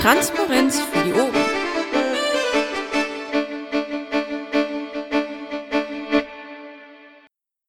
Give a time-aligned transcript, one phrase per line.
[0.00, 1.34] Transparenz für die Ohren.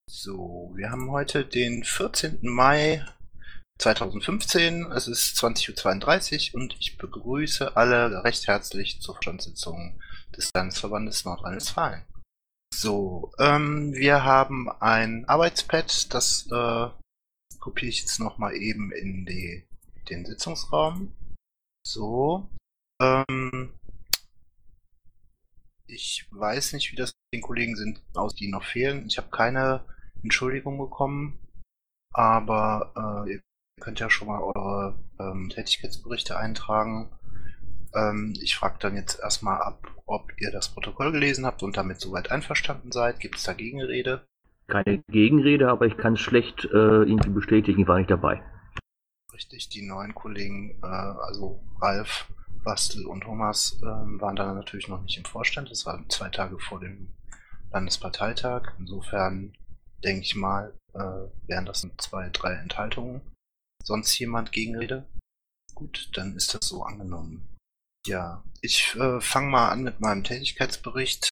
[0.08, 2.38] So, wir haben heute den 14.
[2.44, 3.04] Mai
[3.80, 4.92] 2015.
[4.92, 10.00] Es ist 20.32 Uhr und ich begrüße alle recht herzlich zur Standsitzung
[10.38, 12.04] des Landesverbandes Nordrhein-Westfalen.
[12.72, 16.90] So, ähm, wir haben ein Arbeitspad, das äh,
[17.60, 19.68] kopiere ich jetzt nochmal eben in die,
[20.10, 21.16] den Sitzungsraum.
[21.86, 22.50] So.
[23.02, 23.74] Ähm,
[25.88, 29.06] ich weiß nicht, wie das den Kollegen sind, aus die noch fehlen.
[29.08, 29.86] Ich habe keine
[30.24, 31.40] Entschuldigung bekommen,
[32.14, 33.42] aber äh, ihr
[33.80, 37.12] könnt ja schon mal eure ähm, Tätigkeitsberichte eintragen.
[37.96, 42.00] Ähm, ich frage dann jetzt erstmal ab, ob ihr das Protokoll gelesen habt und damit
[42.00, 43.20] soweit einverstanden seid.
[43.20, 44.26] Gibt es da Gegenrede?
[44.68, 48.44] Keine Gegenrede, aber ich kann es schlecht äh, irgendwie bestätigen, ich war nicht dabei.
[49.40, 52.30] Richtig, die neuen Kollegen, äh, also Ralf,
[52.66, 55.72] Bastel und Thomas, äh, waren dann natürlich noch nicht im Vorstand.
[55.72, 57.08] Das war zwei Tage vor dem
[57.72, 58.74] Landesparteitag.
[58.80, 59.54] Insofern
[60.04, 63.22] denke ich mal, äh, wären das zwei, drei Enthaltungen.
[63.82, 65.06] Sonst jemand Gegenrede?
[65.74, 67.48] Gut, dann ist das so angenommen.
[68.06, 71.30] Ja, ich äh, fange mal an mit meinem Tätigkeitsbericht.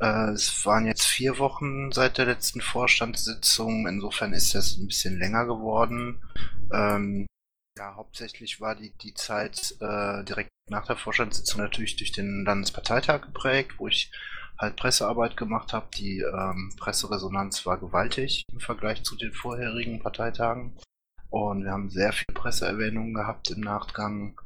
[0.00, 3.88] Äh, es waren jetzt vier Wochen seit der letzten Vorstandssitzung.
[3.88, 6.22] Insofern ist das ein bisschen länger geworden.
[6.72, 7.26] Ähm,
[7.78, 13.22] ja, hauptsächlich war die, die Zeit äh, direkt nach der Vorstandssitzung natürlich durch den Landesparteitag
[13.22, 14.10] geprägt, wo ich
[14.58, 15.86] halt Pressearbeit gemacht habe.
[15.96, 20.76] Die ähm, Presseresonanz war gewaltig im Vergleich zu den vorherigen Parteitagen.
[21.30, 24.40] Und wir haben sehr viele Presseerwähnungen gehabt im Nachgang.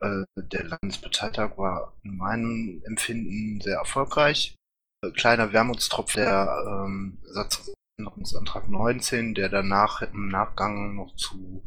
[0.00, 4.54] Äh, der Landesparteitag war in meinem Empfinden sehr erfolgreich.
[5.02, 11.62] Äh, kleiner Wermutstropf der ähm, Satzänderungsantrag 19, der danach im Nachgang noch zu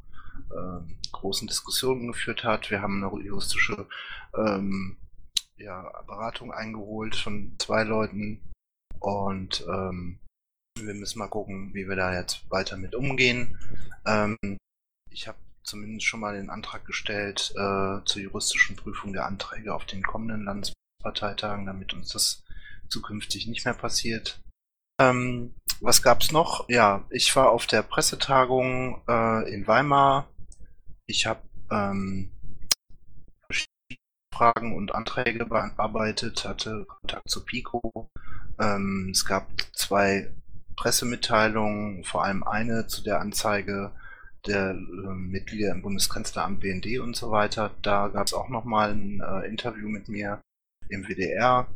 [0.51, 2.69] äh, großen Diskussionen geführt hat.
[2.69, 3.87] Wir haben eine juristische
[4.37, 4.97] ähm,
[5.57, 8.41] ja, Beratung eingeholt von zwei Leuten
[8.99, 10.19] und ähm,
[10.77, 13.57] wir müssen mal gucken, wie wir da jetzt weiter mit umgehen.
[14.05, 14.37] Ähm,
[15.09, 19.85] ich habe zumindest schon mal den Antrag gestellt äh, zur juristischen Prüfung der Anträge auf
[19.85, 22.43] den kommenden Landesparteitagen, damit uns das
[22.87, 24.41] zukünftig nicht mehr passiert.
[24.99, 26.67] Ähm, was gab's noch?
[26.69, 30.27] Ja, ich war auf der Pressetagung äh, in Weimar.
[31.09, 32.29] Ich habe ähm,
[34.31, 38.11] Fragen und Anträge bearbeitet, hatte Kontakt zu Pico.
[38.59, 40.31] Ähm, es gab zwei
[40.75, 43.91] Pressemitteilungen, vor allem eine zu der Anzeige
[44.45, 47.71] der äh, Mitglieder im Bundeskanzleramt BND und so weiter.
[47.81, 50.41] Da gab es auch nochmal ein äh, Interview mit mir
[50.89, 51.67] im WDR.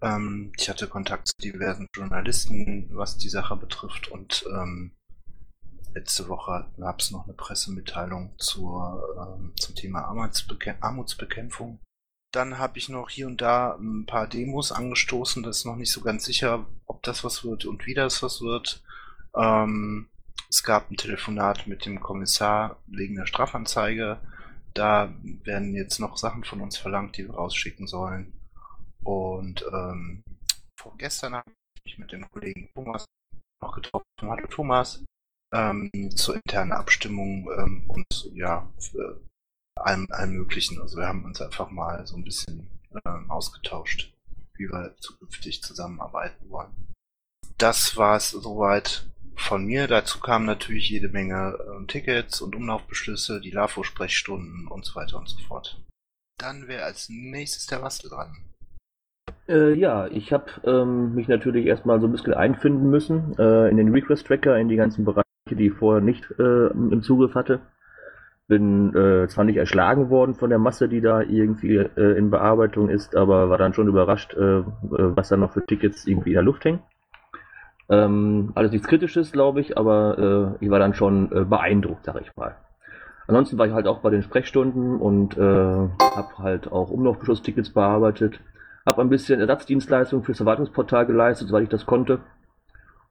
[0.00, 4.92] Ähm, ich hatte Kontakt zu diversen Journalisten, was die Sache betrifft und ähm,
[5.96, 11.80] letzte Woche gab es noch eine Pressemitteilung zur, ähm, zum Thema Armutsbeke Armutsbekämpfung.
[12.32, 15.42] Dann habe ich noch hier und da ein paar Demos angestoßen.
[15.42, 18.42] Das ist noch nicht so ganz sicher, ob das was wird und wie das was
[18.42, 18.82] wird.
[19.34, 20.08] Ähm,
[20.50, 24.20] es gab ein Telefonat mit dem Kommissar wegen der Strafanzeige.
[24.74, 28.38] Da werden jetzt noch Sachen von uns verlangt, die wir rausschicken sollen.
[29.02, 30.22] Und ähm,
[30.78, 31.50] vorgestern habe
[31.84, 33.06] ich mich mit dem Kollegen Thomas
[33.62, 34.04] noch getroffen.
[34.20, 35.02] Hallo Thomas.
[35.56, 38.68] Ähm, zur internen Abstimmung ähm, und ja,
[39.76, 40.80] allem, allem Möglichen.
[40.80, 42.68] Also wir haben uns einfach mal so ein bisschen
[43.06, 44.12] ähm, ausgetauscht,
[44.56, 46.72] wie wir zukünftig zusammenarbeiten wollen.
[47.56, 49.86] Das war es soweit von mir.
[49.86, 55.28] Dazu kamen natürlich jede Menge äh, Tickets und Umlaufbeschlüsse, die LAFO-Sprechstunden und so weiter und
[55.28, 55.80] so fort.
[56.38, 58.36] Dann wäre als nächstes der Bastel dran.
[59.48, 63.76] Äh, ja, ich habe ähm, mich natürlich erstmal so ein bisschen einfinden müssen äh, in
[63.76, 67.60] den Request-Tracker, in die ganzen Bereiche, die ich vorher nicht äh, im Zugriff hatte.
[68.48, 72.88] Bin äh, zwar nicht erschlagen worden von der Masse, die da irgendwie äh, in Bearbeitung
[72.88, 76.42] ist, aber war dann schon überrascht, äh, was da noch für Tickets irgendwie in der
[76.42, 76.80] Luft hängen.
[77.88, 82.20] Ähm, alles nichts Kritisches, glaube ich, aber äh, ich war dann schon äh, beeindruckt, sag
[82.20, 82.56] ich mal.
[83.28, 88.40] Ansonsten war ich halt auch bei den Sprechstunden und äh, habe halt auch Umlaufbeschlusstickets bearbeitet,
[88.84, 92.20] habe ein bisschen Ersatzdienstleistung fürs Verwaltungsportal geleistet, soweit ich das konnte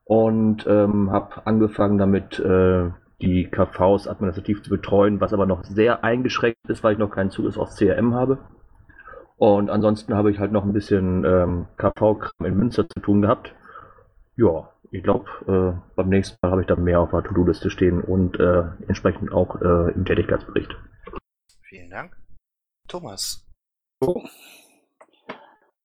[0.06, 2.90] und ähm, habe angefangen damit äh,
[3.22, 7.32] die KVs administrativ zu betreuen, was aber noch sehr eingeschränkt ist, weil ich noch keinen
[7.32, 8.38] Zugriff auf CRM habe.
[9.38, 13.54] Und ansonsten habe ich halt noch ein bisschen ähm, KV-Kram in Münster zu tun gehabt
[14.38, 18.02] ja, ich glaube, äh, beim nächsten Mal habe ich dann mehr auf der To-Do-Liste stehen
[18.02, 20.76] und äh, entsprechend auch äh, im Tätigkeitsbericht.
[21.62, 22.16] Vielen Dank.
[22.88, 23.46] Thomas.
[24.02, 24.24] So.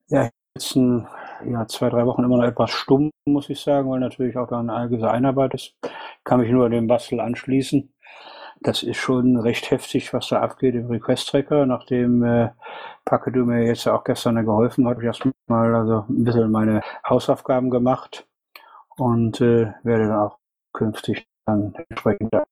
[0.08, 0.28] Ja,
[0.61, 1.07] jetzt ein,
[1.45, 4.61] ja, zwei, drei Wochen immer noch etwas stumm, muss ich sagen, weil natürlich auch da
[4.61, 5.75] eine gewisse Einarbeit ist.
[6.25, 7.93] Kann mich nur dem Bastel anschließen.
[8.62, 11.65] das ist schon recht heftig, was da abgeht im Request-Tracker.
[11.67, 12.51] Nachdem äh,
[13.07, 16.83] Packe du mir jetzt auch gestern geholfen hat, habe ich erstmal also ein bisschen meine
[17.09, 18.27] Hausaufgaben gemacht
[18.97, 20.39] und äh, werde dann auch
[20.75, 22.43] künftig dann entsprechend äh,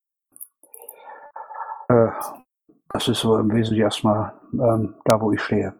[2.90, 5.74] das ist so im Wesentlichen erstmal ähm, da, wo ich stehe.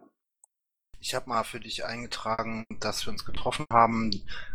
[0.99, 4.11] Ich habe mal für dich eingetragen, dass wir uns getroffen haben.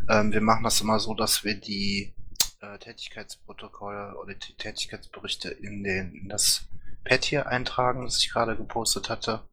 [0.07, 2.13] Ähm, wir machen das immer so, dass wir die
[2.61, 6.67] äh, Tätigkeitsprotokolle oder die Tätigkeitsberichte in, den, in das
[7.03, 9.47] Pad hier eintragen, das ich gerade gepostet hatte.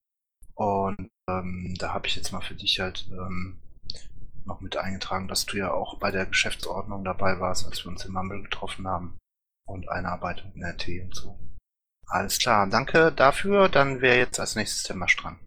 [0.54, 3.58] Und ähm, da habe ich jetzt mal für dich halt ähm,
[4.44, 8.04] noch mit eingetragen, dass du ja auch bei der Geschäftsordnung dabei warst, als wir uns
[8.04, 9.18] im Mumble getroffen haben.
[9.64, 11.38] Und Einarbeitung in RT und so.
[12.06, 13.68] Alles klar, danke dafür.
[13.68, 15.38] Dann wäre jetzt als nächstes der Masch dran.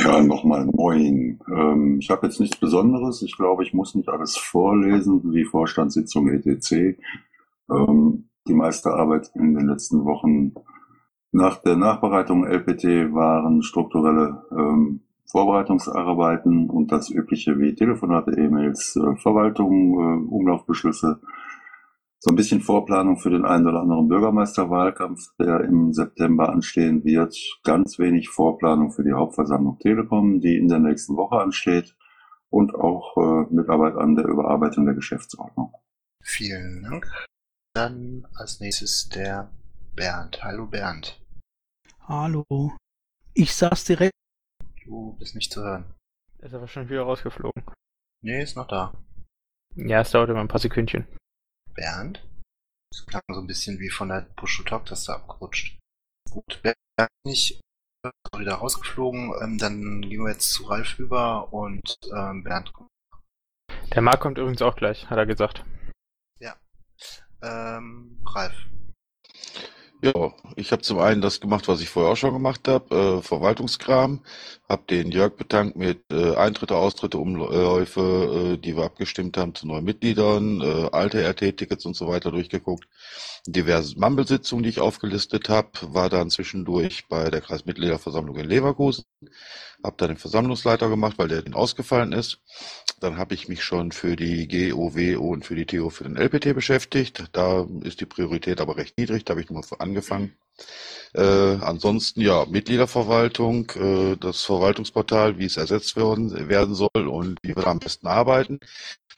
[0.00, 1.40] Ja, nochmal moin.
[1.52, 3.20] Ähm, ich habe jetzt nichts Besonderes.
[3.22, 6.96] Ich glaube, ich muss nicht alles vorlesen, wie Vorstandssitzung etc.
[7.68, 10.54] Ähm, die meiste Arbeit in den letzten Wochen
[11.32, 19.16] nach der Nachbereitung LPT waren strukturelle ähm, Vorbereitungsarbeiten und das übliche wie Telefonate, E-Mails, äh,
[19.16, 21.18] Verwaltung, äh, Umlaufbeschlüsse,
[22.20, 27.36] so ein bisschen Vorplanung für den einen oder anderen Bürgermeisterwahlkampf, der im September anstehen wird.
[27.62, 31.96] Ganz wenig Vorplanung für die Hauptversammlung Telekom, die in der nächsten Woche ansteht.
[32.50, 35.74] Und auch äh, Mitarbeit an der Überarbeitung der Geschäftsordnung.
[36.22, 37.26] Vielen Dank.
[37.74, 39.52] Dann als nächstes der
[39.94, 40.42] Bernd.
[40.42, 41.20] Hallo Bernd.
[42.00, 42.44] Hallo.
[43.34, 44.14] Ich saß direkt.
[44.84, 45.84] Du bist nicht zu hören.
[46.38, 47.62] Ist er wahrscheinlich wieder rausgeflogen.
[48.22, 48.94] Nee, ist noch da.
[49.76, 51.06] Ja, es dauert immer ein paar Sekündchen.
[51.78, 52.26] Bernd?
[52.90, 55.78] Das klang so ein bisschen wie von der Push-to-Talk-Taste abgerutscht.
[56.28, 57.60] Gut, Bernd ist nicht
[58.36, 59.32] wieder rausgeflogen.
[59.40, 62.88] Ähm, dann gehen wir jetzt zu Ralf über und ähm, Bernd kommt.
[63.94, 65.64] Der Marc kommt übrigens auch gleich, hat er gesagt.
[66.40, 66.56] Ja.
[67.42, 68.54] Ähm, Ralf.
[70.02, 73.22] Ja, ich habe zum einen das gemacht, was ich vorher auch schon gemacht habe, äh,
[73.22, 74.24] Verwaltungskram.
[74.68, 79.66] Habe den Jörg bedankt mit äh, Eintritte, Austritte, Umläufe, äh, die wir abgestimmt haben zu
[79.66, 82.86] neuen Mitgliedern, äh, alte RT-Tickets und so weiter durchgeguckt.
[83.46, 89.04] Diverse Mumble-Sitzungen, die ich aufgelistet habe, war dann zwischendurch bei der Kreismitgliederversammlung in Leverkusen.
[89.82, 92.42] Habe da den Versammlungsleiter gemacht, weil der den ausgefallen ist.
[93.00, 96.54] Dann habe ich mich schon für die GOW und für die TO für den LPT
[96.54, 97.24] beschäftigt.
[97.32, 100.36] Da ist die Priorität aber recht niedrig, da habe ich nur angefangen.
[101.14, 101.22] Äh,
[101.60, 107.62] ansonsten ja, Mitgliederverwaltung, äh, das Verwaltungsportal, wie es ersetzt werden, werden soll und wie wir
[107.62, 108.60] da am besten arbeiten.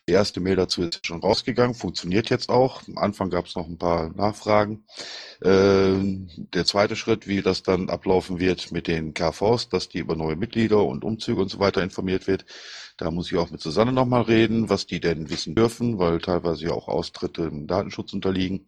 [0.09, 2.83] Die erste Mail dazu ist schon rausgegangen, funktioniert jetzt auch.
[2.89, 4.85] Am Anfang gab es noch ein paar Nachfragen.
[5.41, 5.93] Äh,
[6.37, 10.37] der zweite Schritt, wie das dann ablaufen wird mit den KVs, dass die über neue
[10.37, 12.45] Mitglieder und Umzüge und so weiter informiert wird.
[12.97, 16.65] Da muss ich auch mit Susanne nochmal reden, was die denn wissen dürfen, weil teilweise
[16.65, 18.67] ja auch Austritte im Datenschutz unterliegen.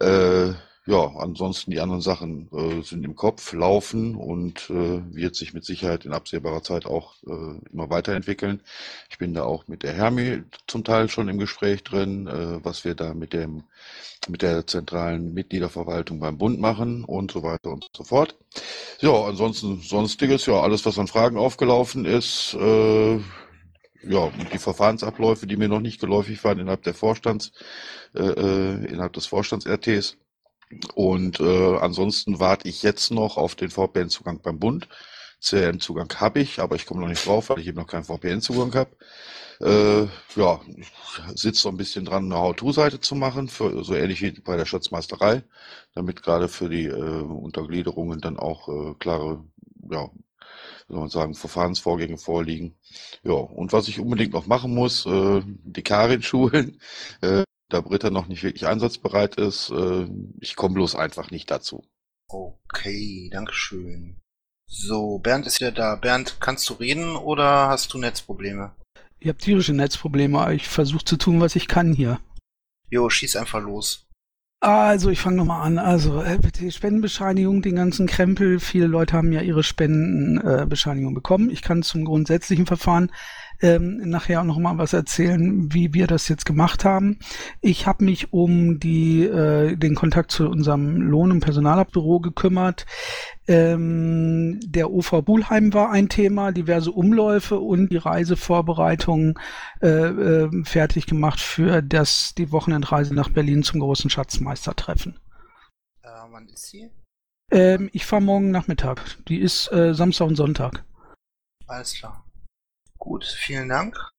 [0.00, 0.52] Äh,
[0.88, 5.66] ja, ansonsten die anderen Sachen äh, sind im Kopf, laufen und äh, wird sich mit
[5.66, 8.62] Sicherheit in absehbarer Zeit auch äh, immer weiterentwickeln.
[9.10, 12.86] Ich bin da auch mit der Hermi zum Teil schon im Gespräch drin, äh, was
[12.86, 13.64] wir da mit dem
[14.28, 18.36] mit der zentralen Mitgliederverwaltung beim Bund machen und so weiter und so fort.
[19.00, 25.56] Ja, ansonsten sonstiges, ja, alles was an Fragen aufgelaufen ist, äh, ja, die Verfahrensabläufe, die
[25.58, 27.52] mir noch nicht geläufig waren innerhalb der Vorstands,
[28.14, 30.16] äh, äh innerhalb des Vorstands-RTs,
[30.94, 34.88] und äh, ansonsten warte ich jetzt noch auf den VPN-Zugang beim Bund.
[35.40, 38.74] CRM-Zugang habe ich, aber ich komme noch nicht drauf, weil ich eben noch keinen VPN-Zugang
[38.74, 38.90] habe.
[39.60, 40.06] Äh,
[40.36, 44.30] ja, ich sitze so ein bisschen dran, eine How-To-Seite zu machen, für, so ähnlich wie
[44.32, 45.42] bei der Schatzmeisterei,
[45.94, 49.44] damit gerade für die äh, Untergliederungen dann auch äh, klare,
[49.90, 50.10] ja,
[50.88, 52.76] soll man sagen, Verfahrensvorgänge vorliegen.
[53.22, 56.80] Ja, und was ich unbedingt noch machen muss, äh, die Karin schulen.
[57.20, 59.70] Äh, da Britta noch nicht wirklich einsatzbereit ist.
[59.70, 60.06] Äh,
[60.40, 61.84] ich komme bloß einfach nicht dazu.
[62.28, 64.20] Okay, Dankeschön.
[64.66, 65.96] So, Bernd ist ja da.
[65.96, 68.72] Bernd, kannst du reden oder hast du Netzprobleme?
[69.18, 72.20] Ich habe tierische Netzprobleme, aber ich versuche zu tun, was ich kann hier.
[72.90, 74.06] Jo, schieß einfach los.
[74.60, 75.78] Also, ich fange nochmal an.
[75.78, 78.58] Also, LPT Spendenbescheinigung, den ganzen Krempel.
[78.58, 81.50] Viele Leute haben ja ihre Spendenbescheinigung äh, bekommen.
[81.50, 83.12] Ich kann zum grundsätzlichen Verfahren
[83.60, 87.18] ähm, nachher auch noch mal was erzählen, wie wir das jetzt gemacht haben.
[87.60, 92.86] Ich habe mich um die äh, den Kontakt zu unserem Lohn- und Personalabüro gekümmert.
[93.46, 99.34] Ähm, der OV Bulheim war ein Thema, diverse Umläufe und die Reisevorbereitungen
[99.80, 105.18] äh, äh, fertig gemacht für das die Wochenendreise nach Berlin zum großen Schatzmeistertreffen.
[106.02, 106.90] Äh, wann ist sie?
[107.50, 109.16] Ähm, ich fahre morgen Nachmittag.
[109.28, 110.84] Die ist äh, Samstag und Sonntag.
[111.66, 112.27] Alles klar.
[112.98, 114.10] Gut, vielen Dank.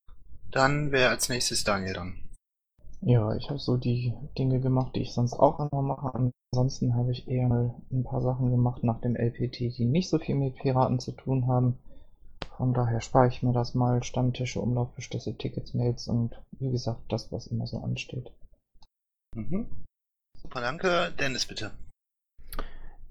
[0.52, 2.30] Dann wäre als nächstes Daniel dann.
[3.02, 6.32] Ja, ich habe so die Dinge gemacht, die ich sonst auch immer mache.
[6.52, 10.20] Ansonsten habe ich eher mal ein paar Sachen gemacht nach dem LPT, die nicht so
[10.20, 11.78] viel mit Piraten zu tun haben.
[12.58, 14.04] Von daher spare ich mir das mal.
[14.04, 18.32] Stammtische, Umlaufbeschlüsse, Tickets, Mails und wie gesagt, das, was immer so ansteht.
[19.36, 19.68] Mhm.
[20.42, 21.14] Super, danke.
[21.18, 21.72] Dennis, bitte.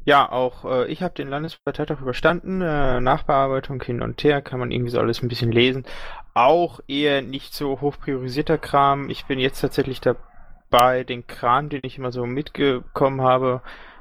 [0.09, 2.63] Ja, auch äh, ich habe den Landesparteitag überstanden.
[2.63, 5.85] Äh, Nachbearbeitung hin und her kann man irgendwie so alles ein bisschen lesen.
[6.33, 9.11] Auch eher nicht so hoch priorisierter Kram.
[9.11, 13.61] Ich bin jetzt tatsächlich dabei, den Kram, den ich immer so mitgekommen habe,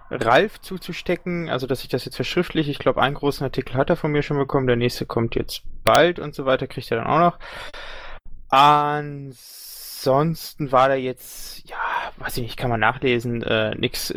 [0.09, 1.49] Ralf zuzustecken.
[1.49, 2.69] Also, dass ich das jetzt verschriftlich.
[2.69, 4.67] Ich glaube, einen großen Artikel hat er von mir schon bekommen.
[4.67, 6.67] Der nächste kommt jetzt bald und so weiter.
[6.67, 7.37] Kriegt er dann auch noch.
[8.47, 9.51] Ansonsten
[10.71, 11.75] war da jetzt, ja,
[12.19, 14.13] weiß ich nicht, kann man nachlesen, äh, nichts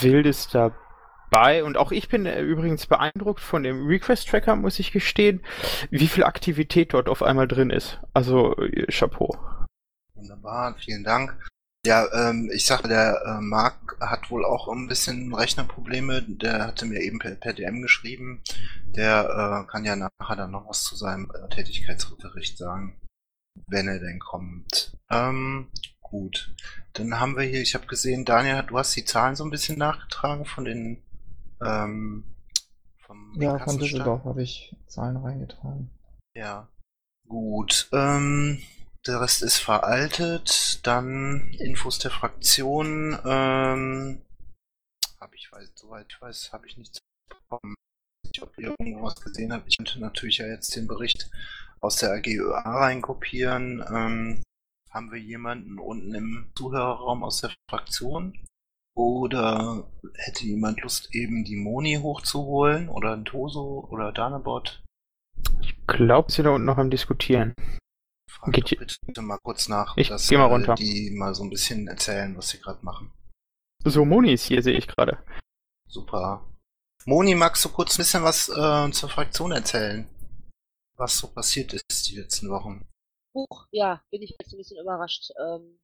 [0.00, 0.74] Wildes dabei
[1.30, 1.64] bei.
[1.64, 5.42] Und auch ich bin äh, übrigens beeindruckt von dem Request-Tracker, muss ich gestehen,
[5.90, 7.98] wie viel Aktivität dort auf einmal drin ist.
[8.14, 9.36] Also äh, Chapeau.
[10.14, 11.36] Wunderbar, vielen Dank.
[11.86, 16.22] Ja, ähm, ich sage, der äh, Marc hat wohl auch ein bisschen Rechnerprobleme.
[16.22, 18.42] Der hatte mir eben per, per DM geschrieben.
[18.84, 23.00] Der äh, kann ja nachher dann noch was zu seinem äh, Tätigkeitsbericht sagen,
[23.68, 24.92] wenn er denn kommt.
[25.08, 25.68] Ähm,
[26.00, 26.54] gut,
[26.94, 29.78] dann haben wir hier, ich habe gesehen, Daniel, du hast die Zahlen so ein bisschen
[29.78, 31.02] nachgetragen von den
[31.64, 32.24] ähm,
[32.98, 35.90] vom ja, von Düsseldorf habe ich Zahlen reingetragen.
[36.34, 36.68] Ja.
[37.26, 37.88] Gut.
[37.92, 38.62] Ähm,
[39.06, 40.80] der Rest ist veraltet.
[40.86, 43.18] Dann Infos der Fraktion.
[43.24, 44.22] Ähm,
[45.20, 47.74] habe ich weiß, soweit ich weiß, habe ich nichts bekommen.
[48.32, 49.68] Ich ob ihr irgendwas gesehen habt.
[49.68, 51.30] Ich könnte natürlich ja jetzt den Bericht
[51.80, 53.84] aus der AGÖA reinkopieren.
[53.88, 54.42] Ähm,
[54.90, 58.34] haben wir jemanden unten im Zuhörerraum aus der Fraktion?
[58.98, 62.88] Oder hätte jemand Lust, eben die Moni hochzuholen?
[62.88, 64.82] Oder ein Toso oder Danebot?
[65.60, 67.54] Ich glaube, sie da unten noch am Diskutieren.
[68.28, 70.74] Frag Geht bitte, bitte mal kurz nach, ich dass geh mal runter.
[70.74, 73.12] die mal so ein bisschen erzählen, was sie gerade machen.
[73.84, 75.24] So, Moni ist hier, sehe ich gerade.
[75.88, 76.44] Super.
[77.06, 80.08] Moni, magst du kurz ein bisschen was äh, zur Fraktion erzählen?
[80.96, 82.84] Was so passiert ist die letzten Wochen?
[83.32, 85.30] Huch, ja, bin ich jetzt ein bisschen überrascht.
[85.40, 85.78] Ähm,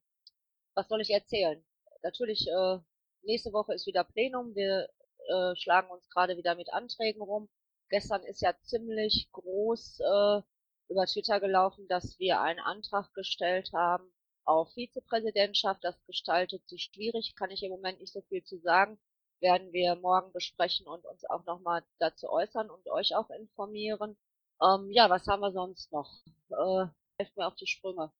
[0.75, 1.63] was soll ich erzählen?
[2.03, 2.79] Natürlich äh,
[3.25, 4.53] Nächste Woche ist wieder Plenum.
[4.53, 4.87] Wir
[5.27, 7.49] äh, schlagen uns gerade wieder mit Anträgen rum.
[7.89, 10.41] Gestern ist ja ziemlich groß äh,
[10.89, 14.13] über Twitter gelaufen, dass wir einen Antrag gestellt haben
[14.43, 15.83] auf Vizepräsidentschaft.
[15.83, 18.99] Das gestaltet sich schwierig, kann ich im Moment nicht so viel zu sagen.
[19.39, 24.17] Werden wir morgen besprechen und uns auch nochmal dazu äußern und euch auch informieren.
[24.61, 26.11] Ähm, ja, was haben wir sonst noch?
[26.49, 26.85] Äh,
[27.17, 28.11] helft mir auf die Sprünge.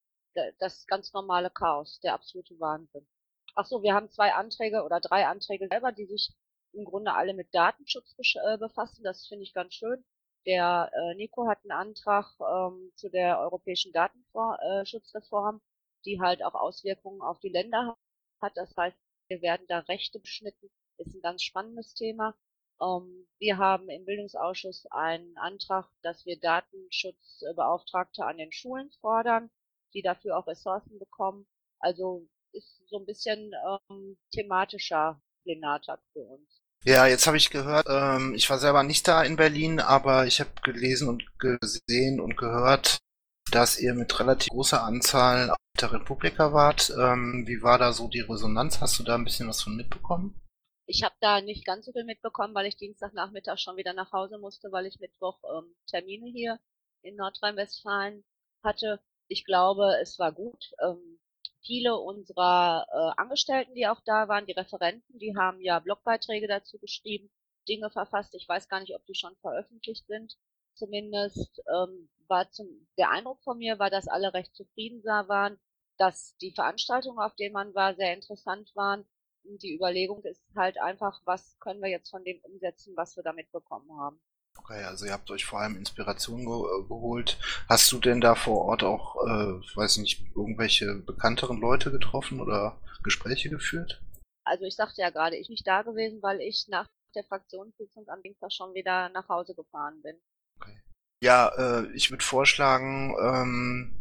[0.60, 3.08] Das ganz normale Chaos, der absolute Wahnsinn.
[3.56, 6.34] Ach so, wir haben zwei Anträge oder drei Anträge selber, die sich
[6.74, 9.04] im Grunde alle mit Datenschutz äh, befassen.
[9.04, 10.04] Das finde ich ganz schön.
[10.46, 15.62] Der äh, Nico hat einen Antrag ähm, zu der europäischen Datenschutzreform,
[16.06, 17.98] die halt auch Auswirkungen auf die Länder
[18.42, 18.58] hat.
[18.58, 18.98] Das heißt,
[19.30, 20.70] wir werden da Rechte beschnitten.
[20.98, 22.36] Ist ein ganz spannendes Thema.
[22.82, 29.50] Ähm, wir haben im Bildungsausschuss einen Antrag, dass wir Datenschutzbeauftragte an den Schulen fordern,
[29.94, 31.48] die dafür auch Ressourcen bekommen.
[31.80, 33.52] Also ist so ein bisschen
[33.90, 36.62] ähm, thematischer Plenartag für uns.
[36.84, 40.40] Ja, jetzt habe ich gehört, ähm, ich war selber nicht da in Berlin, aber ich
[40.40, 43.00] habe gelesen und gesehen und gehört,
[43.52, 46.92] dass ihr mit relativ großer Anzahl auf der Republika wart.
[46.92, 48.82] Ähm, wie war da so die Resonanz?
[48.82, 50.40] Hast du da ein bisschen was von mitbekommen?
[50.88, 54.38] Ich habe da nicht ganz so viel mitbekommen, weil ich Dienstagnachmittag schon wieder nach Hause
[54.38, 56.60] musste, weil ich Mittwoch ähm, Termine hier
[57.02, 58.24] in Nordrhein-Westfalen
[58.64, 59.00] hatte.
[59.28, 60.72] Ich glaube, es war gut.
[60.84, 61.20] Ähm,
[61.66, 66.78] viele unserer äh, Angestellten, die auch da waren, die Referenten, die haben ja Blogbeiträge dazu
[66.80, 67.30] geschrieben,
[67.68, 68.36] Dinge verfasst.
[68.36, 70.38] Ich weiß gar nicht, ob die schon veröffentlicht sind.
[70.76, 75.58] Zumindest ähm, war zum, der Eindruck von mir war, dass alle recht zufrieden waren,
[75.98, 79.06] dass die Veranstaltungen, auf denen man war, sehr interessant waren.
[79.44, 83.24] Und die Überlegung ist halt einfach, was können wir jetzt von dem umsetzen, was wir
[83.24, 84.20] damit bekommen haben.
[84.68, 87.38] Okay, also ihr habt euch vor allem Inspiration ge äh, geholt.
[87.70, 92.76] Hast du denn da vor Ort auch, äh, weiß nicht, irgendwelche bekannteren Leute getroffen oder
[93.04, 94.02] Gespräche geführt?
[94.44, 98.24] Also ich sagte ja gerade, ich nicht da gewesen, weil ich nach der Fraktionssitzung am
[98.24, 100.16] Dienstag schon wieder nach Hause gefahren bin.
[100.60, 100.82] Okay.
[101.22, 103.94] Ja, äh, ich würde vorschlagen, ähm,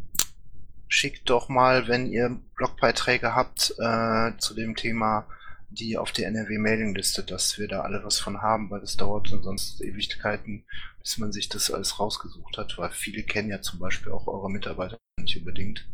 [0.87, 5.27] schickt doch mal, wenn ihr Blogbeiträge habt äh, zu dem Thema,
[5.75, 9.81] die auf die NRW-Mailingliste, dass wir da alle was von haben, weil das dauert sonst
[9.81, 10.65] Ewigkeiten,
[10.99, 14.49] bis man sich das alles rausgesucht hat, weil viele kennen ja zum Beispiel auch eure
[14.49, 15.87] Mitarbeiter nicht unbedingt.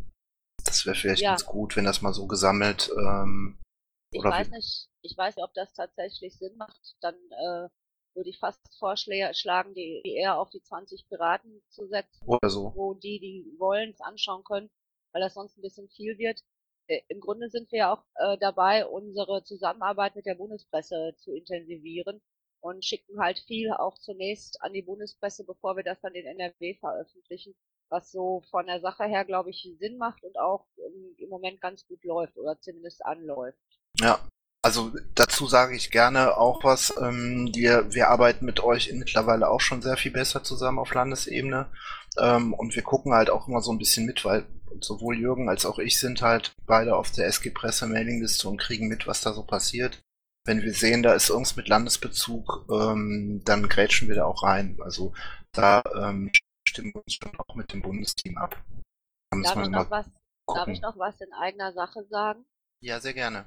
[0.63, 1.31] Das wäre vielleicht ja.
[1.31, 2.91] ganz gut, wenn das mal so gesammelt.
[2.97, 3.59] Ähm,
[4.11, 6.95] ich weiß nicht, ich weiß nicht, ob das tatsächlich Sinn macht.
[7.01, 7.69] Dann äh,
[8.13, 12.73] würde ich fast vorschlagen, die, die eher auf die 20 Piraten zu setzen, oder so.
[12.75, 14.69] wo die, die wollen, es anschauen können,
[15.13, 16.41] weil das sonst ein bisschen viel wird
[17.07, 22.21] im Grunde sind wir ja auch äh, dabei, unsere Zusammenarbeit mit der Bundespresse zu intensivieren
[22.61, 26.75] und schicken halt viel auch zunächst an die Bundespresse, bevor wir das dann in NRW
[26.79, 27.55] veröffentlichen,
[27.89, 31.59] was so von der Sache her, glaube ich, Sinn macht und auch im, im Moment
[31.59, 33.57] ganz gut läuft oder zumindest anläuft.
[33.99, 34.19] Ja,
[34.63, 36.93] also dazu sage ich gerne auch was.
[37.01, 41.71] Ähm, wir, wir arbeiten mit euch mittlerweile auch schon sehr viel besser zusammen auf Landesebene.
[42.19, 44.45] Ähm, und wir gucken halt auch immer so ein bisschen mit, weil
[44.79, 48.87] sowohl Jürgen als auch ich sind halt beide auf der SG Presse Mailingliste und kriegen
[48.87, 50.01] mit, was da so passiert.
[50.45, 54.77] Wenn wir sehen, da ist irgendwas mit Landesbezug, ähm, dann grätschen wir da auch rein.
[54.81, 55.13] Also
[55.51, 56.31] da ähm,
[56.67, 58.55] stimmen wir uns schon auch mit dem Bundesteam ab.
[59.31, 60.05] Darf ich, noch was,
[60.47, 62.45] darf ich noch was in eigener Sache sagen?
[62.81, 63.45] Ja, sehr gerne.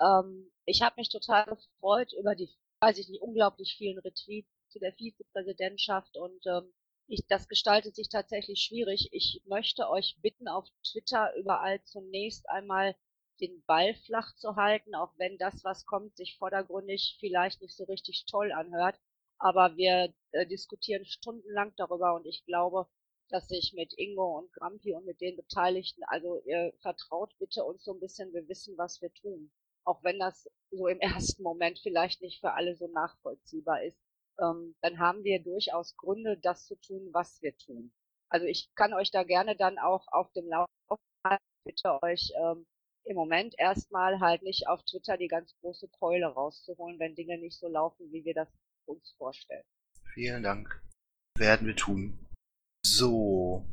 [0.00, 2.48] Ähm, ich habe mich total gefreut über die,
[2.80, 6.72] weiß ich nicht, unglaublich vielen Retweets zu der Vizepräsidentschaft und ähm,
[7.10, 9.08] ich, das gestaltet sich tatsächlich schwierig.
[9.12, 12.94] Ich möchte euch bitten, auf Twitter überall zunächst einmal
[13.40, 17.84] den Ball flach zu halten, auch wenn das, was kommt, sich vordergründig vielleicht nicht so
[17.84, 18.98] richtig toll anhört.
[19.38, 22.86] Aber wir äh, diskutieren stundenlang darüber und ich glaube,
[23.30, 27.84] dass ich mit Ingo und Grampi und mit den Beteiligten, also ihr vertraut bitte uns
[27.84, 29.50] so ein bisschen, wir wissen, was wir tun.
[29.84, 33.98] Auch wenn das so im ersten Moment vielleicht nicht für alle so nachvollziehbar ist
[34.40, 37.92] ähm, dann haben wir durchaus Gründe, das zu tun, was wir tun.
[38.28, 40.66] Also ich kann euch da gerne dann auch auf dem Lauf
[41.64, 42.66] bitte euch ähm,
[43.04, 47.58] im Moment erstmal halt nicht auf Twitter die ganz große Keule rauszuholen, wenn Dinge nicht
[47.58, 48.48] so laufen, wie wir das
[48.86, 49.64] uns vorstellen.
[50.14, 50.82] Vielen Dank.
[51.38, 52.26] Werden wir tun.
[52.84, 53.64] So,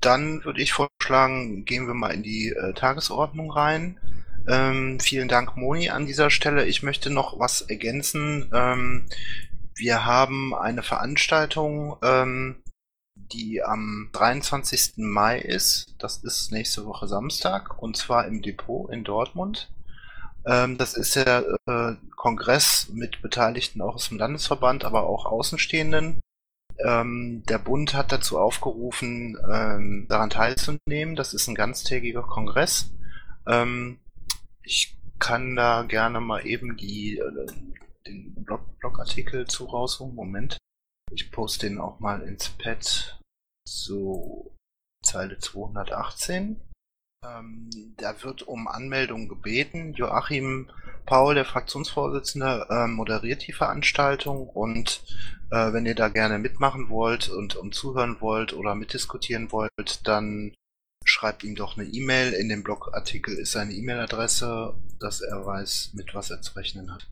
[0.00, 3.98] dann würde ich vorschlagen, gehen wir mal in die äh, Tagesordnung rein.
[4.48, 6.66] Ähm, vielen Dank, Moni, an dieser Stelle.
[6.66, 8.50] Ich möchte noch was ergänzen.
[8.52, 9.06] Ähm,
[9.80, 12.62] wir haben eine Veranstaltung, ähm,
[13.14, 14.98] die am 23.
[14.98, 15.94] Mai ist.
[15.98, 19.72] Das ist nächste Woche Samstag und zwar im Depot in Dortmund.
[20.46, 26.20] Ähm, das ist der äh, Kongress mit Beteiligten auch aus dem Landesverband, aber auch Außenstehenden.
[26.78, 31.16] Ähm, der Bund hat dazu aufgerufen, ähm, daran teilzunehmen.
[31.16, 32.90] Das ist ein ganztägiger Kongress.
[33.46, 33.98] Ähm,
[34.62, 37.46] ich kann da gerne mal eben die äh,
[38.06, 40.14] den Blog Blogartikel zu rausholen.
[40.14, 40.58] Moment.
[41.12, 43.20] Ich poste den auch mal ins Pad.
[43.66, 44.56] So,
[45.04, 46.60] Zeile 218.
[47.24, 49.92] Ähm, da wird um Anmeldung gebeten.
[49.94, 50.70] Joachim
[51.04, 55.02] Paul, der Fraktionsvorsitzende, äh, moderiert die Veranstaltung und
[55.50, 60.54] äh, wenn ihr da gerne mitmachen wollt und, und zuhören wollt oder mitdiskutieren wollt, dann
[61.04, 62.32] schreibt ihm doch eine E-Mail.
[62.32, 67.10] In dem Blogartikel ist seine E-Mail-Adresse, dass er weiß, mit was er zu rechnen hat.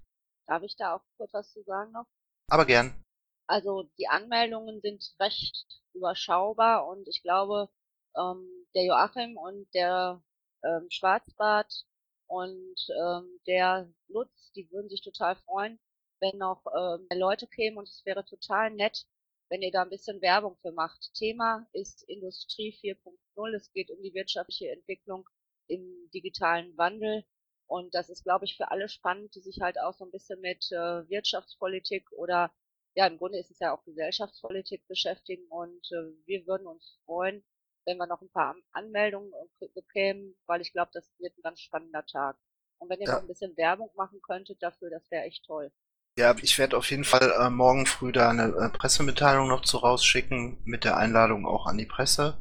[0.49, 2.07] Darf ich da auch kurz was zu sagen noch?
[2.51, 3.05] Aber gern.
[3.47, 7.69] Also die Anmeldungen sind recht überschaubar und ich glaube,
[8.17, 10.23] ähm, der Joachim und der
[10.65, 11.85] ähm, Schwarzbart
[12.27, 15.79] und ähm, der Lutz, die würden sich total freuen,
[16.21, 19.07] wenn noch ähm, Leute kämen und es wäre total nett,
[19.51, 21.13] wenn ihr da ein bisschen Werbung für macht.
[21.15, 23.55] Thema ist Industrie 4.0.
[23.55, 25.29] Es geht um die wirtschaftliche Entwicklung
[25.69, 27.25] im digitalen Wandel.
[27.69, 30.41] Und das ist, glaube ich, für alle spannend, die sich halt auch so ein bisschen
[30.41, 32.51] mit äh, Wirtschaftspolitik oder
[32.95, 35.47] ja, im Grunde ist es ja auch Gesellschaftspolitik beschäftigen.
[35.51, 37.45] Und äh, wir würden uns freuen,
[37.85, 39.33] wenn wir noch ein paar Anmeldungen
[39.75, 42.37] bekämen, weil ich glaube, das wird ein ganz spannender Tag.
[42.79, 43.15] Und wenn ihr ja.
[43.15, 45.71] noch ein bisschen Werbung machen könntet dafür, das wäre echt toll.
[46.17, 49.77] Ja, ich werde auf jeden Fall äh, morgen früh da eine äh, Pressemitteilung noch zu
[49.77, 52.41] rausschicken mit der Einladung auch an die Presse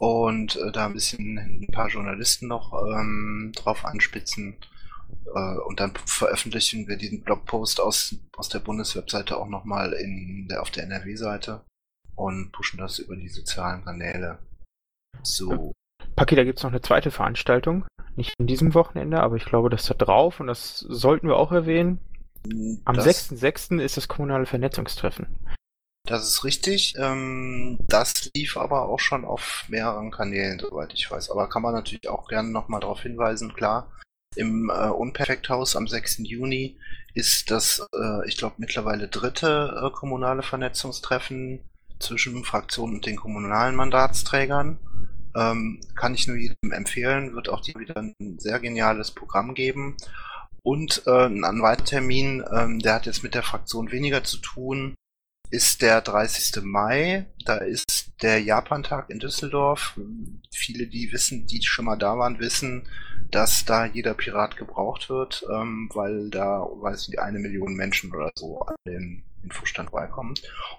[0.00, 4.56] und äh, da ein bisschen ein paar Journalisten noch ähm, drauf anspitzen.
[5.34, 10.62] Äh, und dann veröffentlichen wir diesen Blogpost aus, aus der Bundeswebseite auch nochmal in der,
[10.62, 11.60] auf der NRW-Seite
[12.16, 14.38] und pushen das über die sozialen Kanäle.
[15.22, 15.72] So.
[16.16, 17.84] Paki, da gibt's noch eine zweite Veranstaltung.
[18.16, 21.52] Nicht in diesem Wochenende, aber ich glaube, das da drauf und das sollten wir auch
[21.52, 21.98] erwähnen.
[22.86, 23.82] Am 6.6.
[23.82, 25.26] ist das kommunale Vernetzungstreffen.
[26.04, 26.94] Das ist richtig.
[26.98, 31.30] Ähm, das lief aber auch schon auf mehreren Kanälen, soweit ich weiß.
[31.30, 33.92] Aber kann man natürlich auch gerne nochmal darauf hinweisen, klar.
[34.36, 36.18] Im äh, Unperfekthaus am 6.
[36.18, 36.78] Juni
[37.14, 41.60] ist das, äh, ich glaube, mittlerweile dritte äh, kommunale Vernetzungstreffen
[41.98, 44.78] zwischen Fraktionen und den kommunalen Mandatsträgern.
[45.36, 49.96] Ähm, kann ich nur jedem empfehlen, wird auch wieder ein sehr geniales Programm geben.
[50.62, 54.94] Und äh, ein weiterer Termin, ähm, der hat jetzt mit der Fraktion weniger zu tun,
[55.50, 56.62] ist der 30.
[56.62, 57.26] Mai.
[57.44, 59.98] Da ist der Japantag in Düsseldorf.
[60.52, 62.88] Viele, die wissen, die schon mal da waren, wissen,
[63.30, 68.30] dass da jeder Pirat gebraucht wird, ähm, weil da, weiß ich, eine Million Menschen oder
[68.34, 70.34] so an den Infostand beikommen.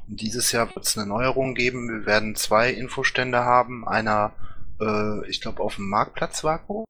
[0.08, 1.90] Und dieses Jahr wird es eine Neuerung geben.
[1.90, 3.88] Wir werden zwei Infostände haben.
[3.88, 4.34] Einer,
[4.80, 6.86] äh, ich glaube, auf dem Marktplatz Vaku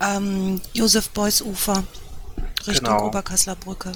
[0.00, 1.84] ähm, Josef Beuys Ufer
[2.66, 3.06] Richtung Genau.
[3.06, 3.92] Oberkassler Brücke.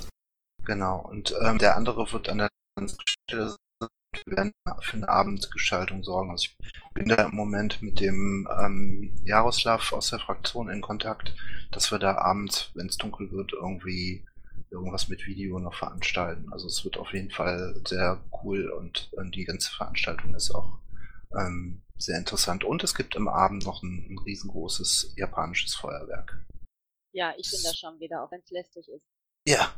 [0.64, 0.98] Genau.
[0.98, 2.48] Und ähm, der andere wird an der
[3.28, 3.56] Wir
[4.26, 6.30] werden für eine Abendgestaltung sorgen.
[6.30, 6.56] Also ich
[6.94, 11.34] bin da im Moment mit dem ähm, Jaroslav aus der Fraktion in Kontakt,
[11.70, 14.26] dass wir da abends, wenn es dunkel wird, irgendwie
[14.70, 16.52] irgendwas mit Video noch veranstalten.
[16.52, 20.78] Also es wird auf jeden Fall sehr cool und, und die ganze Veranstaltung ist auch
[21.36, 22.64] ähm, sehr interessant.
[22.64, 26.44] Und es gibt im Abend noch ein, ein riesengroßes japanisches Feuerwerk.
[27.12, 29.04] Ja, ich bin da schon wieder, auch wenn es lästig ist.
[29.46, 29.72] Ja.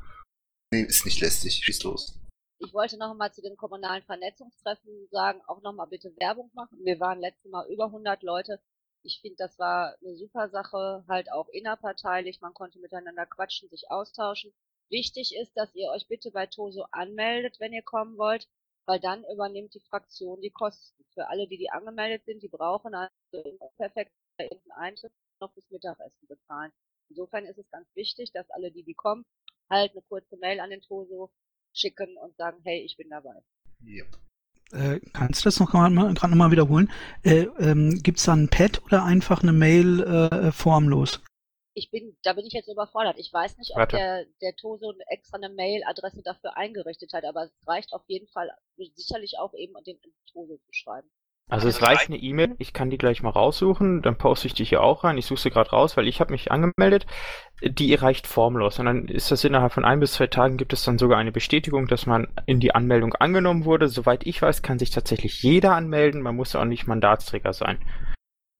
[0.72, 1.62] Nee, ist nicht lästig.
[1.64, 2.18] Schieß los.
[2.64, 6.78] Ich wollte noch mal zu den kommunalen Vernetzungstreffen sagen, auch noch mal bitte Werbung machen.
[6.84, 8.60] Wir waren letztes Mal über 100 Leute.
[9.02, 12.40] Ich finde, das war eine super Sache, halt auch innerparteilich.
[12.40, 14.54] Man konnte miteinander quatschen, sich austauschen.
[14.90, 18.48] Wichtig ist, dass ihr euch bitte bei Toso anmeldet, wenn ihr kommen wollt,
[18.86, 21.04] weil dann übernimmt die Fraktion die Kosten.
[21.14, 26.28] Für alle, die die angemeldet sind, die brauchen also perfekt irgendeinen Eintritt noch fürs Mittagessen
[26.28, 26.70] bezahlen.
[27.08, 29.24] Insofern ist es ganz wichtig, dass alle, die die kommen,
[29.68, 31.32] halt eine kurze Mail an den Toso
[31.72, 33.42] schicken und sagen, hey, ich bin dabei.
[33.84, 34.06] Yep.
[34.72, 36.90] Äh, kannst du das noch gerade noch mal wiederholen?
[37.22, 41.20] Äh, ähm, Gibt es da ein Pad oder einfach eine Mail äh, formlos?
[41.74, 43.18] Ich bin, da bin ich jetzt überfordert.
[43.18, 43.96] Ich weiß nicht, ob Warte.
[43.96, 48.50] der, der Toso extra eine Mailadresse dafür eingerichtet hat, aber es reicht auf jeden Fall
[48.94, 49.98] sicherlich auch eben den
[50.32, 51.10] Toso zu schreiben.
[51.52, 54.64] Also es reicht eine E-Mail, ich kann die gleich mal raussuchen, dann poste ich die
[54.64, 55.18] hier auch rein.
[55.18, 57.04] Ich suche sie gerade raus, weil ich habe mich angemeldet.
[57.60, 60.82] Die reicht formlos und dann ist das innerhalb von ein bis zwei Tagen gibt es
[60.82, 63.88] dann sogar eine Bestätigung, dass man in die Anmeldung angenommen wurde.
[63.88, 66.22] Soweit ich weiß, kann sich tatsächlich jeder anmelden.
[66.22, 67.84] Man muss auch nicht Mandatsträger sein.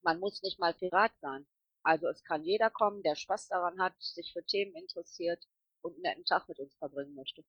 [0.03, 1.47] Man muss nicht mal Pirat sein.
[1.81, 5.43] Also es kann jeder kommen, der Spaß daran hat, sich für Themen interessiert
[5.81, 7.43] und einen netten Tag mit uns verbringen möchte.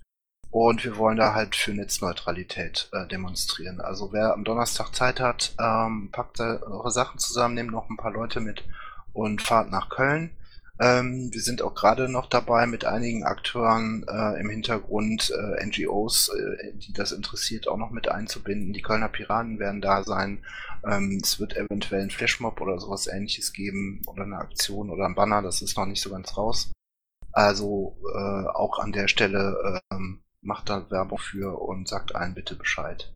[0.58, 3.78] Und wir wollen da halt für Netzneutralität äh, demonstrieren.
[3.82, 8.10] Also wer am Donnerstag Zeit hat, ähm, packt eure Sachen zusammen, nehmt noch ein paar
[8.10, 8.64] Leute mit
[9.12, 10.30] und fahrt nach Köln.
[10.80, 16.30] Ähm, wir sind auch gerade noch dabei, mit einigen Akteuren äh, im Hintergrund, äh, NGOs,
[16.30, 18.72] äh, die das interessiert, auch noch mit einzubinden.
[18.72, 20.42] Die Kölner Piraten werden da sein.
[20.86, 25.16] Ähm, es wird eventuell einen Flashmob oder sowas ähnliches geben oder eine Aktion oder ein
[25.16, 26.72] Banner, das ist noch nicht so ganz raus.
[27.32, 32.54] Also äh, auch an der Stelle ähm, macht da Werbung für und sagt allen bitte
[32.54, 33.12] Bescheid.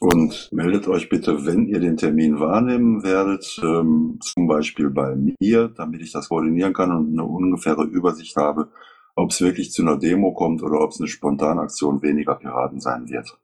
[0.00, 5.68] Und meldet euch bitte, wenn ihr den Termin wahrnehmen werdet, ähm, zum Beispiel bei mir,
[5.68, 8.72] damit ich das koordinieren kann und eine ungefähre Übersicht habe,
[9.14, 13.08] ob es wirklich zu einer Demo kommt oder ob es eine Spontanaktion weniger Piraten sein
[13.08, 13.38] wird.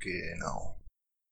[0.00, 0.76] Genau.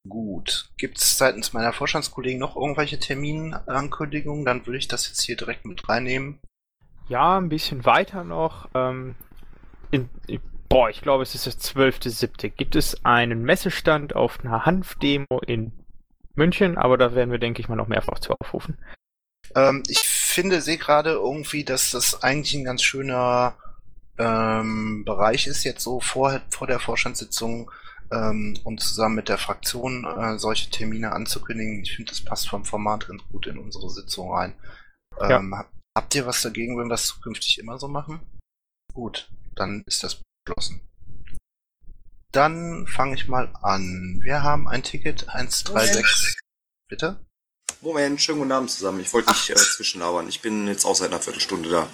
[0.09, 0.71] Gut.
[0.79, 4.45] Gibt es seitens meiner Vorstandskollegen noch irgendwelche Terminankündigungen?
[4.45, 6.41] Dann würde ich das jetzt hier direkt mit reinnehmen.
[7.09, 8.69] Ja, ein bisschen weiter noch.
[8.75, 9.15] Ähm,
[9.91, 10.41] in, in,
[10.73, 12.49] boah, ich glaube, es ist der 12.7.
[12.51, 15.73] Gibt es einen Messestand auf einer Hanfdemo in
[16.35, 18.79] München, aber da werden wir, denke ich mal, noch mehrfach zu aufrufen.
[19.55, 23.57] Ähm, ich finde, sehe gerade irgendwie, dass das eigentlich ein ganz schöner
[24.19, 27.71] ähm, Bereich ist, jetzt so vor, vor der Vorstandssitzung
[28.11, 31.83] ähm, und zusammen mit der Fraktion äh, solche Termine anzukündigen.
[31.83, 34.55] Ich finde, das passt vom Format ganz gut in unsere Sitzung rein.
[35.21, 35.39] Ja.
[35.39, 38.21] Ähm, hab- Habt ihr was dagegen, wenn wir das zukünftig immer so machen?
[38.95, 40.81] Gut, dann ist das beschlossen.
[42.33, 44.21] Dann fange ich mal an.
[44.23, 46.37] Wir haben ein Ticket 136.
[46.89, 47.25] Bitte?
[47.83, 49.01] Moment, schönen guten Abend zusammen.
[49.01, 50.29] Ich wollte nicht äh, zwischenlabern.
[50.29, 51.89] Ich bin jetzt auch seit einer Viertelstunde da.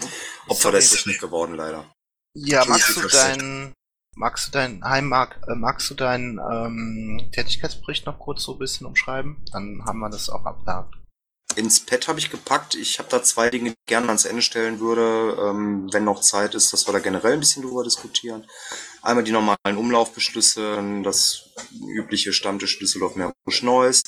[0.46, 1.90] Opfer der Technik geworden, leider.
[2.34, 3.72] Ja, magst du deinen,
[4.14, 8.58] magst du deinen, hi Marc, äh, magst du deinen ähm, Tätigkeitsbericht noch kurz so ein
[8.58, 9.44] bisschen umschreiben?
[9.50, 10.94] Dann haben wir das auch abgehakt.
[11.58, 12.76] Ins Pad habe ich gepackt.
[12.76, 16.20] Ich habe da zwei Dinge, die ich gerne ans Ende stellen würde, ähm, wenn noch
[16.20, 18.46] Zeit ist, dass wir da generell ein bisschen drüber diskutieren.
[19.02, 21.50] Einmal die normalen Umlaufbeschlüsse, das
[21.88, 24.04] übliche Stammtisch Düsseldorf Meerbusch Neuss.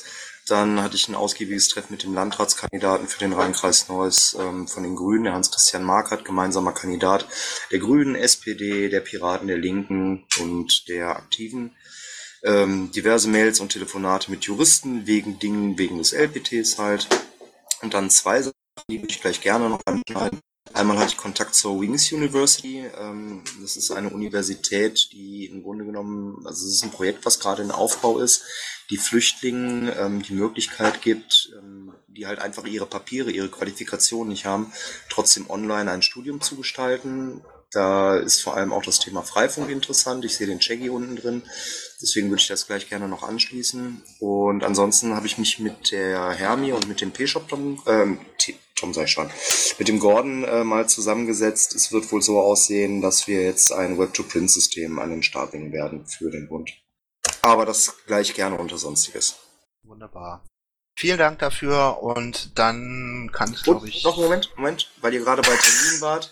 [0.46, 4.84] Dann hatte ich ein ausgiebiges Treffen mit dem Landratskandidaten für den Rheinkreis Neuss ähm, von
[4.84, 7.26] den Grünen, der Hans-Christian Markert, gemeinsamer Kandidat
[7.72, 11.74] der Grünen, SPD, der Piraten, der Linken und der Aktiven.
[12.44, 17.08] Ähm, diverse Mails und Telefonate mit Juristen wegen Dingen, wegen des LPTs halt.
[17.82, 18.54] Und dann zwei Sachen,
[18.88, 20.40] die würde ich gleich gerne noch anschneiden.
[20.72, 22.84] Einmal hatte ich Kontakt zur Wings University.
[22.96, 27.40] Ähm, das ist eine Universität, die im Grunde genommen, also es ist ein Projekt, was
[27.40, 28.44] gerade in Aufbau ist,
[28.88, 34.46] die Flüchtlingen ähm, die Möglichkeit gibt, ähm, die halt einfach ihre Papiere, ihre Qualifikation nicht
[34.46, 34.72] haben,
[35.08, 37.42] trotzdem online ein Studium zu gestalten.
[37.72, 40.24] Da ist vor allem auch das Thema Freifunk interessant.
[40.24, 41.42] Ich sehe den Cheggy unten drin.
[42.02, 44.02] Deswegen würde ich das gleich gerne noch anschließen.
[44.18, 48.18] Und ansonsten habe ich mich mit der Hermie und mit dem P-Shop Tom, ähm,
[48.74, 49.30] Tom sei schon,
[49.78, 51.74] mit dem Gordon äh, mal zusammengesetzt.
[51.76, 56.06] Es wird wohl so aussehen, dass wir jetzt ein Web-to-Print-System an den Start bringen werden
[56.06, 56.72] für den Bund.
[57.42, 59.36] Aber das gleich gerne unter Sonstiges.
[59.84, 60.44] Wunderbar.
[61.00, 64.04] Vielen Dank dafür und dann kann ich, glaube ich.
[64.04, 66.30] Noch einen Moment, Moment, weil ihr gerade bei Terminen wart.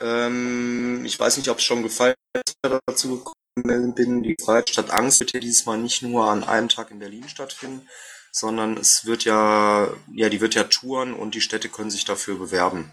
[0.00, 4.22] Ähm, ich weiß nicht, ob es schon gefallen ist, dass ich dazu gekommen bin.
[4.22, 7.28] Die Freiheit statt Angst wird ja dieses Mal nicht nur an einem Tag in Berlin
[7.28, 7.88] stattfinden,
[8.32, 12.38] sondern es wird ja, ja, die wird ja touren und die Städte können sich dafür
[12.38, 12.92] bewerben.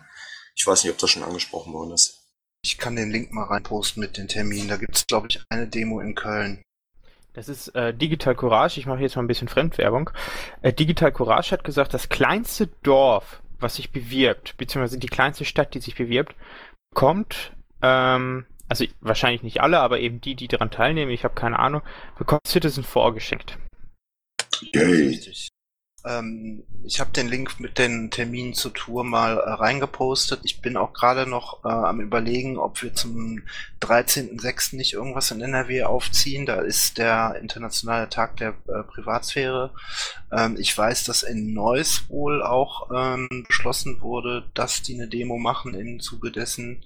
[0.56, 2.22] Ich weiß nicht, ob das schon angesprochen worden ist.
[2.64, 4.70] Ich kann den Link mal reinposten mit den Terminen.
[4.70, 6.64] Da gibt es, glaube ich, eine Demo in Köln.
[7.34, 8.80] Das ist äh, Digital Courage.
[8.80, 10.10] Ich mache jetzt mal ein bisschen Fremdwerbung.
[10.62, 15.74] Äh, Digital Courage hat gesagt, das kleinste Dorf, was sich bewirbt, beziehungsweise die kleinste Stadt,
[15.74, 16.34] die sich bewirbt,
[16.96, 21.60] bekommt, ähm, also wahrscheinlich nicht alle, aber eben die, die daran teilnehmen, ich habe keine
[21.60, 21.82] Ahnung,
[22.18, 23.60] bekommt Citizen vorgeschenkt.
[24.74, 25.20] Yay.
[26.06, 30.42] Ähm, ich habe den Link mit den Terminen zur Tour mal äh, reingepostet.
[30.44, 33.42] Ich bin auch gerade noch äh, am überlegen, ob wir zum
[33.82, 34.76] 13.06.
[34.76, 36.46] nicht irgendwas in NRW aufziehen.
[36.46, 39.72] Da ist der internationale Tag der äh, Privatsphäre.
[40.32, 45.38] Ähm, ich weiß, dass in Neuss wohl auch ähm, beschlossen wurde, dass die eine Demo
[45.38, 46.86] machen im Zuge dessen.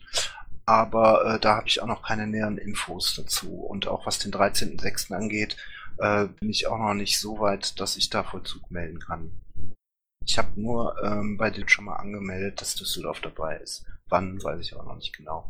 [0.65, 3.55] Aber äh, da habe ich auch noch keine näheren Infos dazu.
[3.55, 5.13] Und auch was den 13.06.
[5.13, 5.57] angeht,
[5.99, 9.31] äh, bin ich auch noch nicht so weit, dass ich da Vollzug melden kann.
[10.25, 13.85] Ich habe nur ähm, bei denen schon mal angemeldet, dass Düsseldorf dabei ist.
[14.09, 15.49] Wann, weiß ich auch noch nicht genau.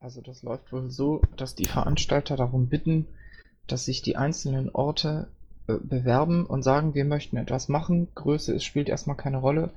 [0.00, 3.06] Also das läuft wohl so, dass die Veranstalter darum bitten,
[3.66, 5.28] dass sich die einzelnen Orte
[5.66, 8.08] äh, bewerben und sagen, wir möchten etwas machen.
[8.14, 9.70] Größe es spielt erstmal keine Rolle.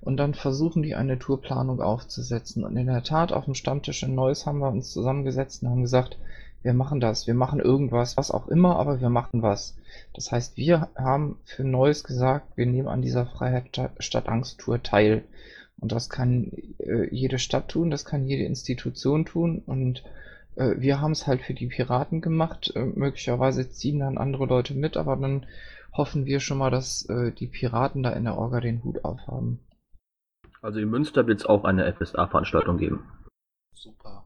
[0.00, 2.64] Und dann versuchen die eine Tourplanung aufzusetzen.
[2.64, 5.82] Und in der Tat, auf dem Stammtisch in Neuss haben wir uns zusammengesetzt und haben
[5.82, 6.16] gesagt,
[6.64, 9.76] wir machen das, wir machen irgendwas, was auch immer, aber wir machen was.
[10.14, 14.82] Das heißt, wir haben für Neues gesagt, wir nehmen an dieser Freiheit statt Angst Tour
[14.82, 15.24] teil.
[15.78, 19.62] Und das kann äh, jede Stadt tun, das kann jede Institution tun.
[19.66, 20.04] Und
[20.56, 22.72] äh, wir haben es halt für die Piraten gemacht.
[22.74, 25.44] Äh, möglicherweise ziehen dann andere Leute mit, aber dann
[25.92, 29.60] hoffen wir schon mal, dass äh, die Piraten da in der Orga den Hut aufhaben.
[30.62, 33.04] Also in Münster wird es auch eine FSA-Veranstaltung geben.
[33.74, 34.23] Super.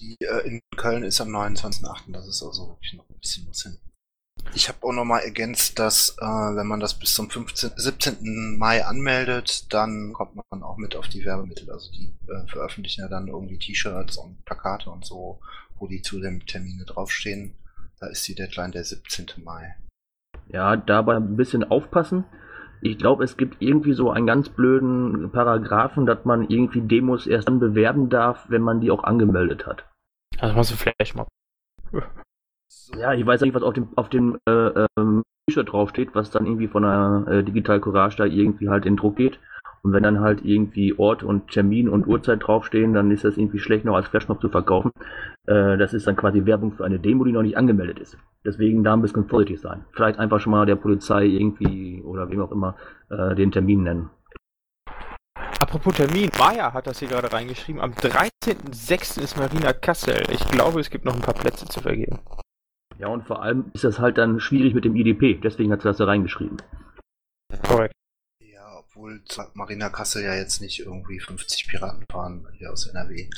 [0.00, 2.12] Die äh, in Köln ist am 29.08.
[2.12, 3.78] Das ist also wirklich noch ein bisschen was hin.
[4.54, 8.56] Ich habe auch nochmal ergänzt, dass äh, wenn man das bis zum 15, 17.
[8.56, 11.70] Mai anmeldet, dann kommt man auch mit auf die Werbemittel.
[11.70, 15.40] Also die äh, veröffentlichen ja dann irgendwie T-Shirts und Plakate und so,
[15.78, 17.54] wo die zu den Termine draufstehen.
[18.00, 19.26] Da ist die Deadline der 17.
[19.44, 19.76] Mai.
[20.48, 22.24] Ja, dabei ein bisschen aufpassen.
[22.80, 27.48] Ich glaube, es gibt irgendwie so einen ganz blöden Paragraphen, dass man irgendwie Demos erst
[27.48, 29.84] dann bewerben darf, wenn man die auch angemeldet hat.
[30.40, 31.28] Also machst du Flashmob.
[32.98, 36.46] Ja, ich weiß nicht, was auf dem, auf dem äh, ähm, T-Shirt draufsteht, was dann
[36.46, 39.38] irgendwie von der äh, Digital Courage da irgendwie halt in Druck geht.
[39.82, 43.58] Und wenn dann halt irgendwie Ort und Termin und Uhrzeit draufstehen, dann ist das irgendwie
[43.58, 44.90] schlecht noch als Flashmob zu verkaufen.
[45.46, 48.18] Äh, das ist dann quasi Werbung für eine Demo, die noch nicht angemeldet ist.
[48.44, 49.84] Deswegen da ein bisschen vorsichtig sein.
[49.92, 52.76] Vielleicht einfach schon mal der Polizei irgendwie oder wem auch immer
[53.10, 54.10] äh, den Termin nennen.
[55.68, 57.82] Apropos Termin, Maya hat das hier gerade reingeschrieben.
[57.82, 59.20] Am 13.06.
[59.20, 60.24] ist Marina Kassel.
[60.30, 62.20] Ich glaube, es gibt noch ein paar Plätze zu vergeben.
[62.96, 65.34] Ja, und vor allem ist das halt dann schwierig mit dem IDP.
[65.34, 66.56] Deswegen hat sie das da reingeschrieben.
[67.64, 67.92] Korrekt.
[68.42, 73.28] Ja, obwohl Marina Kassel ja jetzt nicht irgendwie 50 Piraten fahren hier aus NRW.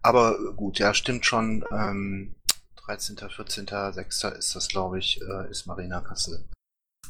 [0.00, 1.64] Aber gut, ja, stimmt schon.
[1.72, 2.36] Ähm,
[2.86, 4.24] 13., 14., 6.
[4.38, 6.48] ist das, glaube ich, äh, ist Marina Kassel.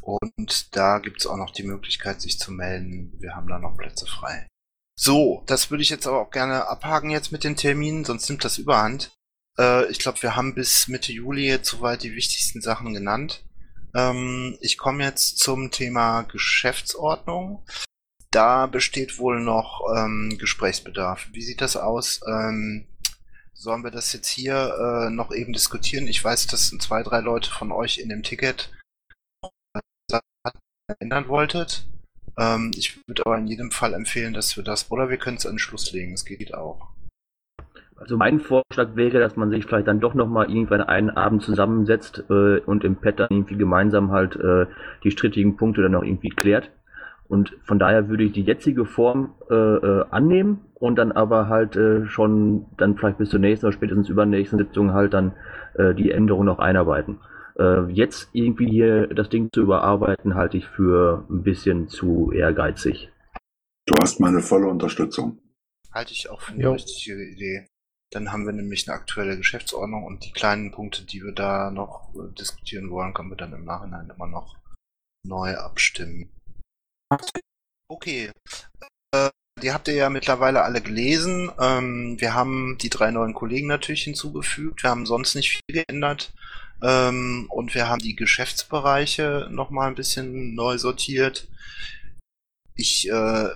[0.01, 3.13] Und da gibt's auch noch die Möglichkeit, sich zu melden.
[3.19, 4.47] Wir haben da noch Plätze frei.
[5.03, 8.45] So, das würde ich jetzt aber auch gerne abhaken jetzt mit den Terminen, sonst nimmt
[8.45, 9.17] das überhand.
[9.59, 13.43] Äh, ich glaube, wir haben bis Mitte Juli jetzt soweit die wichtigsten Sachen genannt.
[13.95, 17.65] Ähm, ich komme jetzt zum Thema Geschäftsordnung.
[18.31, 21.29] Da besteht wohl noch ähm, Gesprächsbedarf.
[21.33, 22.21] Wie sieht das aus?
[22.29, 22.87] Ähm,
[23.55, 26.09] sollen wir das jetzt hier äh, noch eben diskutieren?
[26.09, 28.71] Ich weiß, das sind zwei, drei Leute von euch in dem Ticket
[30.99, 31.87] ändern wolltet.
[32.41, 35.47] Ähm, ich würde aber in jedem Fall empfehlen, dass wir das, oder wir können es
[35.47, 36.89] an den Schluss legen, es geht auch.
[37.97, 42.25] Also mein Vorschlag wäre, dass man sich vielleicht dann doch nochmal irgendwann einen Abend zusammensetzt
[42.31, 44.65] äh, und im Pad dann irgendwie gemeinsam halt äh,
[45.05, 46.71] die strittigen Punkte dann auch irgendwie klärt.
[47.29, 51.77] Und von daher würde ich die jetzige Form äh, äh, annehmen und dann aber halt
[51.77, 55.33] äh, schon dann vielleicht bis zur nächsten oder spätestens übernächsten Sitzung halt dann
[55.75, 57.19] äh, die Änderung noch einarbeiten.
[57.61, 63.11] Äh, jetzt irgendwie hier das Ding zu überarbeiten, halte ich für ein bisschen zu ehrgeizig.
[63.87, 65.39] Du hast meine volle Unterstützung.
[65.93, 66.73] Halte ich auch für eine Jo.
[66.73, 67.67] richtige Idee.
[68.13, 72.15] Dann haben wir nämlich eine aktuelle Geschäftsordnung und die kleinen Punkte, die wir da noch
[72.15, 74.57] äh, diskutieren wollen, können wir dann im Nachhinein immer noch
[75.27, 76.31] neu abstimmen.
[77.89, 78.31] Okay.
[79.13, 81.53] Äh, die habt ihr ja mittlerweile alle gelesen.
[81.61, 84.83] Ähm, wir haben die drei neuen Kollegen natürlich hinzugefügt.
[84.83, 86.33] Wir haben sonst nicht viel geändert.
[86.83, 91.49] Ähm, und wir haben die Geschäftsbereiche nochmal ein bisschen neu sortiert.
[92.75, 93.49] Ich äh,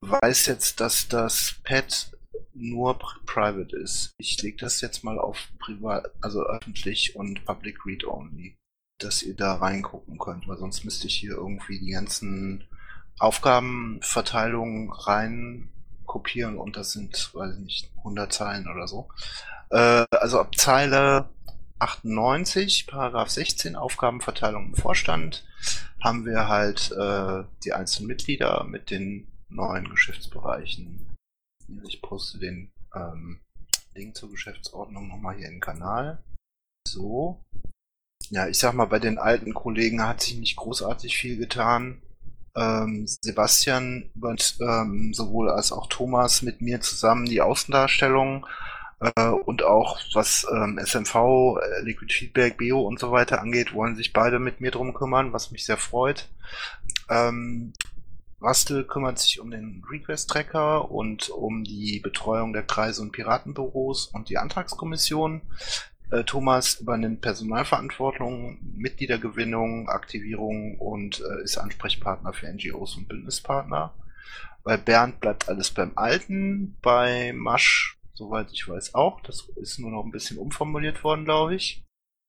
[0.00, 2.10] weiß jetzt, dass das Pad
[2.54, 4.12] nur pri- private ist.
[4.18, 8.56] Ich lege das jetzt mal auf privat, also öffentlich und public read only,
[9.00, 12.64] dass ihr da reingucken könnt, weil sonst müsste ich hier irgendwie die ganzen
[13.18, 15.68] Aufgabenverteilungen rein
[16.06, 19.08] kopieren und das sind, weiß ich nicht, 100 Zeilen oder so.
[19.70, 21.28] Äh, also ab Zeile
[21.78, 25.44] 98, Paragraph 16, Aufgabenverteilung im Vorstand,
[26.02, 31.16] haben wir halt äh, die einzelnen Mitglieder mit den neuen Geschäftsbereichen.
[31.86, 33.40] Ich poste den ähm,
[33.94, 36.22] Link zur Geschäftsordnung nochmal hier in den Kanal.
[36.86, 37.42] So.
[38.30, 42.02] Ja, ich sag mal, bei den alten Kollegen hat sich nicht großartig viel getan.
[42.56, 48.46] Ähm, Sebastian und ähm, sowohl als auch Thomas mit mir zusammen die Außendarstellung
[49.00, 53.96] äh, und auch was ähm, SMV, äh, Liquid Feedback, Bio und so weiter angeht, wollen
[53.96, 56.28] sich beide mit mir drum kümmern, was mich sehr freut.
[57.10, 57.72] Ähm,
[58.40, 64.28] Rastel kümmert sich um den Request-Tracker und um die Betreuung der Kreise- und Piratenbüros und
[64.28, 65.40] die Antragskommission.
[66.10, 73.94] Äh, Thomas übernimmt Personalverantwortung, Mitgliedergewinnung, Aktivierung und äh, ist Ansprechpartner für NGOs und Bündnispartner.
[74.62, 79.20] Bei Bernd bleibt alles beim Alten, bei Masch, soweit ich weiß, auch.
[79.20, 81.84] Das ist nur noch ein bisschen umformuliert worden, glaube ich.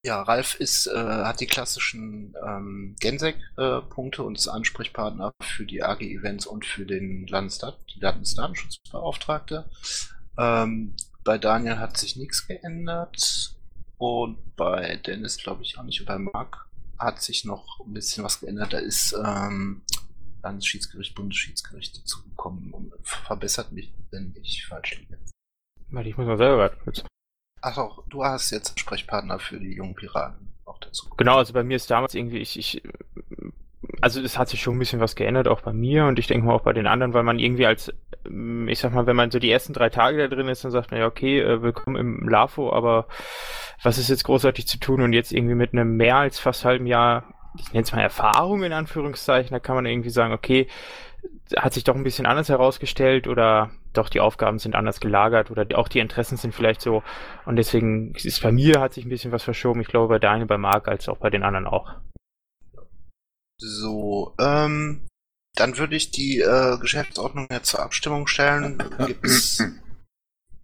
[0.06, 6.45] Ja, Ralf ist, äh, hat die klassischen ähm, Gensec-Punkte und ist Ansprechpartner für die AG-Events
[6.45, 9.67] und für den Landesdat die Landesdatenschutzbeauftragte.
[10.38, 13.56] Ähm, bei Daniel hat sich nichts geändert
[13.98, 16.02] und bei Dennis glaube ich auch nicht.
[16.02, 16.69] Und bei Marc
[17.00, 18.74] hat sich noch ein bisschen was geändert.
[18.74, 19.82] Da ist ähm,
[20.43, 25.17] Landesschiedsgericht, Bundesschiedsgericht dazugekommen und verbessert mich, wenn ich falsch liege.
[25.89, 27.04] Warte, ich muss mal selber kurz.
[27.62, 31.10] Ach auch, du hast jetzt Ansprechpartner für die jungen Piraten auch dazu.
[31.17, 32.82] Genau, also bei mir ist damals irgendwie, ich, ich,
[34.02, 36.45] also es hat sich schon ein bisschen was geändert, auch bei mir und ich denke
[36.45, 37.93] mal auch bei den anderen, weil man irgendwie als,
[38.26, 40.71] ähm, ich sag mal, wenn man so die ersten drei Tage da drin ist, dann
[40.71, 43.08] sagt man ja, okay, äh, willkommen im LAFO, aber
[43.82, 46.88] was ist jetzt großartig zu tun und jetzt irgendwie mit einem mehr als fast halben
[46.88, 47.24] Jahr,
[47.58, 50.67] ich nenne es mal Erfahrung in Anführungszeichen, da kann man irgendwie sagen, okay,
[51.58, 55.66] hat sich doch ein bisschen anders herausgestellt oder doch die Aufgaben sind anders gelagert oder
[55.78, 57.04] auch die Interessen sind vielleicht so
[57.46, 59.82] und deswegen ist bei mir hat sich ein bisschen was verschoben.
[59.82, 61.96] Ich glaube bei Daniel, bei Marc als auch bei den anderen auch.
[63.58, 65.08] So, ähm,
[65.56, 68.84] dann würde ich die äh, Geschäftsordnung jetzt zur Abstimmung stellen.
[69.06, 69.64] Gibt's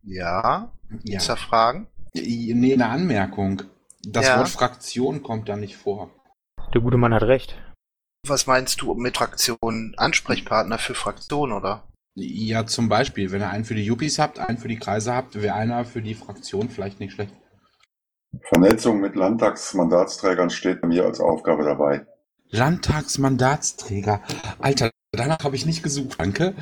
[0.03, 0.71] ja,
[1.03, 1.87] gibt's da Fragen?
[2.13, 3.63] Nee, eine Anmerkung.
[4.03, 4.39] Das Ja.
[4.39, 6.09] Wort Fraktion kommt da nicht vor.
[6.73, 7.55] Der gute Mann hat recht.
[8.27, 9.93] Was meinst du mit Fraktion?
[9.97, 11.83] Ansprechpartner für Fraktion, oder?
[12.15, 15.41] Ja, zum Beispiel, wenn ihr einen für die Yuppies habt, einen für die Kreise habt,
[15.41, 17.33] wäre einer für die Fraktion vielleicht nicht schlecht.
[18.43, 22.05] Vernetzung mit Landtagsmandatsträgern steht bei mir als Aufgabe dabei.
[22.49, 24.21] Landtagsmandatsträger.
[24.59, 26.53] Alter, danach habe ich nicht gesucht, danke.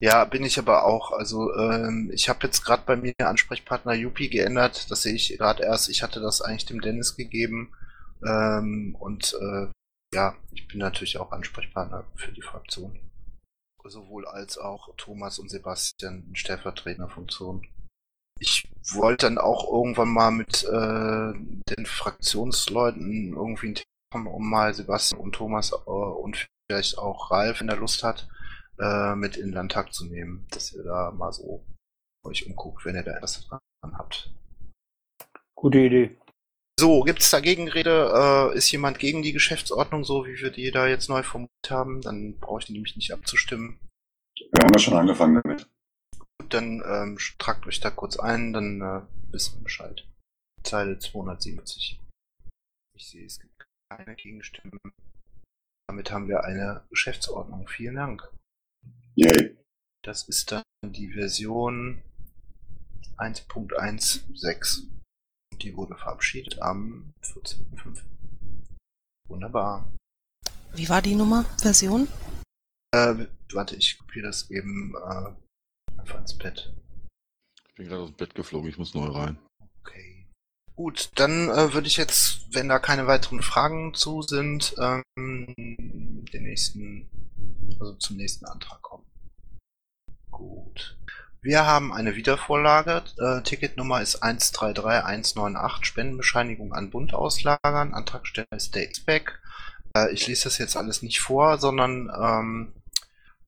[0.00, 1.12] Ja, bin ich aber auch.
[1.12, 4.90] Also ähm, ich habe jetzt gerade bei mir Ansprechpartner Yuppie geändert.
[4.90, 5.88] Das sehe ich gerade erst.
[5.88, 7.72] Ich hatte das eigentlich dem Dennis gegeben.
[8.26, 9.68] Ähm, und äh,
[10.14, 12.98] ja, ich bin natürlich auch Ansprechpartner für die Fraktion.
[13.86, 17.66] Sowohl als auch Thomas und Sebastian in Stellvertreterfunktion.
[18.40, 21.32] Ich wollte dann auch irgendwann mal mit äh,
[21.76, 27.30] den Fraktionsleuten irgendwie ein Thema machen, um mal Sebastian und Thomas äh, und vielleicht auch
[27.30, 28.28] Ralf, wenn er Lust hat,
[28.78, 31.64] äh, mit in den Landtag zu nehmen, dass ihr da mal so
[32.24, 33.60] euch umguckt, wenn ihr da Interesse dran
[33.98, 34.32] habt.
[35.54, 36.16] Gute Idee.
[36.78, 38.50] So, gibt's da Gegenrede?
[38.52, 42.00] Äh, ist jemand gegen die Geschäftsordnung, so wie wir die da jetzt neu formuliert haben?
[42.00, 43.78] Dann brauche ich die nämlich nicht abzustimmen.
[44.36, 45.68] Wir haben ja schon angefangen damit.
[46.18, 49.02] Gut, dann ähm, tragt euch da kurz ein, dann äh,
[49.32, 50.04] wissen wir Bescheid.
[50.64, 52.00] Zeile 270.
[52.96, 54.80] Ich sehe, es gibt keine Gegenstimmen.
[55.88, 57.68] Damit haben wir eine Geschäftsordnung.
[57.68, 58.28] Vielen Dank.
[59.14, 59.56] Yay.
[60.02, 62.02] Das ist dann die Version
[63.16, 64.88] 1.16.
[65.64, 68.02] Die wurde verabschiedet am 14.05.
[69.28, 69.90] Wunderbar.
[70.74, 71.46] Wie war die Nummer?
[71.58, 72.06] Version?
[72.92, 76.74] Äh, warte, ich kopiere das eben äh, einfach ins Bett.
[77.66, 79.38] Ich bin gerade aus dem Bett geflogen, ich muss neu rein.
[79.80, 80.26] Okay.
[80.76, 86.42] Gut, dann äh, würde ich jetzt, wenn da keine weiteren Fragen zu sind, ähm, den
[86.42, 87.08] nächsten,
[87.80, 89.06] also zum nächsten Antrag kommen.
[90.30, 90.98] Gut.
[91.44, 93.02] Wir haben eine Wiedervorlage.
[93.18, 97.92] Äh, Ticketnummer ist 133198, Spendenbescheinigung an Bund auslagern.
[97.92, 99.42] Antragsteller ist der X-Back.
[99.94, 102.72] Äh, ich lese das jetzt alles nicht vor, sondern ähm,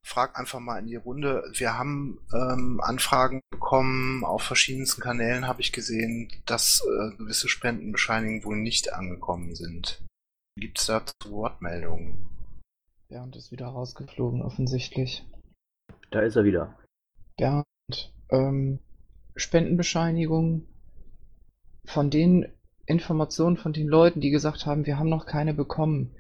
[0.03, 1.43] frag einfach mal in die Runde.
[1.55, 8.45] Wir haben ähm, Anfragen bekommen auf verschiedensten Kanälen, habe ich gesehen, dass äh, gewisse Spendenbescheinigungen
[8.45, 10.05] wohl nicht angekommen sind.
[10.61, 12.29] Gibt es dazu Wortmeldungen?
[13.09, 15.25] Bernd ist wieder rausgeflogen, offensichtlich.
[16.11, 16.79] Da ist er wieder.
[17.39, 17.65] Bernd,
[18.31, 18.79] ähm,
[19.35, 20.67] Spendenbescheinigung
[21.85, 22.47] von den
[22.87, 26.13] Informationen von den Leuten, die gesagt haben, wir haben noch keine bekommen.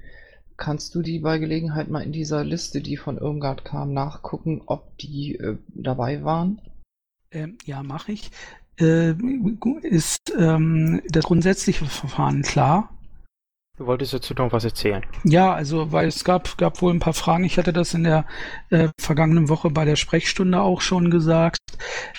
[0.56, 4.96] Kannst du die bei Gelegenheit mal in dieser Liste, die von Irmgard kam, nachgucken, ob
[4.98, 6.60] die äh, dabei waren?
[7.30, 8.30] Ähm, ja, mache ich.
[8.78, 9.14] Äh,
[9.82, 12.95] ist ähm, das grundsätzliche Verfahren klar?
[13.78, 15.02] Du wolltest dazu noch was erzählen.
[15.22, 17.44] Ja, also weil es gab, gab wohl ein paar Fragen.
[17.44, 18.24] Ich hatte das in der
[18.70, 21.58] äh, vergangenen Woche bei der Sprechstunde auch schon gesagt,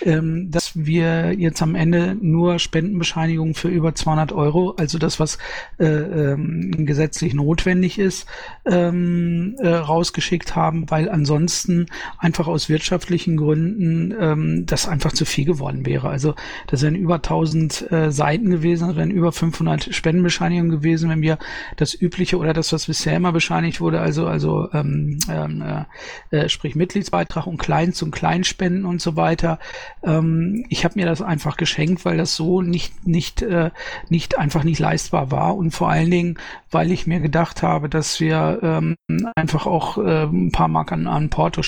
[0.03, 5.39] ähm, dass wir jetzt am Ende nur Spendenbescheinigungen für über 200 Euro, also das, was
[5.80, 8.28] äh, ähm, gesetzlich notwendig ist,
[8.66, 11.88] ähm, äh, rausgeschickt haben, weil ansonsten
[12.20, 16.10] einfach aus wirtschaftlichen Gründen ähm, das einfach zu viel geworden wäre.
[16.10, 16.36] Also
[16.68, 21.39] das wären über 1000 äh, Seiten gewesen, wären über 500 Spendenbescheinigungen gewesen, wenn wir
[21.76, 25.86] das übliche oder das, was bisher immer bescheinigt wurde, also also ähm, ähm,
[26.32, 29.60] äh, äh, sprich Mitgliedsbeitrag und Kleins- und Kleinspenden und so weiter.
[30.04, 33.72] Ähm, ich habe mir das einfach geschenkt, weil das so nicht nicht äh,
[34.10, 36.38] nicht einfach nicht leistbar war und vor allen Dingen,
[36.72, 38.95] weil ich mir gedacht habe, dass wir ähm,
[39.36, 41.62] einfach auch äh, ein paar Mark an, an Porto.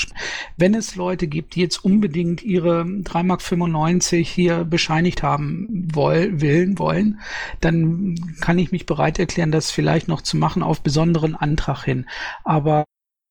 [0.57, 6.79] Wenn es Leute gibt, die jetzt unbedingt ihre 3,95 Mark hier bescheinigt haben wollen, willen
[6.79, 7.19] wollen,
[7.61, 12.09] dann kann ich mich bereit erklären, das vielleicht noch zu machen auf besonderen Antrag hin.
[12.43, 12.85] Aber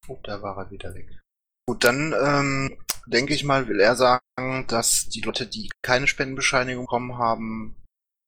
[0.09, 1.21] Oh, da war er wieder weg.
[1.67, 6.87] Gut, dann ähm, denke ich mal, will er sagen, dass die Leute, die keine Spendenbescheinigung
[6.87, 7.77] bekommen haben,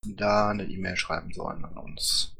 [0.06, 2.36] da eine E-Mail schreiben sollen an uns.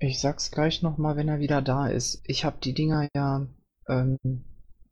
[0.00, 2.22] Ich sag's gleich nochmal, wenn er wieder da ist.
[2.24, 3.46] Ich habe die Dinger ja
[3.88, 4.18] ähm,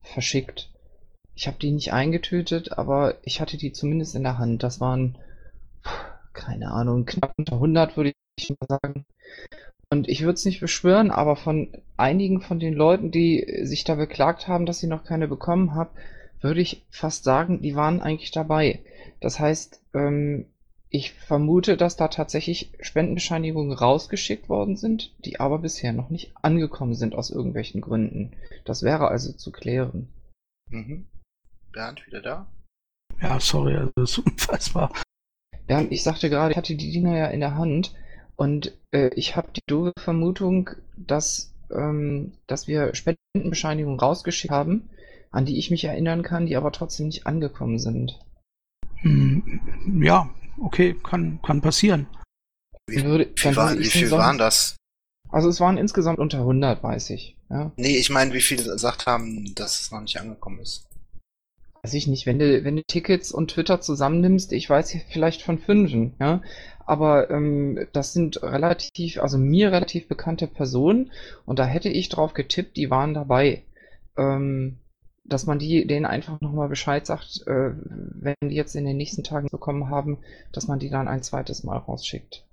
[0.03, 0.71] verschickt.
[1.35, 4.63] Ich habe die nicht eingetötet, aber ich hatte die zumindest in der Hand.
[4.63, 5.19] Das waren,
[6.35, 9.05] keine Ahnung, knapp unter 100 würde ich mal sagen.
[9.91, 13.95] Und ich würde es nicht beschwören, aber von einigen von den Leuten, die sich da
[13.95, 15.91] beklagt haben, dass sie noch keine bekommen haben,
[16.41, 18.81] würde ich fast sagen, die waren eigentlich dabei.
[19.21, 20.47] Das heißt, ähm,
[20.91, 26.95] ich vermute, dass da tatsächlich Spendenbescheinigungen rausgeschickt worden sind, die aber bisher noch nicht angekommen
[26.95, 28.33] sind aus irgendwelchen Gründen.
[28.65, 30.09] Das wäre also zu klären.
[30.71, 31.07] Mhm.
[31.73, 32.47] Bernd, wieder da?
[33.21, 34.93] ja, sorry, also das ist unfassbar.
[35.67, 37.95] Bernd, ich sagte gerade, ich hatte die Dinger ja in der Hand
[38.39, 44.89] und äh, ich habe die doofe Vermutung, dass, ähm, dass wir Spendenbescheinigungen rausgeschickt haben,
[45.31, 48.19] an die ich mich erinnern kann, die aber trotzdem nicht angekommen sind.
[49.01, 50.31] Hm, ja,
[50.61, 52.07] okay, kann, kann passieren.
[52.89, 54.77] Wie, Würde- wie, war, wie viel sagen- waren das?
[55.31, 57.37] Also es waren insgesamt unter 100, weiß ich.
[57.51, 57.71] Ja.
[57.77, 60.87] Nee, ich meine, wie viele gesagt haben, dass es noch nicht angekommen ist.
[61.89, 65.41] Weiß ich nicht, wenn du, wenn du Tickets und Twitter zusammennimmst, ich weiß hier vielleicht
[65.41, 66.43] von fünfen, ja.
[66.85, 71.11] Aber ähm, das sind relativ, also mir relativ bekannte Personen
[71.47, 73.63] und da hätte ich drauf getippt, die waren dabei.
[74.19, 74.81] Ähm,
[75.25, 79.25] dass man die denen einfach nochmal Bescheid sagt, äh, wenn die jetzt in den nächsten
[79.25, 80.19] Tagen bekommen haben,
[80.53, 82.45] dass man die dann ein zweites Mal rausschickt.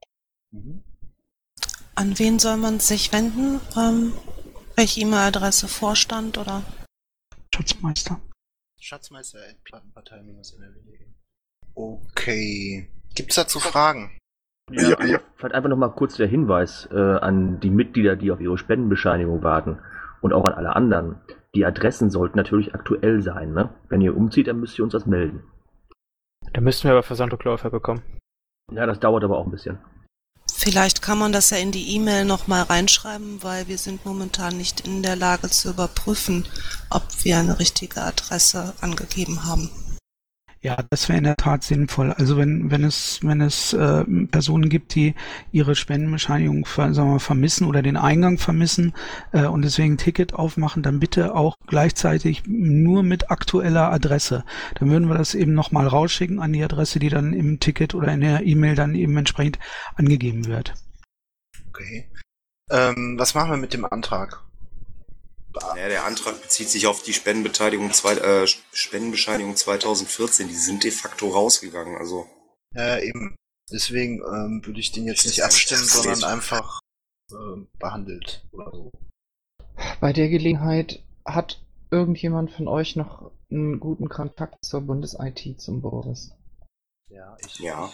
[0.51, 0.81] Mhm.
[1.95, 3.59] An wen soll man sich wenden?
[3.75, 4.13] Ähm,
[4.77, 5.67] welche E-Mail-Adresse?
[5.67, 6.63] Vorstand oder?
[7.53, 8.21] Schatzmeister.
[8.85, 11.07] Schatzmeister at plattenpartei-nrw.de.
[11.73, 12.87] Okay.
[13.15, 14.19] Gibt's dazu Fragen?
[14.71, 14.95] Ja,
[15.35, 19.79] Vielleicht einfach nochmal kurz der Hinweis äh, an die Mitglieder, die auf ihre Spendenbescheinigung warten
[20.21, 21.19] und auch an alle anderen.
[21.55, 23.53] Die Adressen sollten natürlich aktuell sein.
[23.53, 23.73] Ne?
[23.89, 25.43] Wenn ihr umzieht, dann müsst ihr uns das melden.
[26.53, 28.03] Da müssten wir aber Versandrückläufer bekommen.
[28.71, 29.79] Ja, das dauert aber auch ein bisschen.
[30.65, 34.79] Vielleicht kann man das ja in die E-Mail nochmal reinschreiben, weil wir sind momentan nicht
[34.79, 36.47] in der Lage zu überprüfen,
[36.89, 39.69] ob wir eine richtige Adresse angegeben haben.
[40.65, 42.11] Ja, das wäre in der Tat sinnvoll.
[42.11, 45.13] Also wenn, wenn es, wenn es äh, Personen gibt, die
[45.51, 48.95] ihre Spendenbescheinigung sagen wir, vermissen oder den Eingang vermissen
[49.31, 54.43] äh, und deswegen ein Ticket aufmachen, dann bitte auch gleichzeitig nur mit aktueller Adresse.
[54.79, 58.11] Dann würden wir das eben nochmal rausschicken an die Adresse, die dann im Ticket oder
[58.11, 59.59] in der E-Mail dann eben entsprechend
[59.93, 60.73] angegeben wird.
[61.69, 62.09] Okay.
[62.71, 64.44] Ähm, was machen wir mit dem Antrag?
[65.55, 70.47] Ja, der Antrag bezieht sich auf die Spendenbeteiligung, zwei, äh, Spendenbescheinigung 2014.
[70.47, 71.97] Die sind de facto rausgegangen.
[71.97, 72.27] Also
[72.75, 73.35] Äh, eben.
[73.71, 76.79] Deswegen ähm, würde ich den jetzt nicht abstimmen, sondern einfach
[77.31, 78.91] äh, behandelt oder so.
[79.99, 86.31] Bei der Gelegenheit hat irgendjemand von euch noch einen guten Kontakt zur Bundes-IT zum Boris?
[87.09, 87.59] Ja, ich.
[87.59, 87.91] Ja.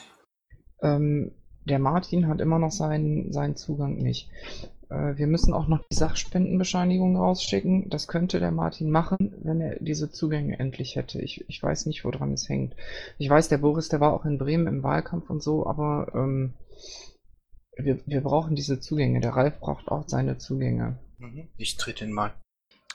[0.82, 1.32] Ähm,
[1.66, 4.30] der Martin hat immer noch seinen, seinen Zugang nicht.
[4.92, 7.90] Äh, wir müssen auch noch die Sachspendenbescheinigung rausschicken.
[7.90, 11.22] Das könnte der Martin machen, wenn er diese Zugänge endlich hätte.
[11.22, 12.76] Ich, ich weiß nicht, woran es hängt.
[13.18, 16.54] Ich weiß, der Boris, der war auch in Bremen im Wahlkampf und so, aber ähm,
[17.78, 19.22] wir, wir brauchen diese Zugänge.
[19.22, 21.00] Der Ralf braucht auch seine Zugänge.
[21.18, 21.48] Mhm.
[21.58, 22.34] Ich trete ihn mal.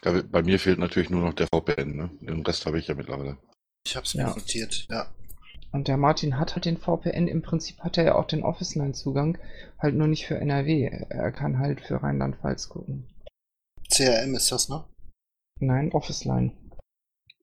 [0.03, 2.11] Bei mir fehlt natürlich nur noch der VPN, ne?
[2.21, 3.39] Den Rest habe ich ja mittlerweile.
[3.87, 4.29] Ich hab's mir Ja.
[4.29, 5.07] notiert, ja.
[5.77, 9.37] Und der Martin hat halt den VPN, im Prinzip hat er ja auch den Office-Line-Zugang,
[9.79, 10.87] halt nur nicht für NRW.
[11.11, 13.07] Er kann halt für Rheinland-Pfalz gucken.
[13.93, 14.87] CRM ist das, ne?
[15.61, 16.53] Nein, Office-Line.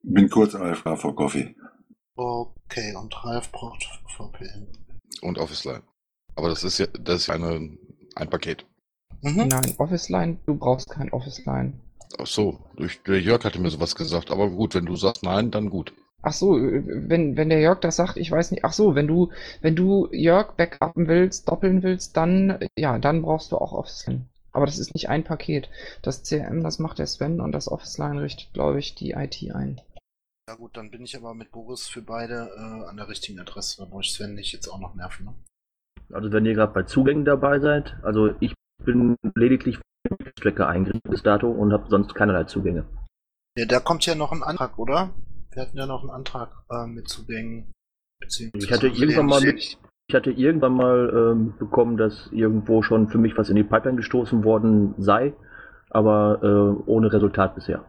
[0.02, 1.54] Bin kurz AFK for Coffee.
[2.16, 3.84] Okay, und Ralf braucht
[4.16, 4.66] VPN.
[5.22, 5.84] Und Office Line.
[6.34, 7.78] Aber das ist ja, das ist ja eine,
[8.16, 8.66] ein Paket.
[9.22, 9.46] Mhm.
[9.46, 11.74] Nein, Office-Line, du brauchst kein Office-Line.
[12.18, 14.32] Ach so, durch, der Jörg hatte mir sowas gesagt.
[14.32, 15.94] Aber gut, wenn du sagst nein, dann gut.
[16.24, 18.64] Ach so, äh, wenn, wenn der Jörg das sagt, ich weiß nicht.
[18.64, 23.52] Ach so, wenn du, wenn du Jörg backuppen willst, doppeln willst, dann, ja, dann brauchst
[23.52, 24.26] du auch Office-Line.
[24.52, 25.68] Aber das ist nicht ein Paket.
[26.02, 29.80] Das CRM, das macht der Sven und das Office-Line richtet, glaube ich, die IT ein.
[30.48, 33.78] Ja gut, dann bin ich aber mit Boris für beide äh, an der richtigen Adresse.
[33.78, 35.34] Da brauche ich Sven nicht jetzt auch noch nerven, ne?
[36.12, 38.54] Also wenn ihr gerade bei Zugängen dabei seid, also ich
[38.84, 39.78] bin lediglich
[40.36, 42.84] Tracker eingerichtet bis dato und habe sonst keinerlei Zugänge.
[43.56, 45.14] Ja, da kommt ja noch ein Antrag, oder?
[45.54, 47.72] Wir hatten ja noch einen Antrag äh, mit Zugängen.
[48.20, 49.78] beziehungsweise- Ich hatte irgendwann mal mit,
[50.08, 53.96] ich hatte irgendwann mal ähm, bekommen, dass irgendwo schon für mich was in die Pipeline
[53.96, 55.32] gestoßen worden sei,
[55.90, 57.84] aber äh, ohne Resultat bisher.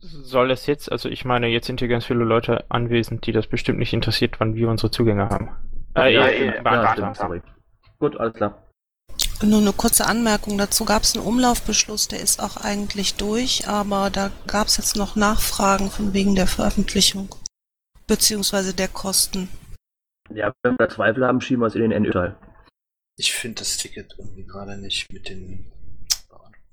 [0.00, 3.46] Soll das jetzt, also ich meine, jetzt sind hier ganz viele Leute anwesend, die das
[3.46, 5.48] bestimmt nicht interessiert, wann wir unsere Zugänge haben.
[5.96, 7.42] Äh, ja, ja, ja, ja, beantragt stimmt, sorry.
[7.98, 8.62] Gut, alles klar.
[9.42, 14.08] Nur eine kurze Anmerkung dazu gab es einen Umlaufbeschluss, der ist auch eigentlich durch, aber
[14.08, 17.28] da gab es jetzt noch Nachfragen von wegen der Veröffentlichung
[18.06, 19.48] beziehungsweise der Kosten.
[20.30, 22.36] Ja, wenn wir da Zweifel haben, schieben wir es in den NÖ-Teil.
[23.16, 25.70] Ich finde das Ticket irgendwie gerade nicht mit den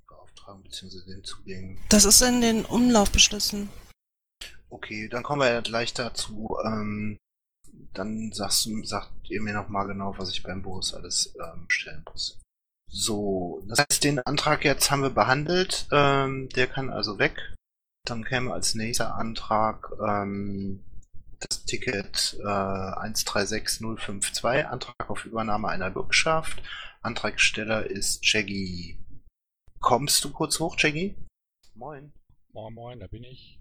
[0.08, 1.06] Beauftragten bzw.
[1.08, 1.78] den Zugängen.
[1.90, 3.70] Das ist in den Umlaufbeschlüssen.
[4.70, 6.56] Okay, dann kommen wir ja gleich dazu.
[6.66, 7.18] Ähm,
[7.94, 12.04] dann sagst, du- sagt ihr mir nochmal genau, was ich beim Boris alles ähm, stellen
[12.10, 12.38] muss.
[12.94, 15.88] So, das heißt, den Antrag jetzt haben wir behandelt.
[15.92, 17.56] Ähm, der kann also weg.
[18.06, 20.84] Dann käme als nächster Antrag ähm,
[21.40, 26.62] das Ticket äh, 136052, Antrag auf Übernahme einer Bürgschaft.
[27.02, 29.00] Antragsteller ist Jaggy.
[29.80, 31.16] Kommst du kurz hoch, Jaggy?
[31.74, 32.12] Moin.
[32.52, 33.58] Moin, moin, da bin ich.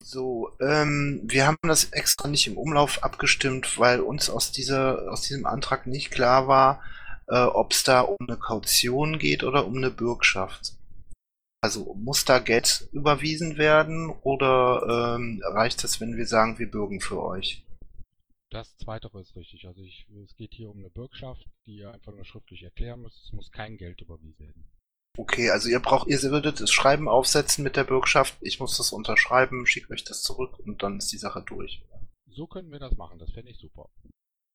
[0.00, 5.22] So, ähm, wir haben das extra nicht im Umlauf abgestimmt, weil uns aus dieser, aus
[5.22, 6.80] diesem Antrag nicht klar war,
[7.28, 10.74] äh, ob es da um eine Kaution geht oder um eine Bürgschaft.
[11.60, 17.00] Also muss da Geld überwiesen werden oder ähm, reicht es, wenn wir sagen, wir bürgen
[17.00, 17.64] für euch?
[18.50, 19.66] Das zweite ist richtig.
[19.66, 23.24] Also ich, es geht hier um eine Bürgschaft, die ihr einfach nur schriftlich erklären müsst.
[23.24, 24.64] Es muss kein Geld überwiesen werden.
[25.18, 28.92] Okay, also ihr braucht, ihr würdet das Schreiben aufsetzen mit der Bürgschaft, ich muss das
[28.92, 31.82] unterschreiben, schicke euch das zurück und dann ist die Sache durch.
[32.30, 33.90] So können wir das machen, das fände ich super.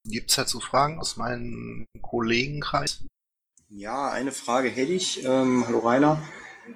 [0.05, 3.05] Gibt's dazu Fragen aus meinem Kollegenkreis?
[3.69, 5.23] Ja, eine Frage hätte ich.
[5.23, 6.21] Ähm, hallo Rainer.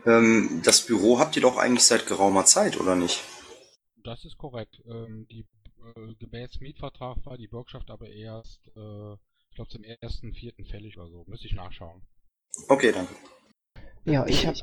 [0.06, 3.24] Ähm, das Büro habt ihr doch eigentlich seit geraumer Zeit, oder nicht?
[4.04, 4.82] Das ist korrekt.
[4.88, 5.46] Ähm, die,
[5.96, 10.98] äh, gemäß Mietvertrag war die Bürgschaft aber erst, äh, ich glaube zum ersten, vierten fällig
[10.98, 11.26] oder so.
[11.28, 12.02] Müsste ich nachschauen.
[12.70, 13.14] Okay, danke.
[14.06, 14.56] Ja, ich hab.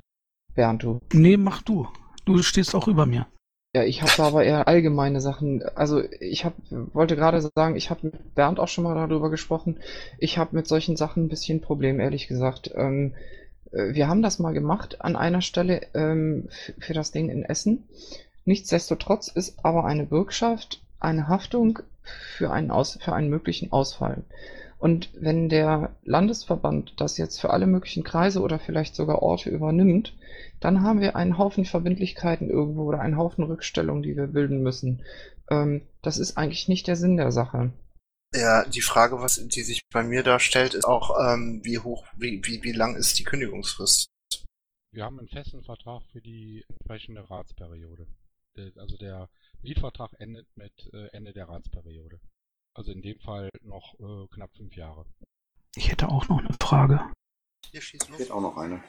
[0.55, 1.01] Bernd, du.
[1.13, 1.89] Nee, mach du.
[2.25, 3.27] Du stehst auch über mir.
[3.75, 5.63] Ja, ich habe aber eher allgemeine Sachen.
[5.75, 9.79] Also ich hab, wollte gerade sagen, ich habe mit Bernd auch schon mal darüber gesprochen.
[10.19, 12.71] Ich habe mit solchen Sachen ein bisschen Problem, ehrlich gesagt.
[12.77, 13.15] Ähm,
[13.73, 16.49] äh, wir haben das mal gemacht an einer Stelle ähm,
[16.79, 17.83] für das Ding in Essen.
[18.45, 24.23] Nichtsdestotrotz ist aber eine Bürgschaft eine Haftung für einen, Aus für einen möglichen Ausfall.
[24.85, 30.15] Und wenn der Landesverband das jetzt für alle möglichen Kreise oder vielleicht sogar Orte übernimmt,
[30.61, 35.03] dann haben wir einen Haufen Verbindlichkeiten irgendwo oder einen Haufen Rückstellungen, die wir bilden müssen.
[35.49, 37.73] Ähm, das ist eigentlich nicht der Sinn der Sache.
[38.35, 42.43] Ja, die Frage, was die sich bei mir darstellt, ist auch, ähm, wie hoch, wie,
[42.45, 44.09] wie, wie lang ist die Kündigungsfrist?
[44.93, 48.07] Wir haben einen festen Vertrag für die entsprechende Ratsperiode.
[48.77, 49.31] Also der
[49.63, 52.21] Mietvertrag endet mit äh, Ende der Ratsperiode.
[52.75, 55.07] Also in dem Fall noch äh, knapp fünf Jahre.
[55.77, 57.01] Ich hätte auch noch eine Frage.
[57.73, 58.83] Ich hätte auch noch eine.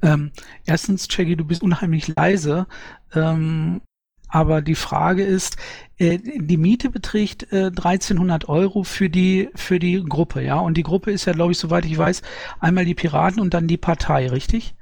[0.00, 0.32] Ähm,
[0.64, 2.66] erstens, Chaggy, du bist unheimlich leise.
[3.14, 3.82] Ähm,
[4.28, 5.56] Aber die Frage ist,
[5.98, 10.58] äh, die Miete beträgt äh, 1300 Euro für die für die Gruppe, ja.
[10.58, 12.22] Und die Gruppe ist ja, glaube ich, soweit ich weiß,
[12.58, 14.74] einmal die Piraten und dann die Partei, richtig?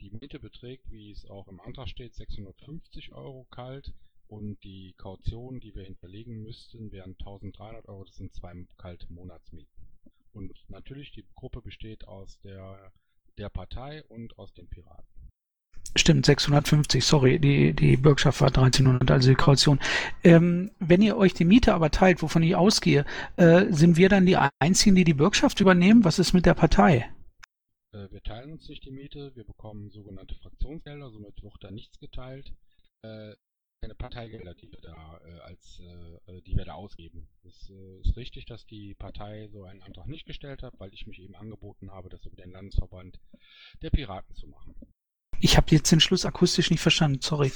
[0.00, 3.94] Die Miete beträgt, wie es auch im Antrag steht, 650 Euro kalt
[4.30, 8.04] und die Kaution, die wir hinterlegen müssten, wären 1300 Euro.
[8.04, 9.88] Das sind zwei kalte Monatsmieten.
[10.32, 12.92] Und natürlich, die Gruppe besteht aus der,
[13.38, 15.04] der Partei und aus den Piraten.
[15.96, 19.80] Stimmt, 650, sorry, die, die Bürgschaft war 1300, also die Kaution.
[20.22, 23.04] Ähm, wenn ihr euch die Miete aber teilt, wovon ich ausgehe,
[23.36, 26.04] äh, sind wir dann die Einzigen, die die Bürgschaft übernehmen?
[26.04, 27.10] Was ist mit der Partei?
[27.90, 31.98] Äh, wir teilen uns nicht die Miete, wir bekommen sogenannte Fraktionsgelder, somit wird da nichts
[31.98, 32.52] geteilt.
[33.02, 33.34] Äh,
[33.80, 37.28] keine Parteigelder, die wir da äh, als äh, äh, die wir da ausgeben.
[37.44, 41.06] Es äh, ist richtig, dass die Partei so einen Antrag nicht gestellt hat, weil ich
[41.06, 43.20] mich eben angeboten habe, das über den Landesverband
[43.82, 44.74] der Piraten zu machen.
[45.40, 47.52] Ich habe jetzt den Schluss akustisch nicht verstanden, sorry.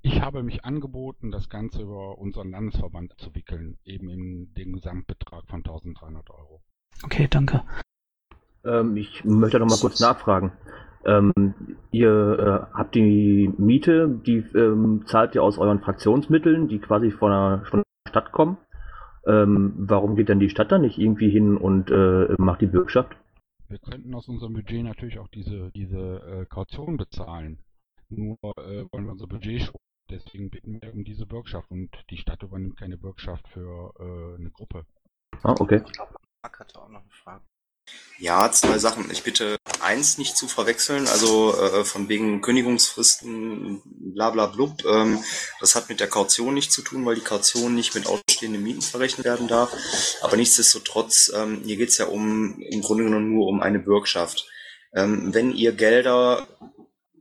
[0.00, 5.46] Ich habe mich angeboten, das Ganze über unseren Landesverband zu wickeln, eben in den Gesamtbetrag
[5.48, 6.62] von 1300 Euro.
[7.02, 7.62] Okay, danke.
[8.64, 10.52] Ähm, ich möchte noch mal kurz nachfragen.
[11.04, 11.54] Ähm,
[11.90, 17.30] ihr äh, habt die Miete, die ähm, zahlt ihr aus euren Fraktionsmitteln, die quasi von
[17.30, 18.56] der, von der Stadt kommen.
[19.26, 23.16] Ähm, warum geht denn die Stadt da nicht irgendwie hin und äh, macht die Bürgschaft?
[23.68, 27.58] Wir könnten aus unserem Budget natürlich auch diese, diese äh, Kaution bezahlen.
[28.08, 29.78] Nur äh, wollen wir unser Budget schonen.
[30.10, 34.50] Deswegen bitten wir um diese Bürgschaft und die Stadt übernimmt keine Bürgschaft für äh, eine
[34.50, 34.84] Gruppe.
[35.42, 35.82] Ah, okay.
[35.86, 37.44] Ich glaube, Marc hatte auch noch eine Frage.
[38.18, 39.10] Ja, zwei Sachen.
[39.10, 44.84] Ich bitte eins nicht zu verwechseln, also äh, von wegen Kündigungsfristen, bla bla blub.
[44.84, 45.24] Ähm,
[45.58, 48.80] das hat mit der Kaution nichts zu tun, weil die Kaution nicht mit ausstehenden Mieten
[48.80, 49.72] verrechnet werden darf.
[50.20, 54.46] Aber nichtsdestotrotz, ähm, hier geht's ja um im Grunde genommen nur um eine Bürgschaft.
[54.94, 56.46] Ähm, wenn ihr Gelder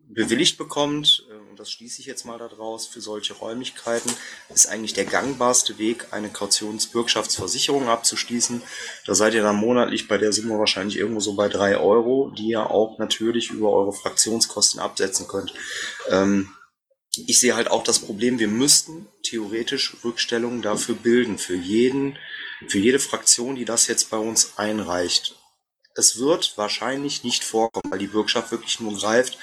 [0.08, 1.26] bewilligt bekommt,
[1.62, 4.12] das schließe ich jetzt mal daraus, für solche Räumlichkeiten
[4.50, 8.64] ist eigentlich der gangbarste Weg, eine Kautionsbürgschaftsversicherung abzuschließen.
[9.06, 12.48] Da seid ihr dann monatlich bei der Summe wahrscheinlich irgendwo so bei drei Euro, die
[12.48, 15.54] ihr auch natürlich über eure Fraktionskosten absetzen könnt.
[16.10, 16.52] Ähm,
[17.28, 22.18] ich sehe halt auch das Problem, wir müssten theoretisch Rückstellungen dafür bilden, für jeden,
[22.70, 25.36] für jede Fraktion, die das jetzt bei uns einreicht.
[25.94, 29.38] Es wird wahrscheinlich nicht vorkommen, weil die Bürgschaft wirklich nur greift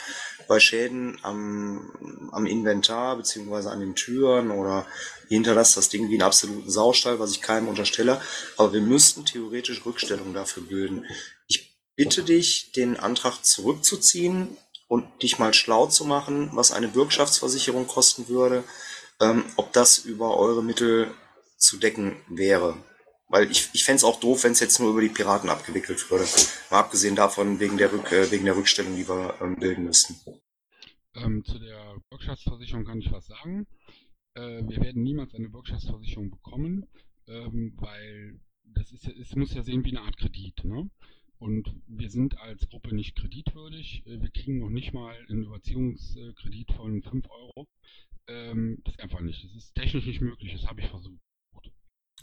[0.48, 4.86] bei Schäden am, am Inventar beziehungsweise an den Türen oder
[5.28, 8.20] hinterlasst das Ding wie einen absoluten Saustall, was ich keinem unterstelle.
[8.56, 11.04] Aber wir müssten theoretisch Rückstellungen dafür bilden.
[11.46, 14.56] Ich bitte dich, den Antrag zurückzuziehen
[14.88, 18.64] und dich mal schlau zu machen, was eine Bürgschaftsversicherung kosten würde,
[19.20, 21.10] ähm, ob das über eure Mittel
[21.58, 22.76] zu decken wäre.
[23.28, 26.10] Weil ich, ich fände es auch doof, wenn es jetzt nur über die Piraten abgewickelt
[26.10, 26.24] würde.
[26.70, 30.16] Mal abgesehen davon, wegen der, Rück, äh, wegen der Rückstellung, die wir ähm, bilden müssten.
[31.14, 33.66] Ähm, zu der Bürgschaftsversicherung kann ich was sagen.
[34.34, 36.86] Äh, wir werden niemals eine Bürgschaftsversicherung bekommen,
[37.26, 40.64] ähm, weil das ist, es muss ja sehen wie eine Art Kredit.
[40.64, 40.88] Ne?
[41.38, 44.04] Und wir sind als Gruppe nicht kreditwürdig.
[44.06, 47.68] Äh, wir kriegen noch nicht mal einen Überziehungskredit von 5 Euro.
[48.26, 49.44] Ähm, das ist einfach nicht.
[49.44, 50.52] Das ist technisch nicht möglich.
[50.52, 51.20] Das habe ich versucht.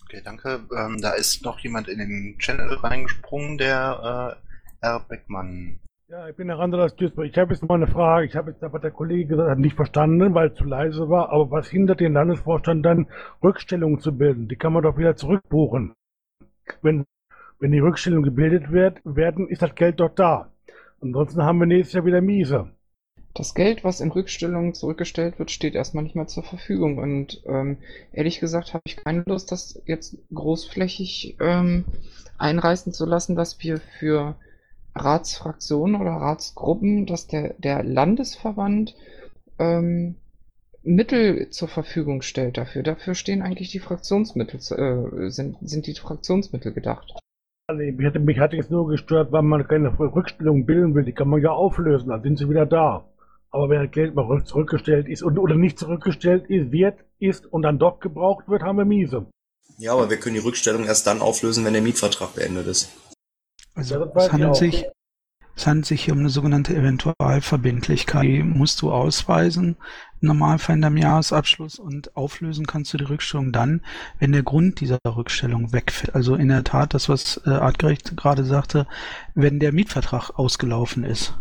[0.06, 0.62] Okay, danke.
[0.76, 4.38] Ähm, da ist noch jemand in den Channel reingesprungen, der
[4.82, 5.00] äh, R.
[5.08, 5.80] Beckmann.
[6.08, 7.26] Ja, ich bin der Randall Duisburg.
[7.26, 8.28] Ich habe jetzt mal eine Frage.
[8.28, 11.30] Ich habe jetzt aber der Kollege gesagt, hat nicht verstanden, weil es zu leise war.
[11.30, 13.08] Aber was hindert den Landesvorstand dann,
[13.42, 14.48] Rückstellungen zu bilden?
[14.48, 15.94] Die kann man doch wieder zurückbuchen.
[16.84, 17.06] Wenn,
[17.60, 20.52] wenn die Rückstellungen gebildet wird, werden, ist das Geld doch da.
[21.02, 22.70] Ansonsten haben wir nächstes Jahr wieder miese.
[23.36, 26.98] Das Geld, was in Rückstellungen zurückgestellt wird, steht erstmal nicht mehr zur Verfügung.
[26.98, 27.78] Und ähm,
[28.14, 31.84] ehrlich gesagt habe ich keine Lust, das jetzt großflächig ähm,
[32.38, 34.36] einreißen zu lassen, dass wir für
[34.96, 38.96] Ratsfraktionen oder Ratsgruppen, dass der, der Landesverband
[39.60, 40.16] ähm,
[40.84, 42.84] Mittel zur Verfügung stellt dafür.
[42.84, 47.20] Dafür stehen eigentlich die Fraktionsmittel, äh, sind, sind die Fraktionsmittel gedacht.
[47.68, 51.04] Also mich, hatte, mich hatte jetzt nur gestört, weil man keine Rückstellung bilden will.
[51.04, 53.04] Die kann man ja auflösen, dann sind sie wieder da.
[53.56, 57.62] Aber wenn das Geld mal zurückgestellt ist und, oder nicht zurückgestellt ist, wird, ist und
[57.62, 59.28] dann doch gebraucht wird, haben wir miese.
[59.78, 62.92] Ja, aber wir können die Rückstellung erst dann auflösen, wenn der Mietvertrag beendet ist.
[63.74, 64.86] Also es handelt, sich,
[65.56, 68.26] es handelt sich hier um eine sogenannte Eventualverbindlichkeit.
[68.26, 69.78] Die musst du ausweisen,
[70.20, 73.80] im Normalfall in deinem Jahresabschluss und auflösen kannst du die Rückstellung dann,
[74.20, 76.14] wenn der Grund dieser Rückstellung wegfällt.
[76.14, 78.86] Also in der Tat, das was äh, Artgerecht gerade sagte,
[79.34, 81.34] wenn der Mietvertrag ausgelaufen ist.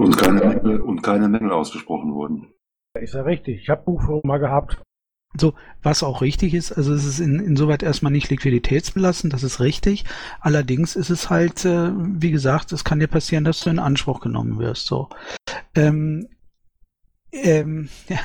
[0.00, 2.52] Und keine, Mängel, und keine Mängel ausgesprochen wurden.
[2.98, 3.62] Ist ja richtig.
[3.62, 4.82] Ich habe Buchführung mal gehabt.
[5.36, 9.60] So, was auch richtig ist, also es ist in, insoweit erstmal nicht liquiditätsbelastend, das ist
[9.60, 10.04] richtig.
[10.40, 14.20] Allerdings ist es halt, äh, wie gesagt, es kann dir passieren, dass du in Anspruch
[14.20, 14.86] genommen wirst.
[14.86, 15.08] So.
[15.76, 16.26] Ähm,
[17.32, 18.18] Ähm, ja,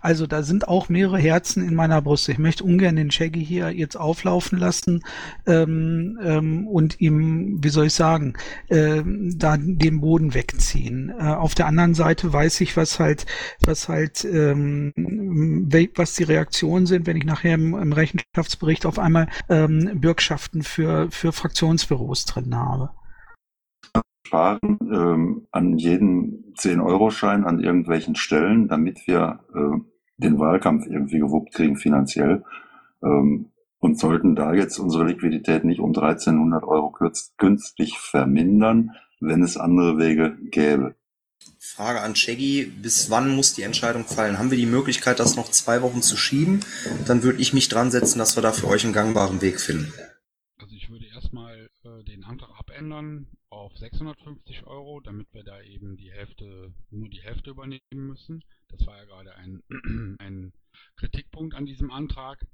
[0.00, 2.28] also da sind auch mehrere Herzen in meiner Brust.
[2.28, 5.02] Ich möchte ungern den Shaggy hier jetzt auflaufen lassen
[5.46, 8.34] ähm, ähm, und ihm, wie soll ich sagen,
[8.70, 11.12] ähm, da den Boden wegziehen.
[11.18, 13.26] Äh, auf der anderen Seite weiß ich, was halt,
[13.64, 14.92] was halt, ähm,
[15.94, 21.10] was die Reaktionen sind, wenn ich nachher im, im Rechenschaftsbericht auf einmal ähm, Bürgschaften für
[21.10, 22.90] für Fraktionsbüros drin habe
[24.24, 29.78] sparen ähm, an jeden 10-Euro-Schein an irgendwelchen Stellen, damit wir äh,
[30.16, 32.44] den Wahlkampf irgendwie gewuppt kriegen finanziell.
[33.02, 36.94] Ähm, und sollten da jetzt unsere Liquidität nicht um 1300 Euro
[37.36, 40.94] künstlich vermindern, wenn es andere Wege gäbe.
[41.58, 44.38] Frage an Shaggy, bis wann muss die Entscheidung fallen?
[44.38, 46.60] Haben wir die Möglichkeit, das noch zwei Wochen zu schieben?
[47.06, 49.92] Dann würde ich mich dran setzen, dass wir da für euch einen gangbaren Weg finden.
[50.58, 55.96] Also ich würde erstmal äh, den Antrag abändern, auf 650 Euro, damit wir da eben
[55.96, 58.42] die Hälfte, nur die Hälfte übernehmen müssen.
[58.68, 59.62] Das war ja gerade ein,
[60.18, 60.52] ein
[60.96, 62.44] Kritikpunkt an diesem Antrag.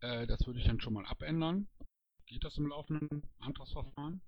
[0.00, 1.68] Äh, das würde ich dann schon mal abändern.
[2.26, 4.20] Geht das im laufenden Antragsverfahren?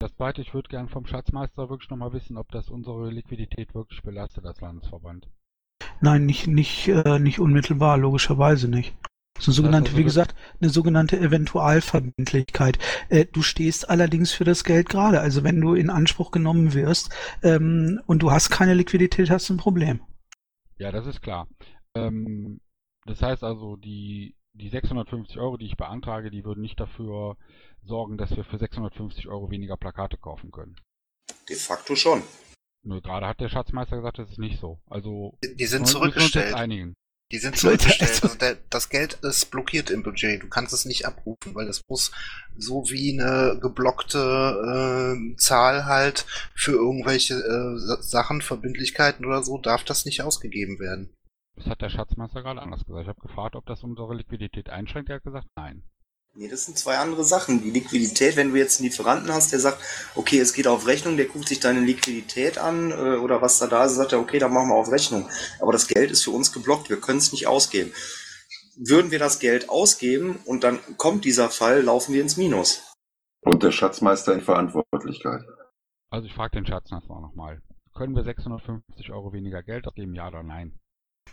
[0.00, 4.02] Das zweite, ich würde gern vom Schatzmeister wirklich nochmal wissen, ob das unsere Liquidität wirklich
[4.02, 5.28] belastet als Landesverband.
[6.00, 8.94] Nein, nicht, nicht, äh, nicht unmittelbar, logischerweise nicht.
[9.38, 12.78] So eine sogenannte, wie gesagt, eine sogenannte Eventualverbindlichkeit.
[13.08, 15.20] Äh, du stehst allerdings für das Geld gerade.
[15.20, 17.10] Also wenn du in Anspruch genommen wirst
[17.42, 20.00] ähm, und du hast keine Liquidität, hast du ein Problem.
[20.78, 21.48] Ja, das ist klar.
[21.96, 22.60] Ähm,
[23.06, 27.36] das heißt also, die, die 650 Euro, die ich beantrage, die würden nicht dafür
[27.82, 30.76] sorgen, dass wir für 650 Euro weniger Plakate kaufen können.
[31.48, 32.22] De facto schon.
[32.82, 34.80] Nur gerade hat der Schatzmeister gesagt, das ist nicht so.
[34.86, 36.54] Also die sind zurückgestellt.
[36.54, 36.94] einigen.
[37.32, 38.22] Die sind zurückgestellt.
[38.22, 40.42] Also der, das Geld ist blockiert im Budget.
[40.42, 42.12] Du kannst es nicht abrufen, weil das muss
[42.56, 49.84] so wie eine geblockte äh, Zahl halt für irgendwelche äh, Sachen, Verbindlichkeiten oder so, darf
[49.84, 51.14] das nicht ausgegeben werden.
[51.56, 53.02] Das hat der Schatzmeister gerade anders gesagt.
[53.02, 55.08] Ich habe gefragt, ob das unsere Liquidität einschränkt.
[55.08, 55.84] Er hat gesagt, nein.
[56.36, 57.62] Nee, das sind zwei andere Sachen.
[57.62, 59.78] Die Liquidität, wenn du jetzt einen Lieferanten hast, der sagt,
[60.16, 63.68] okay, es geht auf Rechnung, der guckt sich deine Liquidität an äh, oder was da
[63.68, 65.28] da ist, sagt er, okay, dann machen wir auf Rechnung.
[65.60, 67.92] Aber das Geld ist für uns geblockt, wir können es nicht ausgeben.
[68.76, 72.82] Würden wir das Geld ausgeben und dann kommt dieser Fall, laufen wir ins Minus.
[73.42, 75.42] Und der Schatzmeister in Verantwortlichkeit.
[76.10, 77.62] Also ich frage den Schatzmeister nochmal.
[77.94, 80.80] Können wir 650 Euro weniger Geld ausgeben, ja oder nein?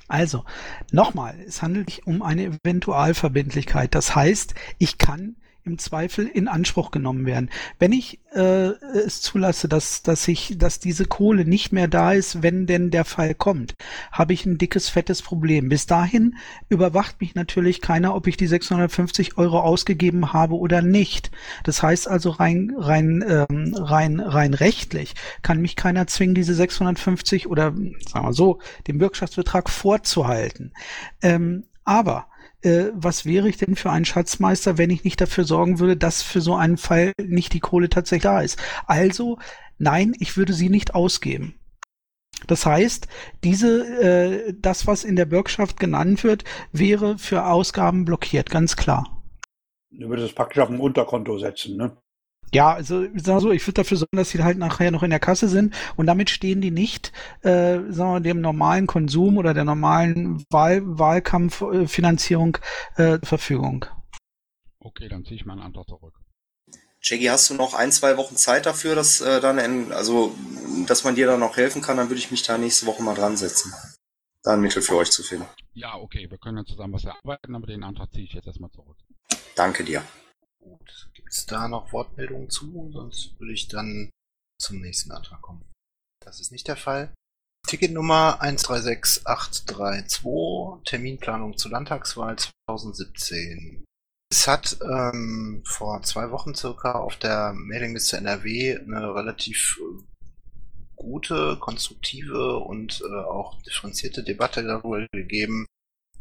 [0.07, 0.43] Also,
[0.91, 3.95] nochmal, es handelt sich um eine Eventualverbindlichkeit.
[3.95, 7.49] Das heißt, ich kann im Zweifel in Anspruch genommen werden.
[7.77, 8.71] Wenn ich äh,
[9.05, 13.05] es zulasse, dass, dass ich, dass diese Kohle nicht mehr da ist, wenn denn der
[13.05, 13.75] Fall kommt,
[14.11, 15.69] habe ich ein dickes, fettes Problem.
[15.69, 16.35] Bis dahin
[16.69, 21.31] überwacht mich natürlich keiner, ob ich die 650 Euro ausgegeben habe oder nicht.
[21.63, 27.47] Das heißt also rein, rein, ähm, rein, rein rechtlich kann mich keiner zwingen, diese 650
[27.47, 27.73] oder
[28.07, 30.73] sagen wir so, den Bürgschaftsbetrag vorzuhalten.
[31.21, 32.27] Ähm, aber
[32.61, 36.21] äh, was wäre ich denn für ein Schatzmeister, wenn ich nicht dafür sorgen würde, dass
[36.21, 38.59] für so einen Fall nicht die Kohle tatsächlich da ist.
[38.87, 39.39] Also,
[39.77, 41.55] nein, ich würde sie nicht ausgeben.
[42.47, 43.07] Das heißt,
[43.43, 49.21] diese, äh, das, was in der Bürgschaft genannt wird, wäre für Ausgaben blockiert, ganz klar.
[49.91, 51.97] Du würdest es praktisch auf ein Unterkonto setzen, ne?
[52.53, 55.19] Ja, also sag so, ich würde dafür sorgen, dass sie halt nachher noch in der
[55.19, 59.63] Kasse sind und damit stehen die nicht, äh, sagen wir, dem normalen Konsum oder der
[59.63, 62.57] normalen Wahl Wahlkampffinanzierung
[62.97, 63.85] äh, zur Verfügung.
[64.79, 66.13] Okay, dann ziehe ich meinen Antrag zurück.
[67.01, 70.35] Jackie, hast du noch ein, zwei Wochen Zeit dafür, dass äh, dann, in, also,
[70.87, 73.15] dass man dir da noch helfen kann, dann würde ich mich da nächste Woche mal
[73.15, 73.73] dran setzen,
[74.43, 75.47] da ein Mittel für euch zu finden.
[75.73, 78.69] Ja, okay, wir können dann zusammen was erarbeiten, aber den Antrag ziehe ich jetzt erstmal
[78.71, 78.97] zurück.
[79.55, 80.03] Danke dir.
[80.61, 82.89] Gut, gibt es da noch Wortmeldungen zu?
[82.93, 84.09] Sonst würde ich dann
[84.59, 85.65] zum nächsten Antrag kommen.
[86.23, 87.11] Das ist nicht der Fall.
[87.67, 93.83] Ticketnummer 136832, Terminplanung zur Landtagswahl 2017.
[94.31, 100.03] Es hat ähm, vor zwei Wochen circa auf der Mailingliste NRW eine relativ äh,
[100.95, 105.65] gute, konstruktive und äh, auch differenzierte Debatte darüber gegeben,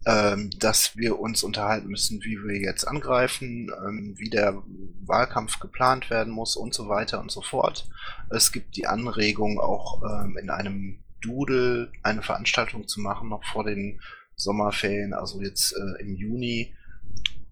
[0.06, 4.62] ähm, dass wir uns unterhalten müssen, wie wir jetzt angreifen, ähm, wie der
[5.04, 7.88] Wahlkampf geplant werden muss und so weiter und so fort.
[8.30, 13.64] Es gibt die Anregung, auch ähm, in einem Doodle eine Veranstaltung zu machen, noch vor
[13.64, 14.00] den
[14.36, 16.74] Sommerferien, also jetzt äh, im Juni.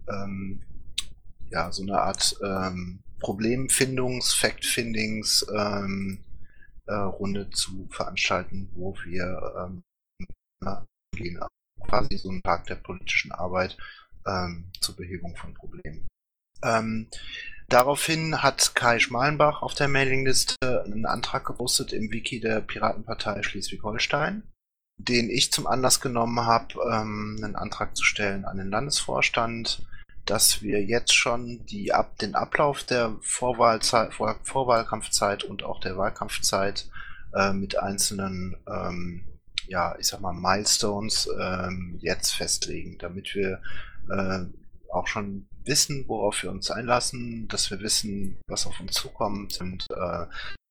[0.09, 0.61] Ähm,
[1.51, 6.19] ja, so eine Art ähm, Problemfindungs-, Fact-Findings- ähm,
[6.87, 9.83] äh, zu veranstalten, wo wir ähm,
[11.15, 11.39] gehen
[11.89, 13.77] quasi so ein Tag der politischen Arbeit
[14.25, 16.07] ähm, zur Behebung von Problemen.
[16.63, 17.07] Ähm,
[17.67, 24.43] daraufhin hat Kai Schmalenbach auf der Mailingliste einen Antrag gepostet im Wiki der Piratenpartei Schleswig-Holstein,
[24.97, 29.85] den ich zum Anlass genommen habe, ähm, einen Antrag zu stellen an den Landesvorstand,
[30.25, 35.97] dass wir jetzt schon die, ab, den Ablauf der Vorwahlzeit, Vor, Vorwahlkampfzeit und auch der
[35.97, 36.87] Wahlkampfzeit
[37.33, 39.23] äh, mit einzelnen, ähm,
[39.69, 43.61] ja, ich sag mal, Milestones ähm, jetzt festlegen, damit wir
[44.09, 44.45] äh,
[44.91, 49.61] auch schon wissen, worauf wir uns einlassen, dass wir wissen, was auf uns zukommt.
[49.61, 50.25] Und äh,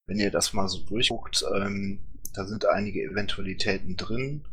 [0.09, 2.01] wenn ihr das mal so durchguckt, ähm,
[2.35, 4.45] da sind einige Eventualitäten drin.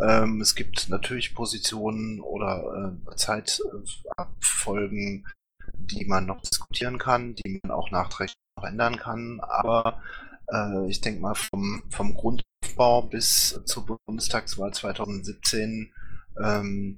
[0.00, 5.26] Ähm, es gibt natürlich Positionen oder äh, Zeitabfolgen,
[5.74, 9.40] die man noch diskutieren kann, die man auch nachträglich noch ändern kann.
[9.40, 10.02] Aber
[10.52, 12.14] äh, ich denke mal vom, vom
[12.72, 15.92] Grundaufbau bis zur Bundestagswahl 2017
[16.42, 16.96] ähm,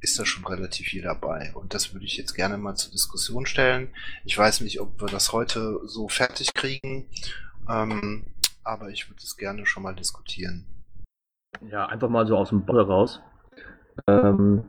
[0.00, 1.52] ist da schon relativ viel dabei.
[1.54, 3.88] Und das würde ich jetzt gerne mal zur Diskussion stellen.
[4.24, 7.08] Ich weiß nicht, ob wir das heute so fertig kriegen,
[7.68, 8.24] ähm,
[8.62, 10.66] aber ich würde es gerne schon mal diskutieren.
[11.70, 13.20] Ja, einfach mal so aus dem Ball raus.
[14.06, 14.64] Ähm,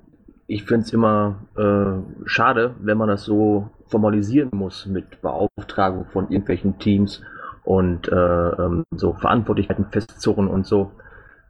[0.47, 6.30] ich finde es immer äh, schade, wenn man das so formalisieren muss mit Beauftragung von
[6.30, 7.22] irgendwelchen Teams
[7.66, 10.91] und äh, ähm, so Verantwortlichkeiten festzurren und so.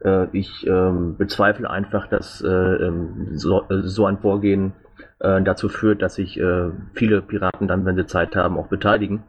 [0.00, 4.72] Äh, ich ähm, bezweifle einfach, dass äh, ähm, so, äh, so ein Vorgehen
[5.20, 9.24] äh, dazu führt, dass sich äh, viele Piraten dann, wenn sie Zeit haben, auch beteiligen.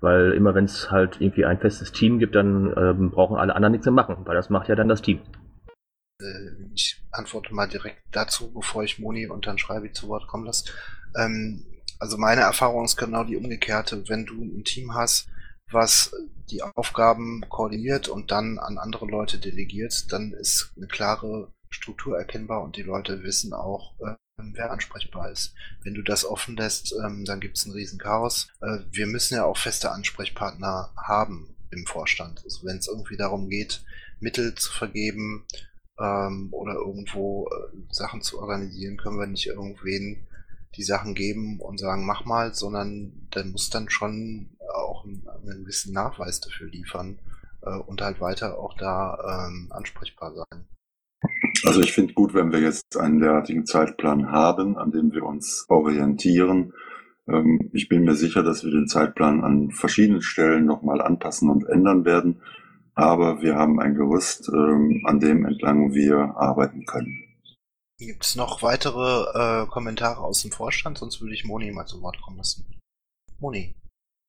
[0.00, 3.72] Weil immer wenn es halt irgendwie ein festes Team gibt, dann ähm, brauchen alle anderen
[3.72, 5.20] nichts mehr machen, weil das macht ja dann das Team.
[6.20, 10.44] Äh, ich antworte mal direkt dazu, bevor ich Moni und dann Schreibi zu Wort kommen
[10.44, 10.72] lasse.
[11.16, 11.64] Ähm,
[12.00, 14.08] also meine Erfahrung ist genau die umgekehrte.
[14.08, 15.28] Wenn du ein Team hast,
[15.72, 16.14] was
[16.50, 22.62] die Aufgaben koordiniert und dann an andere Leute delegiert, dann ist eine klare Struktur erkennbar
[22.62, 25.54] und die Leute wissen auch, äh, wer ansprechbar ist.
[25.82, 28.48] Wenn du das offen lässt, ähm, dann gibt es ein Riesenchaos.
[28.60, 32.42] Äh, wir müssen ja auch feste Ansprechpartner haben im Vorstand.
[32.44, 33.84] Also wenn es irgendwie darum geht,
[34.20, 35.46] Mittel zu vergeben
[35.98, 40.26] ähm, oder irgendwo äh, Sachen zu organisieren, können wir nicht irgendwen
[40.76, 45.22] die Sachen geben und sagen, mach mal, sondern der muss dann schon auch einen,
[45.62, 47.18] gewissen Nachweis dafür liefern
[47.62, 50.66] äh, und halt weiter auch da ähm, ansprechbar sein.
[51.64, 55.66] Also ich finde gut, wenn wir jetzt einen derartigen Zeitplan haben, an dem wir uns
[55.68, 56.72] orientieren.
[57.28, 61.68] Ähm, ich bin mir sicher, dass wir den Zeitplan an verschiedenen Stellen nochmal anpassen und
[61.68, 62.40] ändern werden.
[62.94, 67.31] Aber wir haben ein Gerüst, ähm, an dem entlang wir arbeiten können.
[68.04, 70.98] Gibt es noch weitere äh, Kommentare aus dem Vorstand?
[70.98, 72.66] Sonst würde ich Moni mal zu Wort kommen lassen.
[73.38, 73.76] Moni.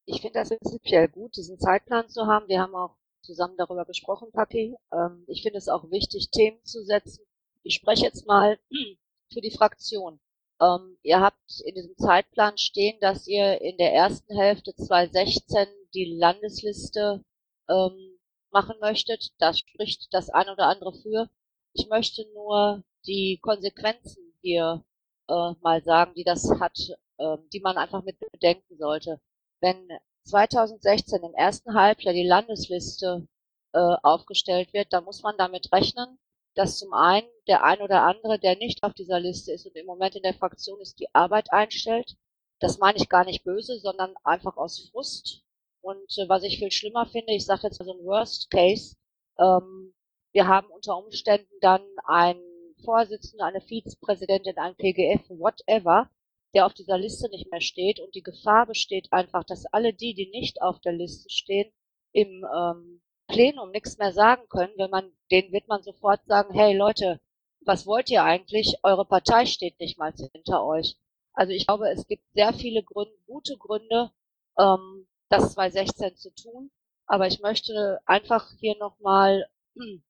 [0.05, 2.47] Ich finde das prinzipiell gut, diesen Zeitplan zu haben.
[2.47, 4.75] Wir haben auch zusammen darüber gesprochen, Papi.
[4.91, 7.25] Ähm, ich finde es auch wichtig, Themen zu setzen.
[7.63, 8.59] Ich spreche jetzt mal
[9.33, 10.19] für die Fraktion.
[10.61, 15.65] Ähm, ihr habt in diesem Zeitplan stehen, dass ihr in der ersten Hälfte 2016
[15.95, 17.23] die Landesliste
[17.67, 18.19] ähm,
[18.51, 19.31] machen möchtet.
[19.39, 21.27] Das spricht das ein oder andere für.
[21.73, 24.83] Ich möchte nur die Konsequenzen hier
[25.29, 26.77] äh, mal sagen, die das hat,
[27.17, 29.19] äh, die man einfach mit bedenken sollte
[29.63, 29.87] wenn
[30.25, 33.25] 2016 im ersten Halbjahr die Landesliste
[33.73, 36.19] äh, aufgestellt wird, dann muss man damit rechnen,
[36.53, 39.85] dass zum einen der ein oder andere, der nicht auf dieser Liste ist und im
[39.85, 42.17] Moment in der Fraktion ist, die Arbeit einstellt.
[42.59, 45.43] Das meine ich gar nicht böse, sondern einfach aus Frust.
[45.81, 48.97] Und äh, was ich viel schlimmer finde, ich sage jetzt also ein Worst Case,
[49.39, 49.93] ähm,
[50.33, 52.43] wir haben unter Umständen dann einen
[52.83, 56.09] Vorsitzenden, eine Vizepräsidentin, ein PGF, whatever,
[56.53, 57.99] der auf dieser Liste nicht mehr steht.
[57.99, 61.71] Und die Gefahr besteht einfach, dass alle die, die nicht auf der Liste stehen,
[62.11, 64.73] im ähm, Plenum nichts mehr sagen können.
[64.77, 67.19] Wenn man, denen wird man sofort sagen, hey Leute,
[67.65, 68.77] was wollt ihr eigentlich?
[68.83, 70.97] Eure Partei steht nicht mal hinter euch.
[71.33, 74.11] Also ich glaube, es gibt sehr viele Gründe, gute Gründe,
[74.59, 76.71] ähm, das 2016 zu tun.
[77.05, 80.03] Aber ich möchte einfach hier nochmal hm,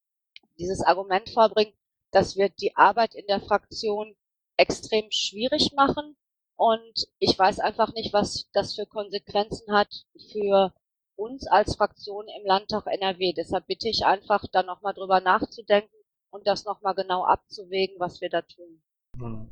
[0.58, 1.74] dieses Argument vorbringen,
[2.14, 4.16] dass wir die Arbeit in der Fraktion
[4.58, 6.16] extrem schwierig machen
[6.56, 9.90] und ich weiß einfach nicht, was das für Konsequenzen hat
[10.32, 10.74] für
[11.16, 13.34] uns als Fraktion im Landtag NRW.
[13.34, 15.96] Deshalb bitte ich einfach, da nochmal drüber nachzudenken
[16.32, 18.82] und das nochmal genau abzuwägen, was wir da tun.
[19.18, 19.50] Hm.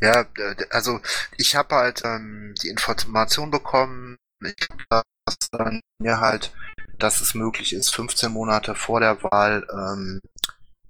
[0.00, 0.26] Ja,
[0.70, 1.00] also
[1.36, 4.66] ich habe halt ähm, die Information bekommen, ich
[5.52, 6.52] dann mir halt,
[6.98, 10.20] dass es möglich ist, 15 Monate vor der Wahl ähm,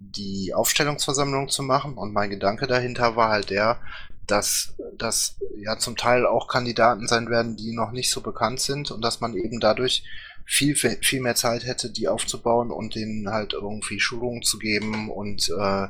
[0.01, 1.94] die Aufstellungsversammlung zu machen.
[1.94, 3.78] Und mein Gedanke dahinter war halt der,
[4.26, 8.90] dass das ja zum Teil auch Kandidaten sein werden, die noch nicht so bekannt sind
[8.90, 10.05] und dass man eben dadurch
[10.44, 15.48] viel, viel mehr Zeit hätte, die aufzubauen und denen halt irgendwie Schulungen zu geben und
[15.51, 15.88] äh,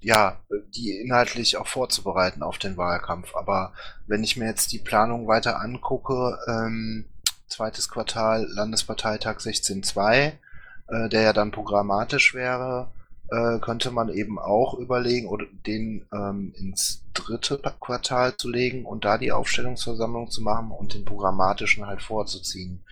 [0.00, 0.38] ja,
[0.76, 3.34] die inhaltlich auch vorzubereiten auf den Wahlkampf.
[3.34, 3.72] Aber
[4.06, 7.06] wenn ich mir jetzt die Planung weiter angucke, ähm,
[7.48, 10.32] zweites Quartal Landesparteitag 16.2,
[10.88, 12.88] äh, der ja dann programmatisch wäre,
[13.30, 19.04] äh, könnte man eben auch überlegen, oder den ähm, ins dritte Quartal zu legen und
[19.04, 22.84] da die Aufstellungsversammlung zu machen und den programmatischen halt vorzuziehen.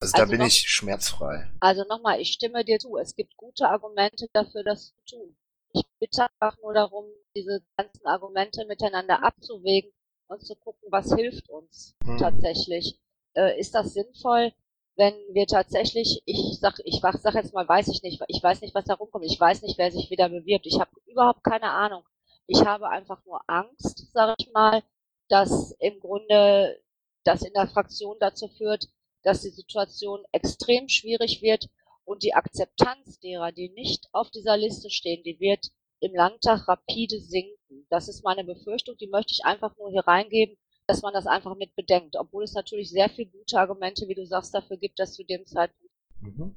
[0.00, 1.50] Also, also da bin noch, ich schmerzfrei.
[1.60, 2.96] Also nochmal, ich stimme dir zu.
[2.96, 5.36] Es gibt gute Argumente dafür, das zu tun.
[5.72, 9.92] Ich bitte einfach nur darum, diese ganzen Argumente miteinander abzuwägen
[10.28, 12.18] und zu gucken, was hilft uns hm.
[12.18, 12.98] tatsächlich.
[13.34, 14.52] Äh, ist das sinnvoll,
[14.96, 18.74] wenn wir tatsächlich, ich sag, ich sag jetzt mal, weiß ich nicht, ich weiß nicht,
[18.74, 22.02] was da rumkommt, ich weiß nicht, wer sich wieder bewirbt, ich habe überhaupt keine Ahnung.
[22.46, 24.82] Ich habe einfach nur Angst, sage ich mal,
[25.28, 26.80] dass im Grunde
[27.24, 28.88] das in der Fraktion dazu führt,
[29.22, 31.68] dass die Situation extrem schwierig wird
[32.04, 35.70] und die Akzeptanz derer, die nicht auf dieser Liste stehen, die wird
[36.00, 37.86] im Landtag rapide sinken.
[37.90, 40.56] Das ist meine Befürchtung, die möchte ich einfach nur hier reingeben,
[40.86, 44.26] dass man das einfach mit bedenkt, obwohl es natürlich sehr viele gute Argumente, wie du
[44.26, 45.92] sagst, dafür gibt, dass zu dem Zeitpunkt.
[46.20, 46.54] Mhm.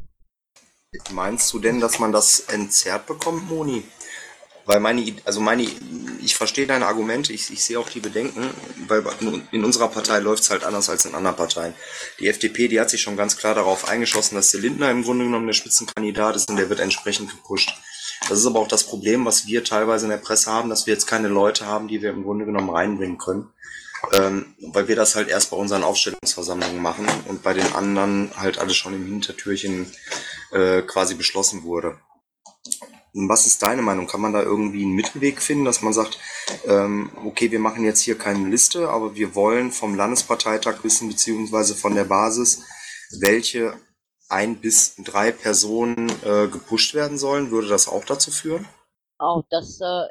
[1.12, 3.84] Meinst du denn, dass man das entzerrt bekommt, Moni?
[4.66, 5.66] Weil meine, also meine,
[6.22, 8.52] ich verstehe deine Argumente, ich, ich sehe auch die Bedenken,
[8.88, 9.04] weil
[9.52, 11.74] in unserer Partei läuft es halt anders als in anderen Parteien.
[12.20, 15.26] Die FDP, die hat sich schon ganz klar darauf eingeschossen, dass der Lindner im Grunde
[15.26, 17.74] genommen der Spitzenkandidat ist und der wird entsprechend gepusht.
[18.28, 20.94] Das ist aber auch das Problem, was wir teilweise in der Presse haben, dass wir
[20.94, 23.52] jetzt keine Leute haben, die wir im Grunde genommen reinbringen können.
[24.14, 28.58] Ähm, weil wir das halt erst bei unseren Aufstellungsversammlungen machen und bei den anderen halt
[28.58, 29.91] alles schon im Hintertürchen
[30.52, 31.97] äh, quasi beschlossen wurde.
[33.14, 34.08] Was ist deine Meinung?
[34.08, 36.20] Kann man da irgendwie einen Mittelweg finden, dass man sagt,
[36.66, 41.76] ähm, okay, wir machen jetzt hier keine Liste, aber wir wollen vom Landesparteitag wissen, beziehungsweise
[41.76, 42.64] von der Basis,
[43.20, 43.74] welche
[44.30, 47.52] ein bis drei Personen äh, gepusht werden sollen?
[47.52, 48.68] Würde das auch dazu führen?
[49.18, 50.08] Auch das äh,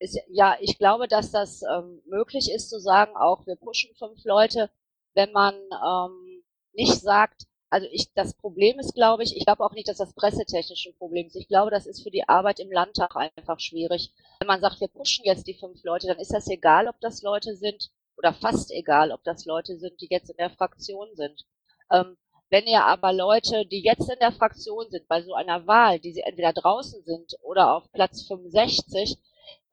[0.00, 4.24] ist, ja, ich glaube, dass das ähm, möglich ist zu sagen, auch wir pushen fünf
[4.24, 4.70] Leute,
[5.14, 6.42] wenn man ähm,
[6.72, 10.14] nicht sagt, also ich, das Problem ist, glaube ich, ich glaube auch nicht, dass das
[10.14, 11.36] pressetechnisch ein Problem ist.
[11.36, 14.12] Ich glaube, das ist für die Arbeit im Landtag einfach schwierig.
[14.40, 17.22] Wenn man sagt, wir pushen jetzt die fünf Leute, dann ist das egal, ob das
[17.22, 21.46] Leute sind, oder fast egal, ob das Leute sind, die jetzt in der Fraktion sind.
[21.90, 22.16] Ähm,
[22.50, 26.12] wenn ihr aber Leute, die jetzt in der Fraktion sind, bei so einer Wahl, die
[26.12, 29.16] sie entweder draußen sind oder auf Platz 65,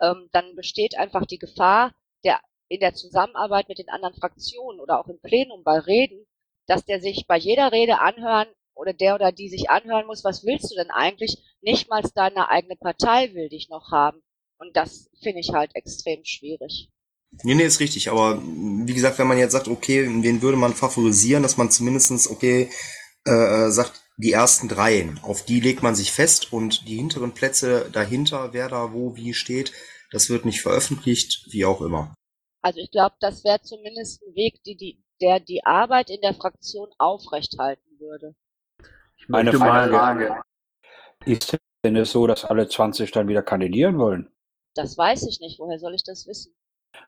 [0.01, 4.99] ähm, dann besteht einfach die Gefahr, der in der Zusammenarbeit mit den anderen Fraktionen oder
[4.99, 6.25] auch im Plenum bei Reden,
[6.67, 10.45] dass der sich bei jeder Rede anhören oder der oder die sich anhören muss, was
[10.45, 11.37] willst du denn eigentlich?
[11.61, 14.21] Nicht mal deine eigene Partei will dich noch haben.
[14.59, 16.89] Und das finde ich halt extrem schwierig.
[17.43, 18.09] Nee, nee, ist richtig.
[18.09, 22.29] Aber wie gesagt, wenn man jetzt sagt, okay, wen würde man favorisieren, dass man zumindestens
[22.29, 22.69] okay,
[23.25, 27.33] äh, äh, sagt, die ersten dreien, auf die legt man sich fest und die hinteren
[27.33, 29.71] Plätze dahinter, wer da wo wie steht,
[30.11, 32.13] das wird nicht veröffentlicht, wie auch immer.
[32.61, 36.33] Also ich glaube, das wäre zumindest ein Weg, die, die, der die Arbeit in der
[36.33, 38.35] Fraktion aufrechthalten würde.
[39.27, 40.41] Meine Frage.
[41.25, 44.31] Ist denn es so, dass alle 20 dann wieder kandidieren wollen?
[44.73, 45.59] Das weiß ich nicht.
[45.59, 46.53] Woher soll ich das wissen?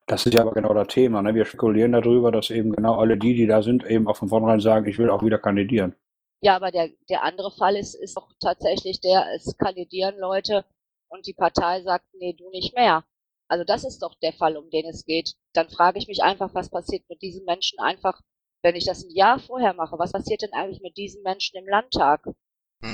[0.06, 1.22] Das ist ja aber genau das Thema.
[1.22, 1.34] Ne?
[1.34, 4.60] Wir spekulieren darüber, dass eben genau alle die, die da sind, eben auch von vornherein
[4.60, 5.96] sagen, ich will auch wieder kandidieren.
[6.42, 10.66] Ja, aber der, der andere Fall ist, ist doch tatsächlich der, es kandidieren Leute
[11.10, 13.04] und die Partei sagt, nee, du nicht mehr.
[13.50, 15.36] Also das ist doch der Fall, um den es geht.
[15.54, 18.22] Dann frage ich mich einfach, was passiert mit diesen Menschen einfach,
[18.62, 19.98] wenn ich das ein Jahr vorher mache?
[19.98, 22.24] Was passiert denn eigentlich mit diesen Menschen im Landtag?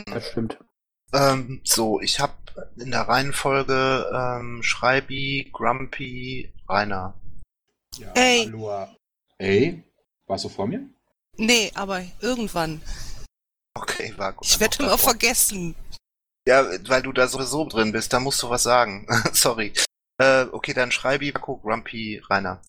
[0.06, 0.58] Das stimmt.
[1.14, 2.34] Ähm, so, ich habe
[2.78, 7.14] in der Reihenfolge ähm, Schreibi, Grumpy, Rainer.
[7.98, 8.46] Ja, Ey.
[8.46, 8.88] Hallo.
[9.38, 9.84] Ey,
[10.26, 10.90] warst du vor mir?
[11.38, 12.82] Nee, aber irgendwann.
[13.76, 14.48] Okay, war gut.
[14.48, 15.76] Ich werde immer vergessen.
[16.48, 19.08] Ja, weil du da sowieso drin bist, da musst du was sagen.
[19.34, 19.74] Sorry.
[20.18, 22.62] Äh, okay, dann Schreibi, Marco, Grumpy, Rainer.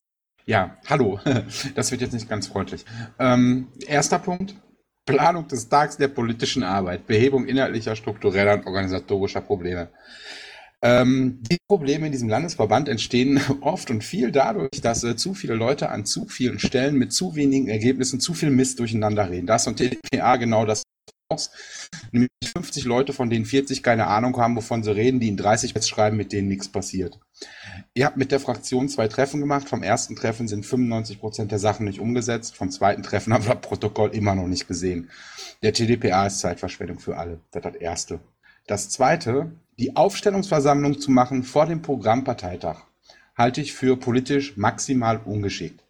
[0.46, 1.20] Ja, hallo.
[1.74, 2.84] Das wird jetzt nicht ganz freundlich.
[3.18, 4.54] Ähm, erster Punkt.
[5.04, 7.06] Planung des Tags der politischen Arbeit.
[7.06, 9.90] Behebung inhaltlicher, struktureller und organisatorischer Probleme.
[10.82, 15.54] Ähm, die Probleme in diesem Landesverband entstehen oft und viel dadurch, dass äh, zu viele
[15.54, 19.46] Leute an zu vielen Stellen mit zu wenigen Ergebnissen zu viel Mist durcheinander reden.
[19.46, 20.82] Das und TDPA genau das.
[22.12, 25.74] Nämlich 50 Leute, von denen 40 keine Ahnung haben, wovon sie reden, die in 30
[25.74, 27.18] Pets schreiben, mit denen nichts passiert.
[27.94, 29.68] Ihr habt mit der Fraktion zwei Treffen gemacht.
[29.68, 32.54] Vom ersten Treffen sind 95 Prozent der Sachen nicht umgesetzt.
[32.54, 35.10] Vom zweiten Treffen haben wir das Protokoll immer noch nicht gesehen.
[35.62, 37.40] Der TDPA ist Zeitverschwendung für alle.
[37.50, 38.20] Das ist das Erste.
[38.68, 42.82] Das Zweite, die Aufstellungsversammlung zu machen vor dem Programmparteitag,
[43.36, 45.82] halte ich für politisch maximal ungeschickt.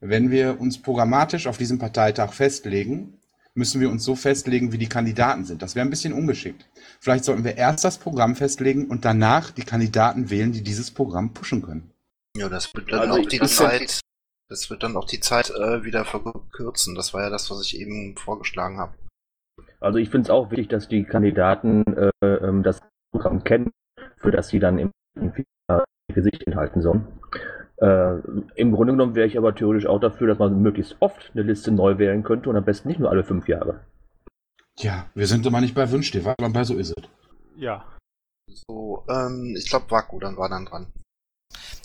[0.00, 3.18] Wenn wir uns programmatisch auf diesem Parteitag festlegen,
[3.54, 5.62] müssen wir uns so festlegen, wie die Kandidaten sind.
[5.62, 6.68] Das wäre ein bisschen ungeschickt.
[7.00, 11.32] Vielleicht sollten wir erst das Programm festlegen und danach die Kandidaten wählen, die dieses Programm
[11.34, 11.90] pushen können.
[12.36, 14.00] Ja, das wird dann Also auch ich- die Zeit,
[14.48, 16.94] das wird dann auch die Zeit äh, wieder verkürzen.
[16.94, 18.94] Das war ja das, was ich eben vorgeschlagen habe.
[19.80, 22.80] Also ich finde es auch wichtig, dass die Kandidaten äh, ähm, das
[23.12, 23.70] Programm kennen,
[24.16, 25.32] für das sie dann im im
[26.14, 27.06] Gesicht enthalten sollen.
[27.76, 28.18] Äh,
[28.54, 31.72] Im Grunde genommen wäre ich aber theoretisch auch dafür, dass man möglichst oft eine Liste
[31.72, 33.80] neu wählen könnte und am besten nicht nur alle fünf Jahre.
[34.78, 37.04] Ja, wir sind immer nicht bei Wünsch dir, aber bei so ist es.
[37.56, 37.84] Ja.
[38.68, 40.86] So, ähm, ich glaube, Vaku dann war dann dran.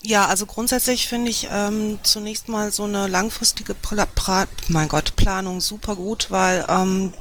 [0.03, 5.15] Ja, also grundsätzlich finde ich ähm, zunächst mal so eine langfristige Pla pra mein Gott,
[5.15, 7.13] Planung super gut, weil ähm,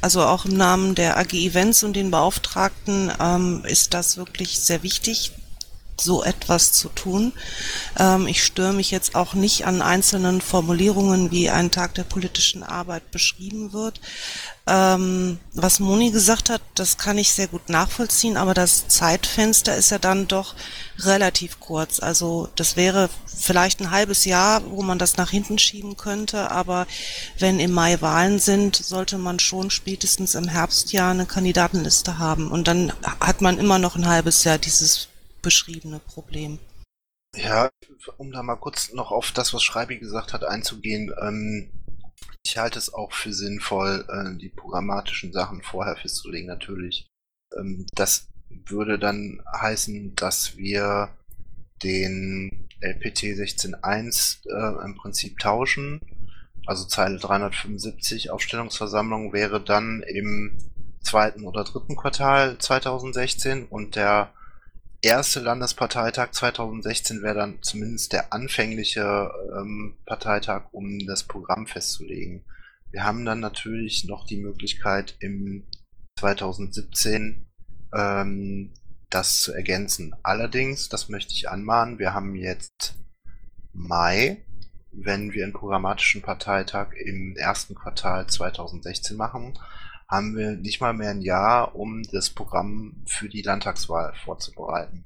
[0.00, 4.82] also auch im Namen der AG Events und den Beauftragten ähm, ist das wirklich sehr
[4.82, 5.32] wichtig,
[6.00, 7.32] so etwas zu tun.
[7.98, 12.62] Ähm, ich störe mich jetzt auch nicht an einzelnen Formulierungen, wie ein Tag der politischen
[12.62, 14.00] Arbeit beschrieben wird.
[14.66, 19.90] Ähm, was Moni gesagt hat, das kann ich sehr gut nachvollziehen, aber das Zeitfenster ist
[19.90, 20.54] ja dann doch
[21.00, 22.00] relativ kurz.
[22.00, 26.86] Also das wäre vielleicht ein halbes Jahr, wo man das nach hinten schieben könnte, aber
[27.38, 32.50] wenn im Mai Wahlen sind, sollte man schon spätestens im Herbstjahr eine Kandidatenliste haben.
[32.50, 35.08] Und dann hat man immer noch ein halbes Jahr dieses
[35.44, 36.58] beschriebene Problem.
[37.36, 37.70] Ja,
[38.16, 41.12] um da mal kurz noch auf das, was Schreibi gesagt hat, einzugehen.
[41.20, 41.70] Ähm,
[42.44, 47.06] ich halte es auch für sinnvoll, äh, die programmatischen Sachen vorher festzulegen, natürlich.
[47.56, 51.16] Ähm, das würde dann heißen, dass wir
[51.82, 56.00] den LPT 16.1 äh, im Prinzip tauschen.
[56.66, 60.56] Also Zeile 375 Aufstellungsversammlung wäre dann im
[61.02, 64.32] zweiten oder dritten Quartal 2016 und der
[65.04, 72.44] erste Landesparteitag 2016 wäre dann zumindest der anfängliche ähm, Parteitag, um das Programm festzulegen.
[72.90, 75.66] Wir haben dann natürlich noch die Möglichkeit im
[76.18, 77.46] 2017
[77.94, 78.72] ähm,
[79.10, 80.14] das zu ergänzen.
[80.22, 82.94] Allerdings, das möchte ich anmahnen, wir haben jetzt
[83.72, 84.44] Mai,
[84.92, 89.58] wenn wir einen programmatischen Parteitag im ersten Quartal 2016 machen,
[90.14, 95.04] haben wir nicht mal mehr ein Jahr, um das Programm für die Landtagswahl vorzubereiten.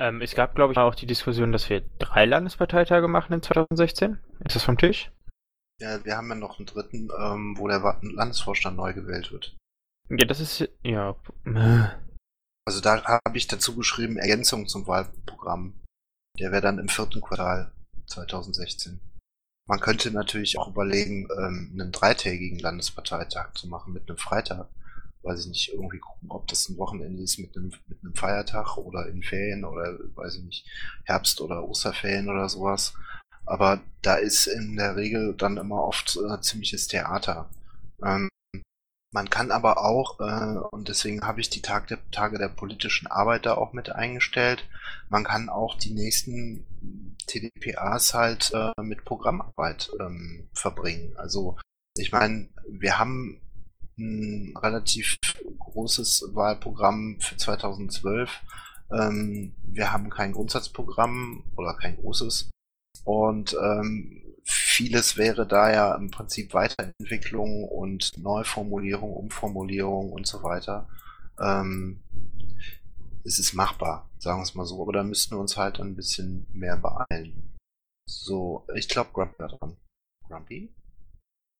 [0.00, 4.18] Ähm, es gab, glaube ich, auch die Diskussion, dass wir drei Landesparteitage machen in 2016.
[4.44, 5.10] Ist das vom Tisch?
[5.80, 9.56] Ja, wir haben ja noch einen dritten, ähm, wo der Landesvorstand neu gewählt wird.
[10.10, 11.16] Ja, das ist, ja.
[12.66, 15.80] Also da habe ich dazu geschrieben, Ergänzung zum Wahlprogramm.
[16.38, 17.72] Der wäre dann im vierten Quartal
[18.06, 19.00] 2016.
[19.68, 24.66] Man könnte natürlich auch überlegen, ähm, einen dreitägigen Landesparteitag zu machen mit einem Freitag.
[25.22, 28.78] Weiß ich nicht, irgendwie gucken, ob das ein Wochenende ist mit einem, mit einem Feiertag
[28.78, 30.66] oder in Ferien oder weiß ich nicht,
[31.04, 32.94] Herbst- oder Osterferien oder sowas.
[33.44, 37.50] Aber da ist in der Regel dann immer oft äh, ziemliches Theater.
[38.02, 38.30] Ähm,
[39.12, 43.06] man kann aber auch, äh, und deswegen habe ich die Tag der, Tage der politischen
[43.06, 44.68] Arbeit da auch mit eingestellt,
[45.08, 46.66] man kann auch die nächsten
[47.26, 51.14] TDPAs halt äh, mit Programmarbeit ähm, verbringen.
[51.16, 51.56] Also
[51.96, 53.40] ich meine, wir haben
[53.98, 55.18] ein relativ
[55.58, 58.30] großes Wahlprogramm für 2012.
[58.92, 62.50] Ähm, wir haben kein Grundsatzprogramm oder kein großes.
[63.04, 64.27] Und ähm,
[64.78, 70.88] vieles wäre da ja im Prinzip Weiterentwicklung und Neuformulierung, Umformulierung und so weiter.
[71.40, 72.00] Ähm,
[73.24, 75.96] es ist machbar, sagen wir es mal so, aber da müssten wir uns halt ein
[75.96, 77.56] bisschen mehr beeilen.
[78.08, 79.76] So, ich glaube, Grumpy war dran.
[80.28, 80.72] Grumpy?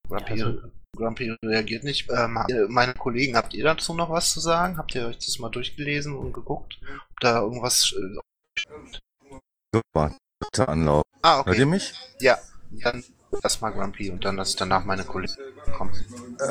[0.09, 2.09] Grumpy, Also- Grumpy reagiert nicht.
[2.11, 2.39] Ähm,
[2.69, 4.79] meine Kollegen, habt ihr dazu noch was zu sagen?
[4.79, 6.79] Habt ihr euch das mal durchgelesen und geguckt,
[7.11, 8.19] ob da irgendwas äh,
[9.75, 11.03] Super, dritter Anlauf.
[11.23, 11.49] Ah, okay.
[11.51, 11.93] Hört ihr mich?
[12.21, 12.39] Ja,
[12.71, 13.05] dann
[13.43, 15.35] erstmal Grumpy und dann ich danach meine Kollegen
[15.77, 15.93] kommen.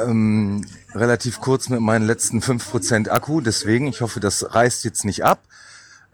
[0.06, 5.23] Ähm, relativ kurz mit meinen letzten 5% Akku, deswegen, ich hoffe, das reißt jetzt nicht
[5.23, 5.41] ab,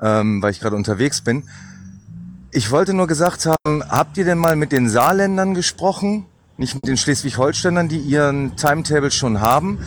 [0.01, 1.49] ähm, weil ich gerade unterwegs bin.
[2.51, 6.27] Ich wollte nur gesagt haben, habt ihr denn mal mit den Saarländern gesprochen?
[6.55, 9.79] Nicht mit den Schleswig-Holsteinern, die ihren Timetable schon haben?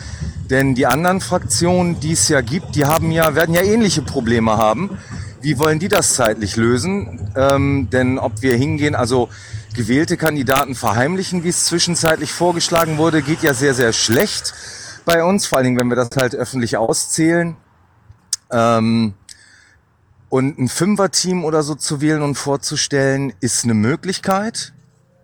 [0.50, 4.56] Denn die anderen Fraktionen, die es ja gibt, die haben ja, werden ja ähnliche Probleme
[4.56, 4.98] haben.
[5.42, 7.30] Wie wollen die das zeitlich lösen?
[7.36, 9.28] Ähm, denn ob wir hingehen, also
[9.76, 14.54] gewählte Kandidaten verheimlichen, wie es zwischenzeitlich vorgeschlagen wurde, geht ja sehr, sehr schlecht
[15.04, 17.56] bei uns, vor allen Dingen, wenn wir das halt öffentlich auszählen.
[18.50, 19.14] Ähm,
[20.28, 24.72] und ein Fünfer-Team oder so zu wählen und vorzustellen, ist eine Möglichkeit.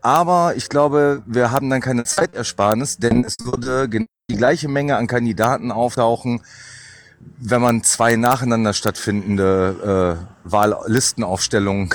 [0.02, 5.06] Aber ich glaube, wir haben dann keine Zeitersparnis, denn es würde die gleiche Menge an
[5.06, 6.42] Kandidaten auftauchen,
[7.38, 11.90] wenn man zwei nacheinander stattfindende äh, Wahllistenaufstellungen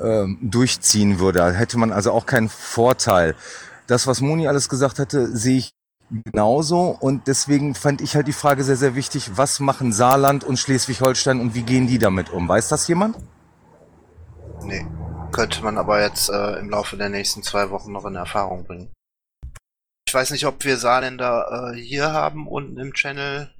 [0.00, 1.40] äh, durchziehen würde.
[1.40, 3.34] Da hätte man also auch keinen Vorteil.
[3.86, 5.72] Das, was Moni alles gesagt hatte, sehe ich
[6.10, 6.96] genauso.
[7.00, 11.40] Und deswegen fand ich halt die Frage sehr, sehr wichtig, was machen Saarland und Schleswig-Holstein
[11.40, 12.48] und wie gehen die damit um?
[12.48, 13.16] Weiß das jemand?
[14.62, 14.86] Nee.
[15.30, 18.90] Könnte man aber jetzt äh, im Laufe der nächsten zwei Wochen noch in Erfahrung bringen.
[20.06, 23.50] Ich weiß nicht, ob wir Saarländer äh, hier haben unten im Channel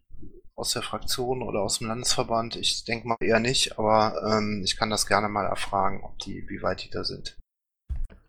[0.59, 2.57] aus der Fraktion oder aus dem Landesverband.
[2.57, 6.45] Ich denke mal eher nicht, aber ähm, ich kann das gerne mal erfragen, ob die,
[6.49, 7.39] wie weit die da sind.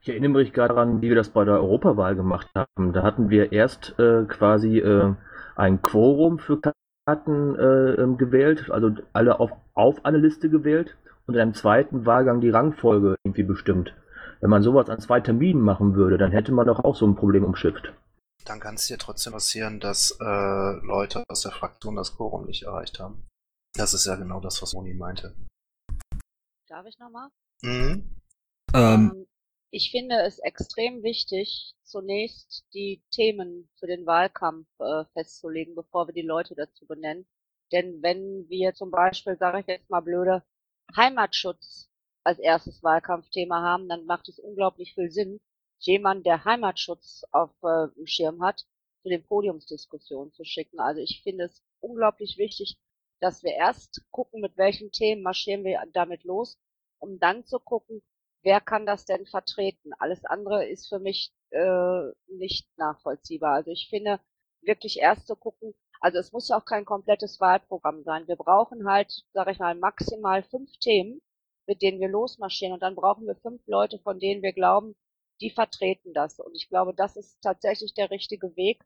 [0.02, 2.94] Ich erinnere mich gerade daran, wie wir das bei der Europawahl gemacht haben.
[2.94, 5.14] Da hatten wir erst äh, quasi äh,
[5.56, 6.62] ein Quorum für
[7.06, 10.96] Karten äh, ähm, gewählt, also alle auf, auf eine Liste gewählt
[11.26, 13.94] und in einem zweiten Wahlgang die Rangfolge irgendwie bestimmt.
[14.40, 17.16] Wenn man sowas an zwei Terminen machen würde, dann hätte man doch auch so ein
[17.16, 17.92] Problem umschifft.
[18.50, 20.24] Dann kann es dir trotzdem passieren, dass äh,
[20.84, 23.28] Leute aus der Fraktion das Quorum nicht erreicht haben.
[23.76, 25.36] Das ist ja genau das, was Moni meinte.
[26.68, 27.30] Darf ich nochmal?
[27.62, 28.20] Mhm.
[28.74, 29.28] Ähm,
[29.70, 36.16] ich finde es extrem wichtig, zunächst die Themen für den Wahlkampf äh, festzulegen, bevor wir
[36.16, 37.28] die Leute dazu benennen.
[37.72, 40.44] Denn wenn wir zum Beispiel, sage ich jetzt mal blöde,
[40.98, 41.88] Heimatschutz
[42.24, 45.40] als erstes Wahlkampfthema haben, dann macht es unglaublich viel Sinn,
[45.86, 48.66] jemanden, der Heimatschutz auf äh, dem Schirm hat,
[49.02, 50.80] zu den Podiumsdiskussionen zu schicken.
[50.80, 52.78] Also ich finde es unglaublich wichtig,
[53.20, 56.58] dass wir erst gucken, mit welchen Themen marschieren wir damit los,
[57.00, 58.02] um dann zu gucken,
[58.44, 59.92] wer kann das denn vertreten.
[60.00, 63.54] Alles andere ist für mich äh, nicht nachvollziehbar.
[63.56, 64.20] Also ich finde
[64.62, 68.28] wirklich erst zu gucken, also es muss ja auch kein komplettes Wahlprogramm sein.
[68.28, 71.22] Wir brauchen halt, sage ich mal, maximal fünf Themen,
[71.68, 72.74] mit denen wir losmarschieren.
[72.74, 74.96] Und dann brauchen wir fünf Leute, von denen wir glauben,
[75.42, 76.40] die vertreten das.
[76.40, 78.82] Und ich glaube, das ist tatsächlich der richtige Weg.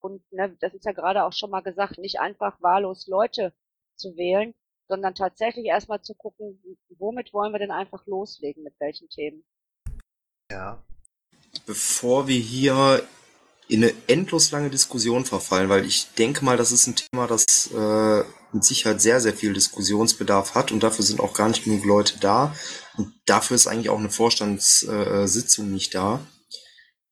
[0.00, 3.52] Und ne, das ist ja gerade auch schon mal gesagt, nicht einfach wahllos Leute
[3.96, 4.54] zu wählen,
[4.88, 6.60] sondern tatsächlich erstmal zu gucken,
[6.98, 9.44] womit wollen wir denn einfach loslegen, mit welchen Themen.
[10.50, 10.82] Ja.
[11.66, 13.06] Bevor wir hier
[13.68, 17.72] in eine endlos lange Diskussion verfallen, weil ich denke mal, das ist ein Thema, das
[17.72, 21.84] äh, mit Sicherheit sehr, sehr viel Diskussionsbedarf hat und dafür sind auch gar nicht genug
[21.84, 22.54] Leute da
[22.96, 26.20] und dafür ist eigentlich auch eine Vorstandssitzung nicht da.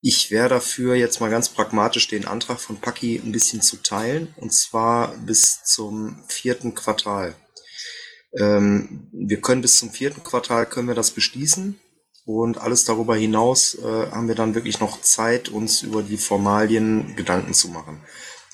[0.01, 4.35] Ich wäre dafür, jetzt mal ganz pragmatisch den Antrag von Paki ein bisschen zu teilen
[4.37, 7.35] und zwar bis zum vierten Quartal.
[8.37, 11.81] Ähm, wir können bis zum vierten Quartal können wir das beschließen
[12.27, 17.17] und alles darüber hinaus äh, haben wir dann wirklich noch Zeit, uns über die Formalien
[17.17, 18.03] Gedanken zu machen.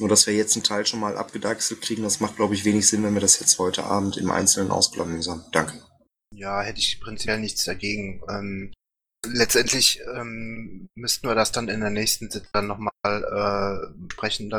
[0.01, 2.89] Nur, dass wir jetzt einen Teil schon mal abgedeichselt kriegen, das macht, glaube ich, wenig
[2.89, 5.45] Sinn, wenn wir das jetzt heute Abend im Einzelnen ausklamüsern.
[5.53, 5.75] Danke.
[6.35, 8.23] Ja, hätte ich prinzipiell nichts dagegen.
[8.29, 8.73] Ähm,
[9.27, 14.51] letztendlich ähm, müssten wir das dann in der nächsten Sitzung nochmal äh, besprechen.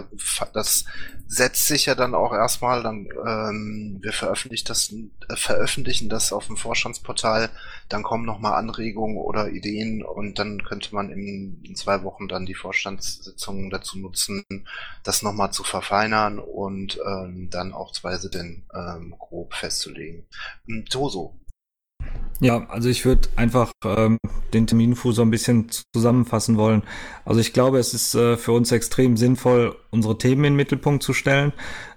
[0.54, 0.86] Das
[1.28, 4.94] setzt sich ja dann auch erstmal, dann ähm, wir veröffentlichen das,
[5.30, 7.50] äh, veröffentlichen das auf dem Vorstandsportal,
[7.90, 12.46] dann kommen nochmal Anregungen oder Ideen und dann könnte man in, in zwei Wochen dann
[12.46, 14.46] die Vorstandssitzungen dazu nutzen,
[15.04, 20.26] das nochmal zu verfeinern und ähm, dann auch zwei Sitten ähm, grob festzulegen.
[20.68, 21.41] Hm, Toso,
[22.42, 24.18] ja, also ich würde einfach ähm,
[24.54, 26.82] den Terminfu so ein bisschen zusammenfassen wollen.
[27.24, 31.04] Also ich glaube, es ist äh, für uns extrem sinnvoll, unsere Themen in den Mittelpunkt
[31.04, 31.54] zu stellen.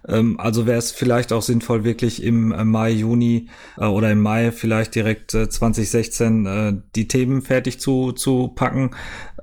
[0.08, 3.48] Ähm, also wäre es vielleicht auch sinnvoll, wirklich im äh, Mai, Juni
[3.78, 8.90] äh, oder im Mai vielleicht direkt äh, 2016 äh, die Themen fertig zu, zu packen.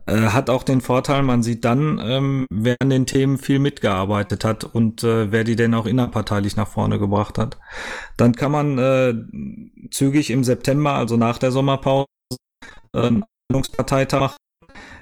[0.06, 4.44] Äh, hat auch den Vorteil, man sieht dann, ähm, wer an den Themen viel mitgearbeitet
[4.46, 7.58] hat und äh, wer die denn auch innerparteilich nach vorne gebracht hat.
[8.18, 12.08] Dann kann man zügig im September, also nach der Sommerpause,
[12.94, 13.12] äh,
[13.78, 14.38] Parteitag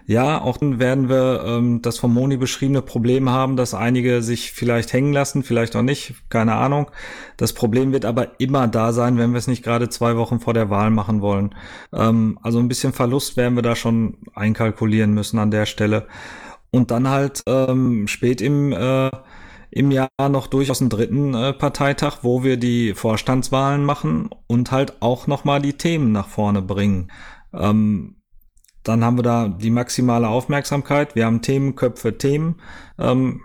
[0.10, 4.52] ja, auch dann werden wir ähm, das vom Moni beschriebene Problem haben, dass einige sich
[4.54, 6.90] vielleicht hängen lassen, vielleicht auch nicht, keine Ahnung.
[7.38, 10.56] Das Problem wird aber immer da sein, wenn wir es nicht gerade zwei Wochen vor
[10.56, 11.54] der Wahl machen wollen.
[11.94, 16.08] Ähm, also ein bisschen Verlust werden wir da schon einkalkulieren müssen an der Stelle.
[16.72, 19.12] Und dann halt ähm, spät im äh,
[19.70, 25.04] im Jahr noch durchaus einen dritten äh, Parteitag, wo wir die Vorstandswahlen machen und halt
[25.04, 27.12] auch nochmal die Themen nach vorne bringen.
[27.54, 28.16] Ähm,
[28.90, 31.16] dann haben wir da die maximale Aufmerksamkeit.
[31.16, 32.62] Wir haben Themen, Köpfe, Themen.
[32.98, 33.42] Ähm,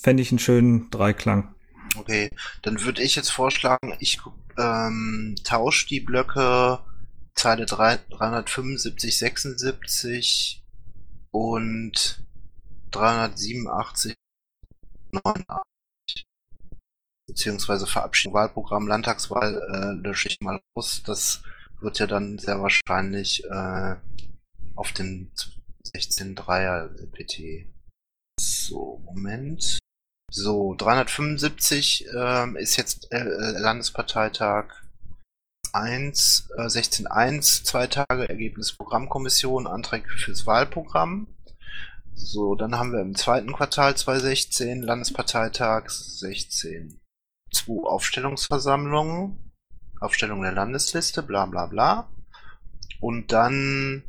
[0.00, 1.54] Fände ich einen schönen Dreiklang.
[1.96, 2.30] Okay,
[2.62, 4.20] dann würde ich jetzt vorschlagen, ich
[4.58, 6.78] ähm, tausche die Blöcke
[7.34, 10.64] Zeile 3, 375, 76
[11.30, 12.24] und
[12.92, 14.14] 387,
[15.12, 15.66] 89
[17.26, 21.02] beziehungsweise Verabschiedung Wahlprogramm Landtagswahl äh, lösche ich mal aus.
[21.04, 21.42] Das
[21.80, 23.96] wird ja dann sehr wahrscheinlich äh,
[24.76, 25.32] auf den
[25.84, 27.66] 16.3er PT.
[28.38, 29.78] So, Moment.
[30.30, 34.82] So, 375 ähm, ist jetzt äh, äh Landesparteitag
[35.72, 41.28] 1, äh, 16.1, zwei Tage Ergebnis Programmkommission, Anträge fürs Wahlprogramm.
[42.14, 47.00] So, dann haben wir im zweiten Quartal 2016 Landesparteitag 16
[47.52, 49.52] zwei Aufstellungsversammlungen,
[50.00, 52.08] Aufstellung der Landesliste, bla bla bla.
[53.00, 54.02] Und dann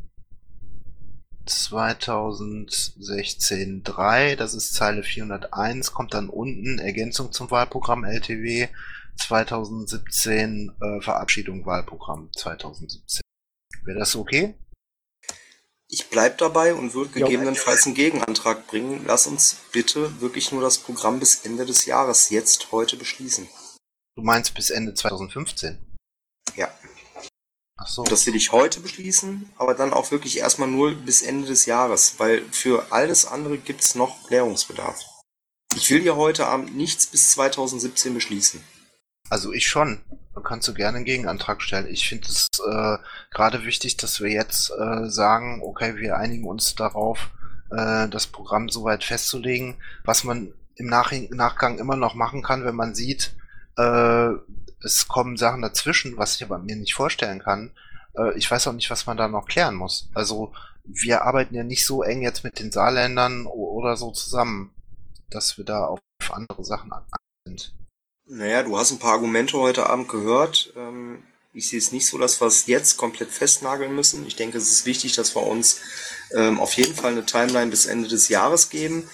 [1.48, 8.68] 2016 3, das ist Zeile 401, kommt dann unten Ergänzung zum Wahlprogramm LTW
[9.18, 13.22] 2017 äh, Verabschiedung Wahlprogramm 2017.
[13.84, 14.56] Wäre das okay?
[15.90, 19.06] Ich bleib dabei und würde gegebenenfalls einen Gegenantrag bringen.
[19.08, 23.48] Lass uns bitte wirklich nur das Programm bis Ende des Jahres jetzt heute beschließen.
[24.16, 25.78] Du meinst bis Ende 2015?
[26.56, 26.70] Ja.
[27.78, 28.04] Ach so.
[28.04, 32.16] Das will ich heute beschließen, aber dann auch wirklich erstmal nur bis Ende des Jahres,
[32.18, 35.00] weil für alles andere gibt's noch Klärungsbedarf.
[35.76, 38.64] Ich will ja heute Abend nichts bis 2017 beschließen.
[39.30, 40.02] Also ich schon.
[40.34, 41.88] Da kannst du gerne einen Gegenantrag stellen.
[41.88, 42.98] Ich finde es äh,
[43.32, 47.30] gerade wichtig, dass wir jetzt äh, sagen, okay, wir einigen uns darauf,
[47.72, 52.76] äh, das Programm soweit festzulegen, was man im Nach Nachgang immer noch machen kann, wenn
[52.76, 53.36] man sieht,
[53.78, 54.30] äh,
[54.84, 57.72] es kommen Sachen dazwischen, was ich aber mir nicht vorstellen kann.
[58.18, 60.10] Äh, ich weiß auch nicht, was man da noch klären muss.
[60.14, 64.74] Also wir arbeiten ja nicht so eng jetzt mit den Saarländern oder so zusammen,
[65.30, 66.00] dass wir da auf
[66.30, 66.92] andere Sachen
[67.46, 67.74] sind.
[68.30, 70.74] Naja, du hast ein paar Argumente heute Abend gehört.
[70.76, 71.24] Ähm,
[71.54, 74.28] ich sehe es nicht so, dass wir es jetzt komplett festnageln müssen.
[74.28, 75.80] Ich denke, es ist wichtig, dass wir uns
[76.36, 79.10] ähm, auf jeden Fall eine Timeline bis Ende des Jahres geben.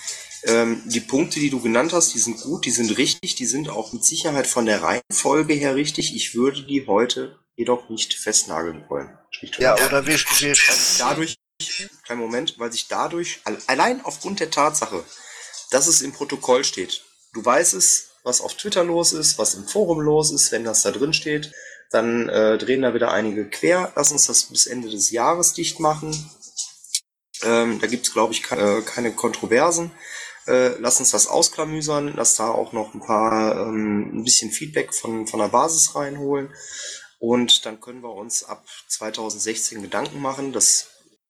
[0.46, 3.70] Ähm, die Punkte, die du genannt hast, die sind gut, die sind richtig, die sind
[3.70, 6.16] auch mit Sicherheit von der Reihenfolge her richtig.
[6.16, 9.18] Ich würde die heute jedoch nicht festnageln wollen.
[9.58, 10.56] Ja, oder wir, wir
[10.98, 11.38] dadurch,
[12.04, 15.04] kleinen Moment, weil sich dadurch, allein aufgrund der Tatsache,
[15.72, 17.04] dass es im Protokoll steht,
[17.34, 20.82] du weißt es, was auf Twitter los ist, was im Forum los ist, wenn das
[20.82, 21.52] da drin steht,
[21.92, 23.92] dann äh, drehen da wieder einige quer.
[23.96, 26.12] Lass uns das bis Ende des Jahres dicht machen.
[27.44, 29.92] Ähm, da gibt es, glaube ich, ke äh, keine Kontroversen.
[30.48, 34.94] Äh, lass uns das ausklamüsern, lass da auch noch ein paar, ähm, ein bisschen Feedback
[34.94, 36.54] von, von der Basis reinholen.
[37.20, 40.52] Und dann können wir uns ab 2016 Gedanken machen.
[40.52, 40.90] Das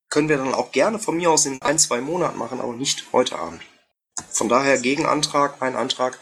[0.09, 3.05] können wir dann auch gerne von mir aus in ein, zwei Monaten machen, aber nicht
[3.13, 3.61] heute Abend.
[4.29, 6.17] Von daher Gegenantrag, mein Antrag,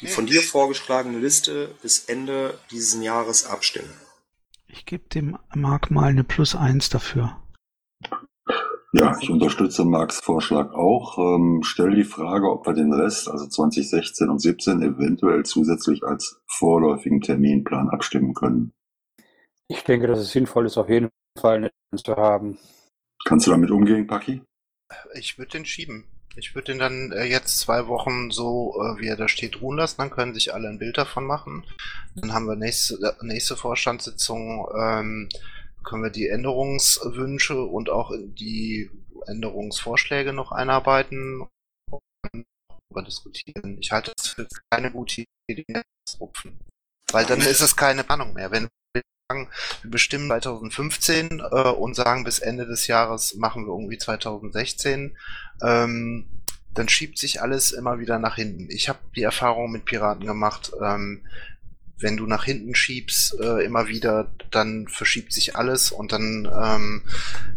[0.00, 3.92] die von dir vorgeschlagene Liste bis Ende dieses Jahres abstimmen.
[4.66, 7.40] Ich gebe dem Marc mal eine Plus eins dafür.
[8.96, 11.18] Ja, ich unterstütze Marks Vorschlag auch.
[11.18, 16.40] Ähm, stell die Frage, ob wir den Rest, also 2016 und 17, eventuell zusätzlich als
[16.46, 18.72] vorläufigen Terminplan abstimmen können.
[19.66, 22.56] Ich denke, dass es sinnvoll ist, auf jeden Fall einen zu haben.
[23.24, 24.42] Kannst du damit umgehen, Paki?
[25.14, 26.04] Ich würde den schieben.
[26.36, 29.78] Ich würde den dann äh, jetzt zwei Wochen so, äh, wie er da steht, ruhen
[29.78, 29.96] lassen.
[29.98, 31.64] Dann können sich alle ein Bild davon machen.
[32.14, 35.28] Dann haben wir nächste, äh, nächste Vorstandssitzung, ähm,
[35.84, 38.90] können wir die Änderungswünsche und auch die
[39.26, 41.46] Änderungsvorschläge noch einarbeiten
[41.90, 42.00] und
[42.68, 43.78] darüber diskutieren.
[43.80, 46.58] Ich halte es für keine gute Idee, zu rupfen.
[47.12, 48.50] Weil dann ist es keine Planung mehr.
[48.50, 49.50] Wenn wir sagen,
[49.82, 55.16] wir bestimmen 2015 äh, und sagen, bis Ende des Jahres machen wir irgendwie 2016,
[55.62, 56.26] ähm,
[56.72, 58.68] dann schiebt sich alles immer wieder nach hinten.
[58.68, 61.24] Ich habe die Erfahrung mit Piraten gemacht, ähm,
[61.98, 67.02] wenn du nach hinten schiebst, äh, immer wieder, dann verschiebt sich alles und dann, ähm,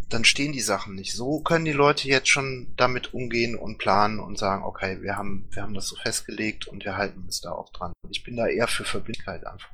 [0.09, 1.13] dann stehen die Sachen nicht.
[1.13, 5.47] So können die Leute jetzt schon damit umgehen und planen und sagen, okay, wir haben,
[5.51, 7.93] wir haben das so festgelegt und wir halten uns da auch dran.
[8.09, 9.69] Ich bin da eher für Verbindlichkeit einfach.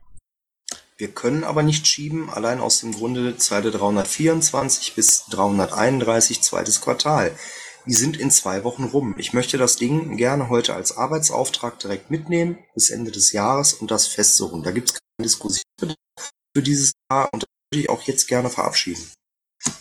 [0.97, 7.35] Wir können aber nicht schieben, allein aus dem Grunde Zeile 324 bis 331, zweites Quartal.
[7.85, 9.15] Die sind in zwei Wochen rum.
[9.17, 13.91] Ich möchte das Ding gerne heute als Arbeitsauftrag direkt mitnehmen bis Ende des Jahres und
[13.91, 14.63] das festsuchen.
[14.63, 15.95] Da gibt es keine Diskussion
[16.55, 19.05] für dieses Jahr und das würde ich auch jetzt gerne verabschieden.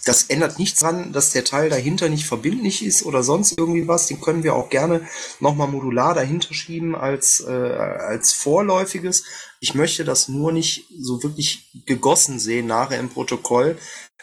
[0.04, 4.06] Das ändert nichts daran, dass der Teil dahinter nicht verbindlich ist oder sonst irgendwie was.
[4.08, 5.08] Den können wir auch gerne
[5.38, 9.24] nochmal modular dahinter schieben als, äh, als vorläufiges.
[9.60, 13.78] Ich möchte das nur nicht so wirklich gegossen sehen nachher im Protokoll,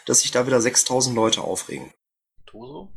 [0.06, 1.90] dass sich da wieder 6000 Leute aufregen.
[2.46, 2.90] Toso?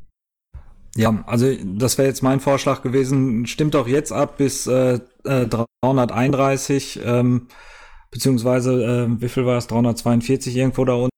[0.95, 3.47] Ja, also das wäre jetzt mein Vorschlag gewesen.
[3.47, 7.47] Stimmt auch jetzt ab bis äh, 331, äh, ähm,
[8.11, 9.67] beziehungsweise äh, wie viel war es?
[9.67, 11.09] 342 irgendwo da unten.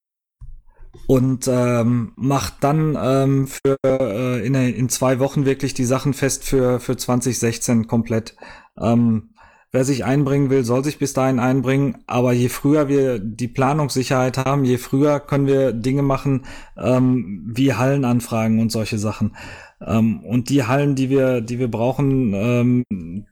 [1.07, 6.45] Und ähm, macht dann ähm, für äh, in, in zwei Wochen wirklich die Sachen fest
[6.45, 8.35] für für 2016 komplett.
[8.79, 9.34] Ähm,
[9.71, 12.03] Wer sich einbringen will, soll sich bis dahin einbringen.
[12.07, 16.45] Aber je früher wir die Planungssicherheit haben, je früher können wir Dinge machen
[16.77, 19.35] ähm, wie Hallenanfragen und solche Sachen.
[19.81, 22.83] Ähm, und die Hallen, die wir, die wir brauchen, ähm,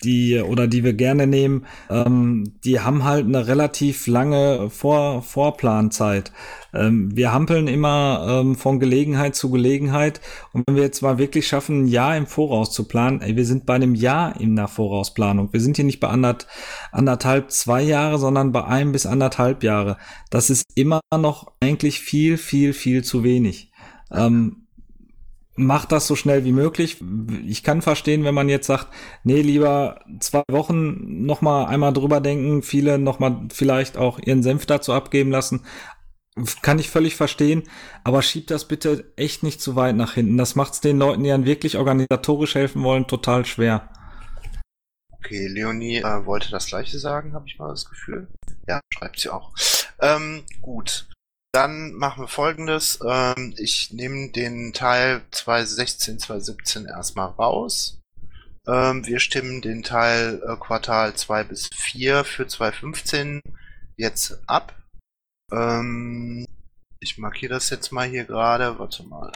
[0.03, 6.33] die oder die wir gerne nehmen, ähm, die haben halt eine relativ lange Vor Vorplanzeit.
[6.73, 10.19] Ähm, wir hampeln immer ähm, von Gelegenheit zu Gelegenheit.
[10.51, 13.45] Und wenn wir jetzt mal wirklich schaffen, ein Jahr im Voraus zu planen, ey, wir
[13.45, 15.53] sind bei einem Jahr in der Vorausplanung.
[15.53, 16.47] Wir sind hier nicht bei andert,
[16.91, 19.97] anderthalb, zwei Jahre, sondern bei einem bis anderthalb Jahre.
[20.29, 23.71] Das ist immer noch eigentlich viel, viel, viel zu wenig.
[24.11, 24.62] Ähm,
[25.55, 27.03] macht das so schnell wie möglich.
[27.45, 28.87] Ich kann verstehen, wenn man jetzt sagt,
[29.23, 34.43] nee, lieber zwei Wochen noch mal einmal drüber denken, viele noch mal vielleicht auch ihren
[34.43, 35.63] Senf dazu abgeben lassen.
[36.63, 37.63] Kann ich völlig verstehen,
[38.03, 40.37] aber schiebt das bitte echt nicht zu weit nach hinten.
[40.37, 43.89] Das macht es den Leuten, die dann wirklich organisatorisch helfen wollen, total schwer.
[45.11, 48.27] Okay, Leonie äh, wollte das gleiche sagen, habe ich mal das Gefühl.
[48.67, 49.53] Ja, schreibt sie auch.
[50.01, 51.07] Ähm, gut.
[51.53, 52.99] Dann machen wir folgendes.
[53.07, 58.01] Ähm, ich nehme den Teil 2016, 2017 erstmal raus.
[58.67, 63.39] Ähm, wir stimmen den Teil äh, Quartal 2 bis 4 für 2015
[63.97, 64.75] jetzt ab.
[65.51, 66.47] Ähm,
[66.99, 68.79] ich markiere das jetzt mal hier gerade.
[68.79, 69.31] Warte mal.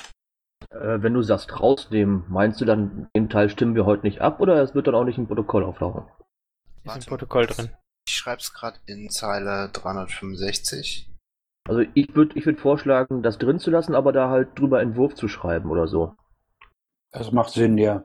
[0.72, 4.40] Äh, wenn du sagst rausnehmen, meinst du dann, den Teil stimmen wir heute nicht ab
[4.40, 6.06] oder es wird dann auch nicht im Protokoll auftauchen?
[6.84, 7.70] Ist im Protokoll drin.
[8.08, 11.12] Ich schreibe es gerade in Zeile 365.
[11.68, 15.16] Also ich würde ich würd vorschlagen, das drin zu lassen, aber da halt drüber Entwurf
[15.16, 16.16] zu schreiben oder so.
[17.12, 18.04] Das macht Sinn, ja.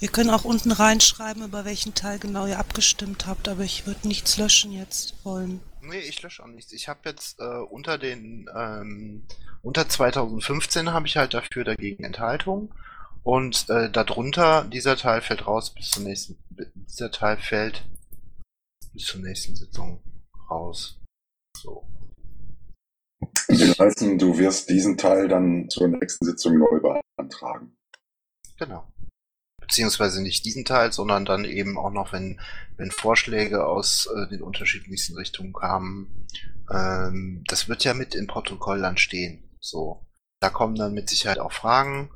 [0.00, 4.06] Wir können auch unten reinschreiben, über welchen Teil genau ihr abgestimmt habt, aber ich würde
[4.06, 5.60] nichts löschen jetzt wollen.
[5.80, 6.72] Nee, ich lösche auch nichts.
[6.72, 9.26] Ich habe jetzt äh, unter den ähm,
[9.62, 12.74] unter 2015 habe ich halt dafür dagegen Enthaltung
[13.22, 16.36] und äh, darunter dieser Teil fällt raus bis zur nächsten
[16.74, 17.84] dieser Teil fällt
[18.92, 20.00] bis zur nächsten Sitzung
[20.50, 21.00] raus.
[21.56, 21.84] So.
[23.48, 26.80] Den heißen, du wirst diesen Teil dann zur nächsten Sitzung neu
[27.16, 27.76] beantragen.
[28.58, 28.86] Genau.
[29.60, 32.40] Beziehungsweise nicht diesen Teil, sondern dann eben auch noch, wenn,
[32.76, 36.26] wenn Vorschläge aus äh, den unterschiedlichsten Richtungen kamen.
[36.72, 39.56] Ähm, das wird ja mit im Protokoll dann stehen.
[39.60, 40.06] So.
[40.40, 42.10] Da kommen dann mit Sicherheit auch Fragen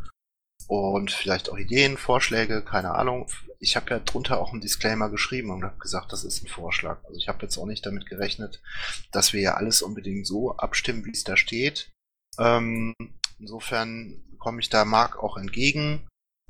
[0.73, 3.27] und vielleicht auch Ideen, Vorschläge, keine Ahnung.
[3.59, 7.05] Ich habe ja drunter auch einen Disclaimer geschrieben und habe gesagt, das ist ein Vorschlag.
[7.05, 8.61] Also ich habe jetzt auch nicht damit gerechnet,
[9.13, 11.93] dass wir ja alles unbedingt so abstimmen, wie es da steht.
[12.39, 12.95] Ähm,
[13.39, 16.09] insofern komme ich da Marc auch entgegen,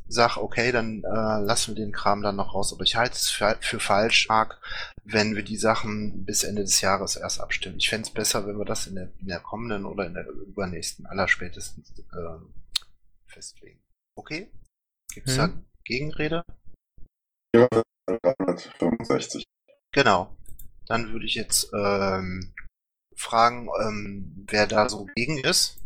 [0.08, 2.72] sag, okay, dann äh, lassen wir den Kram dann noch raus.
[2.72, 4.60] Aber ich halte es für, für falsch, Marc,
[5.04, 7.78] wenn wir die Sachen bis Ende des Jahres erst abstimmen.
[7.78, 10.28] Ich fände es besser, wenn wir das in der, in der kommenden oder in der
[10.28, 12.38] übernächsten, allerspätestens äh,
[13.26, 13.81] festlegen.
[14.16, 14.50] Okay?
[15.12, 15.52] Gibt es Hm.
[15.54, 16.44] da Gegenrede?
[17.54, 17.68] Ja,
[18.06, 19.44] 365.
[19.92, 20.36] Genau.
[20.86, 22.54] Dann würde ich jetzt ähm,
[23.16, 25.78] fragen, ähm, wer da so gegen ist.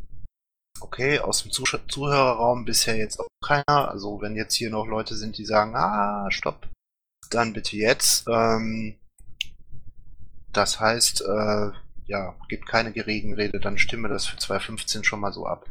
[0.80, 3.88] Okay, aus dem Zusch Zuhörerraum bisher jetzt auch keiner.
[3.90, 6.68] Also wenn jetzt hier noch Leute sind, die sagen, ah, stopp,
[7.30, 8.26] dann bitte jetzt.
[8.28, 8.98] Ähm,
[10.52, 11.70] das heißt, äh,
[12.06, 15.68] ja, gibt keine Gegenrede, dann stimme das für 2015 schon mal so ab.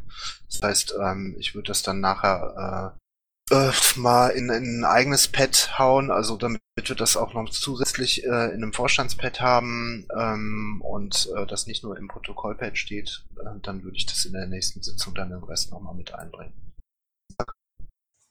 [0.49, 3.06] Das heißt, ähm, ich würde das dann nachher äh,
[3.52, 8.24] äh, mal in, in ein eigenes Pad hauen, also damit wir das auch noch zusätzlich
[8.24, 13.60] äh, in einem Vorstandspad haben ähm, und äh, das nicht nur im Protokollpad steht, äh,
[13.62, 16.53] dann würde ich das in der nächsten Sitzung dann den Rest nochmal mit einbringen.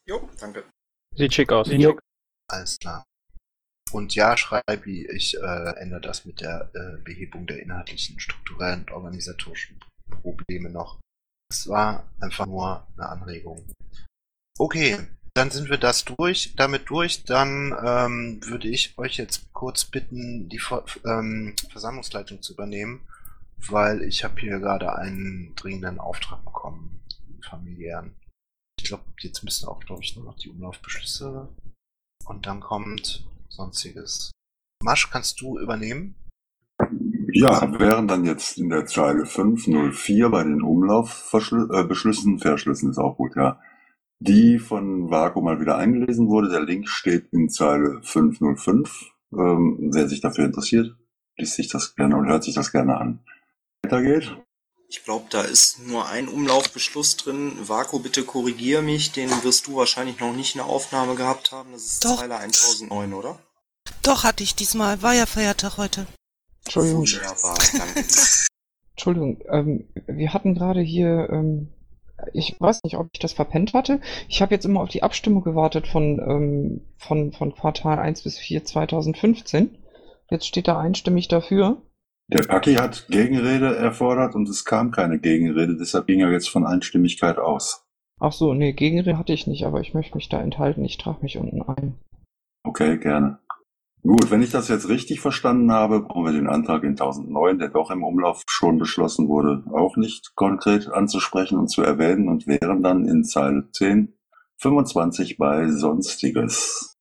[0.06, 0.64] Jo, danke.
[1.16, 1.68] Sieht schick aus.
[1.70, 1.98] Jo.
[2.48, 3.04] Alles klar.
[3.94, 8.90] Und ja, schreibe ich, äh, ändere das mit der äh, Behebung der inhaltlichen, strukturellen und
[8.90, 9.78] organisatorischen
[10.10, 10.98] Probleme noch.
[11.48, 13.64] Das war einfach nur eine Anregung.
[14.58, 14.98] Okay,
[15.34, 17.22] dann sind wir das durch, damit durch.
[17.22, 23.06] Dann ähm, würde ich euch jetzt kurz bitten, die Ver ähm, Versammlungsleitung zu übernehmen,
[23.58, 27.00] weil ich habe hier gerade einen dringenden Auftrag bekommen,
[27.48, 28.16] familiären.
[28.76, 31.48] Ich glaube, jetzt müssen auch, glaube ich, nur noch die Umlaufbeschlüsse
[32.24, 33.24] und dann kommt
[33.54, 34.30] sonstiges.
[34.82, 36.14] Masch, kannst du übernehmen?
[37.32, 43.34] Ja, wären dann jetzt in der Zeile 504 bei den Umlaufbeschlüssen, Verschlüssen ist auch gut,
[43.34, 43.60] ja,
[44.20, 46.48] die von Vaku mal wieder eingelesen wurde.
[46.48, 49.10] Der Link steht in Zeile 505.
[49.32, 50.94] Ähm, wer sich dafür interessiert,
[51.36, 53.20] liest sich das gerne und hört sich das gerne an.
[53.82, 54.36] Weitergeht.
[54.96, 57.58] Ich glaube, da ist nur ein Umlaufbeschluss drin.
[57.68, 59.10] Vaku, bitte korrigier mich.
[59.10, 61.72] Den wirst du wahrscheinlich noch nicht in der Aufnahme gehabt haben.
[61.72, 62.20] Das ist Doch.
[62.20, 63.40] Zeile 1009, oder?
[64.02, 65.02] Doch, hatte ich diesmal.
[65.02, 66.06] War ja Feiertag heute.
[66.64, 67.08] Entschuldigung.
[67.08, 68.04] Wunderbar, danke.
[68.92, 71.72] Entschuldigung, ähm, wir hatten gerade hier, ähm,
[72.32, 74.00] ich weiß nicht, ob ich das verpennt hatte.
[74.28, 78.38] Ich habe jetzt immer auf die Abstimmung gewartet von, ähm, von, von Quartal 1 bis
[78.38, 79.76] 4 2015.
[80.30, 81.82] Jetzt steht da einstimmig dafür.
[82.28, 86.66] Der Paki hat Gegenrede erfordert und es kam keine Gegenrede, deshalb ging er jetzt von
[86.66, 87.84] Einstimmigkeit aus.
[88.18, 90.84] Ach so, nee, Gegenrede hatte ich nicht, aber ich möchte mich da enthalten.
[90.84, 91.98] Ich trage mich unten ein.
[92.62, 93.38] Okay, gerne.
[94.02, 97.68] Gut, wenn ich das jetzt richtig verstanden habe, brauchen wir den Antrag in 1009, der
[97.68, 102.82] doch im Umlauf schon beschlossen wurde, auch nicht konkret anzusprechen und zu erwähnen und wären
[102.82, 104.14] dann in Zeile 10,
[104.58, 106.96] 25 bei Sonstiges.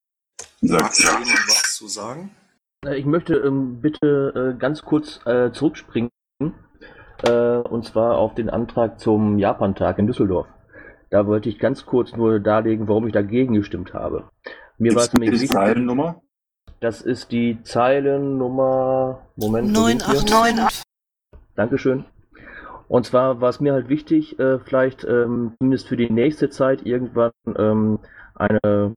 [0.61, 2.31] Sagt du jemand was zu sagen?
[2.85, 6.09] Äh, Ich möchte ähm, bitte äh, ganz kurz äh, zurückspringen,
[7.23, 10.47] äh, und zwar auf den Antrag zum Japantag in Düsseldorf.
[11.09, 14.29] Da wollte ich ganz kurz nur darlegen, warum ich dagegen gestimmt habe.
[14.77, 16.21] Mir war es nämlich die wichtig, Zeilennummer?
[16.79, 20.21] das ist die Zeilennummer, Moment, wo sind wir?
[20.31, 20.81] 989.
[21.55, 22.05] Dankeschön.
[22.87, 26.85] Und zwar war es mir halt wichtig, äh, vielleicht ähm, zumindest für die nächste Zeit
[26.85, 27.99] irgendwann ähm,
[28.35, 28.93] eine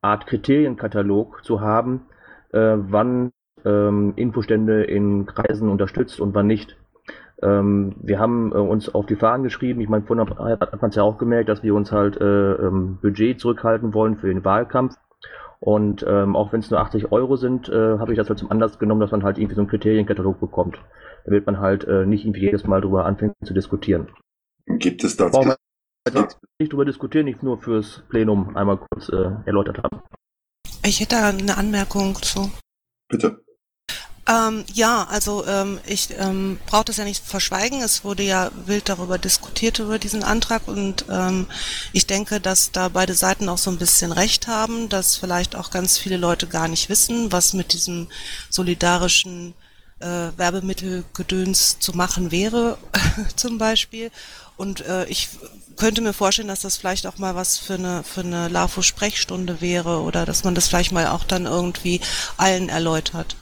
[0.00, 2.06] Art Kriterienkatalog zu haben,
[2.52, 3.32] äh, wann
[3.64, 6.76] ähm, Infostände in Kreisen unterstützt und wann nicht.
[7.42, 10.96] Ähm, wir haben äh, uns auf die Fahnen geschrieben, ich meine, vorhin hat, man es
[10.96, 14.94] ja auch gemerkt, dass wir uns halt äh, ähm, Budget zurückhalten wollen für den Wahlkampf.
[15.58, 18.50] Und ähm, auch wenn es nur 80 Euro sind, äh, habe ich das halt zum
[18.50, 20.78] Anlass genommen, dass man halt irgendwie so einen Kriterienkatalog bekommt.
[21.24, 24.08] Damit man halt äh, nicht irgendwie jedes Mal drüber anfängt zu diskutieren.
[24.66, 25.38] Gibt es dazu?
[25.38, 25.54] Brauchen
[26.12, 30.02] wir nicht drüber diskutieren, nicht nur fürs Plenum einmal kurz äh, erläutert haben.
[30.84, 32.50] Ich hätte eine Anmerkung zu.
[33.08, 33.42] Bitte.
[34.28, 37.82] Ähm, ja, also ähm, ich ähm, brauche das ja nicht verschweigen.
[37.82, 41.46] Es wurde ja wild darüber diskutiert über diesen Antrag und ähm,
[41.92, 45.70] ich denke, dass da beide Seiten auch so ein bisschen recht haben, dass vielleicht auch
[45.70, 48.08] ganz viele Leute gar nicht wissen, was mit diesem
[48.48, 49.54] solidarischen
[49.98, 52.78] äh, Werbemittelgedöns zu machen wäre,
[53.36, 54.12] zum Beispiel.
[54.56, 55.30] Und äh, ich
[55.76, 60.00] könnte mir vorstellen, dass das vielleicht auch mal was für eine für eine LAFO-Sprechstunde wäre
[60.00, 62.00] oder dass man das vielleicht mal auch dann irgendwie
[62.36, 63.36] allen erläutert.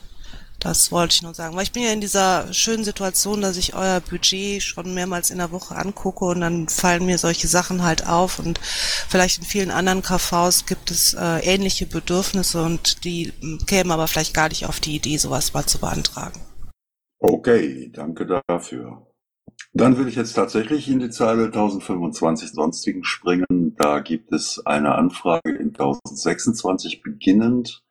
[0.61, 1.55] Das wollte ich nur sagen.
[1.55, 5.39] Weil ich bin ja in dieser schönen Situation, dass ich euer Budget schon mehrmals in
[5.39, 9.71] der Woche angucke und dann fallen mir solche Sachen halt auf und vielleicht in vielen
[9.71, 13.33] anderen KVs gibt es äh, ähnliche Bedürfnisse und die
[13.65, 16.39] kämen aber vielleicht gar nicht auf die Idee, sowas mal zu beantragen.
[17.17, 19.10] Okay, danke dafür.
[19.73, 23.75] Dann will ich jetzt tatsächlich in die Zeile 1025 Sonstigen springen.
[23.77, 27.83] Da gibt es eine Anfrage in 1026 beginnend,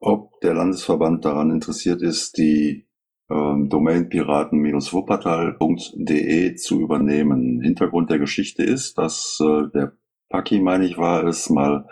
[0.00, 2.86] ob der Landesverband daran interessiert ist, die
[3.30, 7.60] ähm, Domain piraten-wuppertal.de zu übernehmen.
[7.62, 9.92] Hintergrund der Geschichte ist, dass äh, der
[10.28, 11.86] Paki, meine ich, war es, mal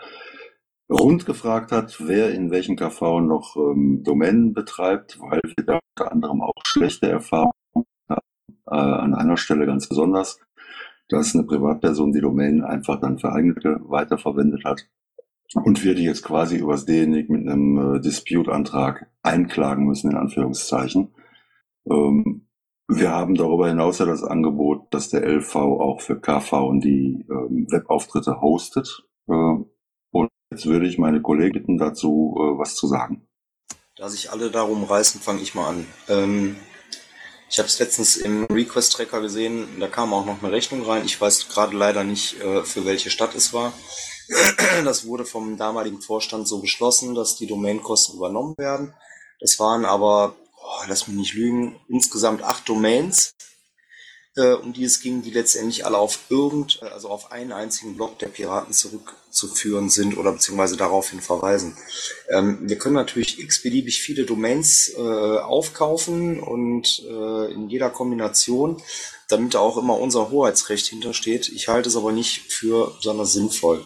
[0.89, 6.11] rund gefragt hat, wer in welchem KV noch ähm, Domänen betreibt, weil wir da unter
[6.11, 7.53] anderem auch schlechte Erfahrungen
[8.73, 10.39] äh, an einer Stelle ganz besonders,
[11.09, 14.87] dass eine Privatperson die Domänen einfach dann für eigene weiterverwendet hat
[15.55, 21.13] und wir die jetzt quasi übers DNIG mit einem äh, Dispute-Antrag einklagen müssen, in Anführungszeichen.
[21.89, 22.47] Ähm,
[22.87, 27.67] wir haben darüber hinaus ja das Angebot, dass der LV auch für KV die ähm,
[27.69, 29.05] Webauftritte hostet.
[29.27, 29.33] Äh,
[30.11, 33.27] und jetzt würde ich meine Kollegen dazu äh, was zu sagen.
[33.95, 35.85] Da sich alle darum reißen, fange ich mal an.
[36.09, 36.55] Ähm,
[37.53, 41.05] ich habe es letztens im Request-Tracker gesehen, da kam auch noch eine Rechnung rein.
[41.05, 43.73] Ich weiß gerade leider nicht, äh, für welche Stadt es war.
[44.83, 48.95] Das wurde vom damaligen Vorstand so beschlossen, dass die Domainkosten übernommen werden.
[49.39, 53.35] Das waren aber, oh, lass mich nicht lügen, insgesamt acht Domains,
[54.35, 58.17] äh, um die es ging, die letztendlich alle auf irgend, also auf einen einzigen Blog
[58.19, 61.77] der Piraten zurückzuführen sind oder beziehungsweise daraufhin verweisen.
[62.29, 68.81] Ähm, wir können natürlich x-beliebig viele Domains äh, aufkaufen und äh, in jeder Kombination,
[69.27, 71.49] damit da auch immer unser Hoheitsrecht hintersteht.
[71.49, 73.85] Ich halte es aber nicht für besonders sinnvoll.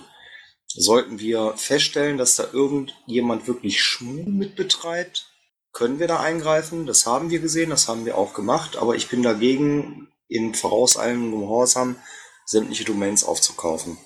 [0.67, 5.25] Sollten wir feststellen, dass da irgendjemand wirklich Schmuh mit betreibt,
[5.73, 6.85] können wir da eingreifen.
[6.85, 11.39] Das haben wir gesehen, das haben wir auch gemacht, aber ich bin dagegen, in vorauseilendem
[11.39, 11.95] Gehorsam
[12.45, 13.97] sämtliche Domains aufzukaufen.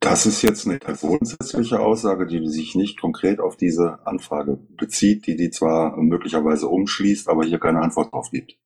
[0.00, 5.36] Das ist jetzt eine grundsätzliche Aussage, die sich nicht konkret auf diese Anfrage bezieht, die
[5.36, 8.56] die zwar möglicherweise umschließt, aber hier keine Antwort drauf gibt.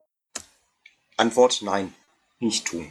[1.16, 1.92] Antwort nein,
[2.40, 2.86] nicht tun.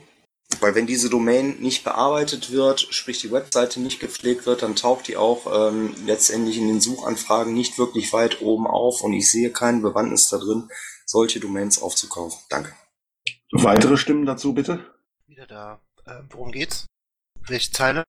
[0.62, 5.08] Weil wenn diese Domain nicht bearbeitet wird, sprich die Webseite nicht gepflegt wird, dann taucht
[5.08, 9.52] die auch ähm, letztendlich in den Suchanfragen nicht wirklich weit oben auf und ich sehe
[9.52, 10.70] keinen Bewandtnis da drin,
[11.06, 12.40] solche Domains aufzukaufen.
[12.50, 12.74] Danke.
[13.52, 14.80] Weitere Stimmen dazu bitte?
[15.28, 15.80] Wieder da.
[16.06, 16.86] Äh, worum geht's?
[17.48, 18.04] Welche Zeile?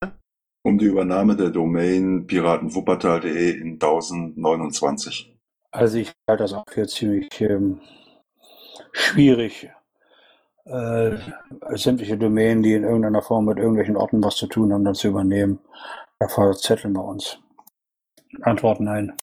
[0.63, 5.35] Um die Übernahme der Domain piratenwuppertal.de in 1029.
[5.71, 7.81] Also ich halte das auch für ziemlich ähm,
[8.93, 9.71] schwierig,
[10.65, 11.17] äh,
[11.75, 15.09] sämtliche Domänen, die in irgendeiner Form mit irgendwelchen Orten was zu tun haben, dann zu
[15.09, 15.59] übernehmen.
[16.19, 17.39] Da verzetteln wir uns.
[18.43, 19.17] Antwort nein.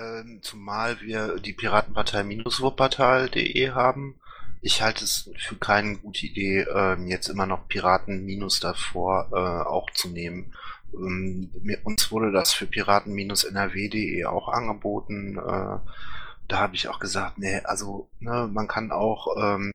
[0.00, 4.19] Ähm, zumal wir die Piratenpartei-wuppertal.de haben,
[4.62, 9.68] Ich halte es für keine gute Idee, ähm, jetzt immer noch Piraten Minus davor äh,
[9.68, 10.52] auch zu nehmen.
[10.92, 11.50] Ähm,
[11.84, 15.38] uns wurde das für Piraten-NRW.de auch angeboten.
[15.38, 15.78] Äh,
[16.48, 19.72] da habe ich auch gesagt, nee, also ne, man kann auch ähm,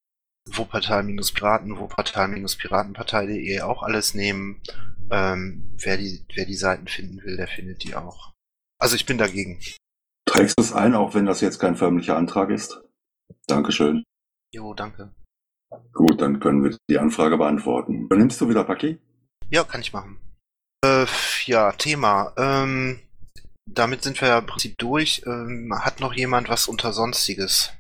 [0.48, 4.62] Wuppertal-Piraten, Wuppertal-Piratenpartei.de auch alles nehmen.
[5.10, 8.34] Ähm, wer, die, wer die Seiten finden will, der findet die auch.
[8.80, 9.60] Also ich bin dagegen.
[10.28, 12.82] Trägst du es ein, auch wenn das jetzt kein förmlicher Antrag ist?
[13.48, 14.04] Dankeschön.
[14.56, 15.12] Jo, danke.
[15.92, 18.06] Gut, dann können wir die Anfrage beantworten.
[18.06, 18.98] Übernimmst du wieder Paki?
[19.50, 20.18] Ja, kann ich machen.
[20.82, 21.06] Äh,
[21.46, 22.32] ja, Thema.
[22.38, 23.02] Ähm,
[23.70, 25.24] damit sind wir ja im Prinzip durch.
[25.26, 27.72] Ähm, hat noch jemand was unter Sonstiges?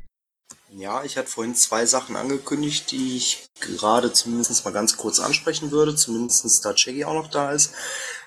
[0.74, 5.72] Ja, ich hatte vorhin zwei Sachen angekündigt, die ich gerade zumindest mal ganz kurz ansprechen
[5.72, 7.74] würde, zumindest da Cheggy auch noch da ist.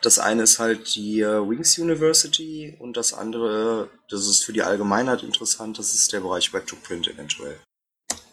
[0.01, 4.63] Das eine ist halt die äh, Wings University und das andere, das ist für die
[4.63, 7.61] Allgemeinheit interessant, das ist der Bereich Web to Print eventuell.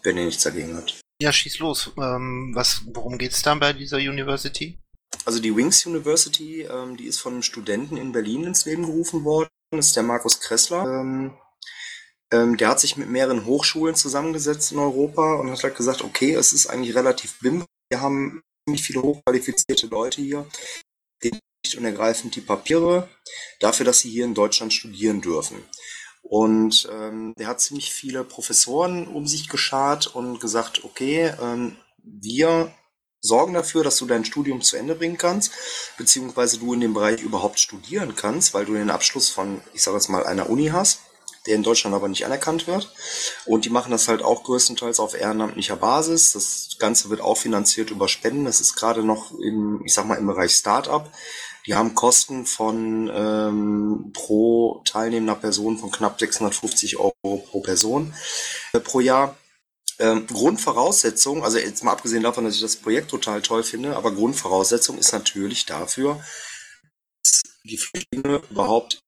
[0.06, 1.00] Wenn ihr nichts dagegen habt.
[1.20, 1.90] Ja, schieß los.
[1.98, 4.78] Ähm, was, worum geht's da bei dieser University?
[5.24, 9.24] Also die Wings University, ähm, die ist von einem Studenten in Berlin ins Leben gerufen
[9.24, 9.48] worden.
[9.72, 10.84] Das ist der Markus Kressler.
[10.84, 11.36] Ähm,
[12.32, 16.34] ähm, der hat sich mit mehreren Hochschulen zusammengesetzt in Europa und hat halt gesagt, okay,
[16.34, 17.64] es ist eigentlich relativ bim.
[17.90, 20.46] Wir haben ziemlich viele hochqualifizierte Leute hier,
[21.20, 23.08] schlicht und ergreifend die Papiere
[23.58, 25.64] dafür, dass sie hier in Deutschland studieren dürfen.
[26.28, 32.72] Und ähm, der hat ziemlich viele Professoren um sich geschart und gesagt, okay, ähm, wir
[33.20, 35.52] sorgen dafür, dass du dein Studium zu Ende bringen kannst,
[35.98, 39.96] beziehungsweise du in dem Bereich überhaupt studieren kannst, weil du den Abschluss von, ich sage
[39.96, 41.00] jetzt mal, einer Uni hast
[41.46, 42.92] der in Deutschland aber nicht anerkannt wird.
[43.44, 46.32] Und die machen das halt auch größtenteils auf ehrenamtlicher Basis.
[46.32, 48.44] Das Ganze wird auch finanziert über Spenden.
[48.44, 51.10] Das ist gerade noch im, ich sag mal, im Bereich Startup.
[51.66, 57.12] Die haben Kosten von ähm, pro teilnehmender Person von knapp 650 Euro
[57.50, 58.14] pro Person
[58.72, 59.36] äh, pro Jahr.
[59.98, 64.12] Ähm, Grundvoraussetzung, also jetzt mal abgesehen davon, dass ich das Projekt total toll finde, aber
[64.12, 66.22] Grundvoraussetzung ist natürlich dafür,
[67.22, 69.00] dass die Flüchtlinge überhaupt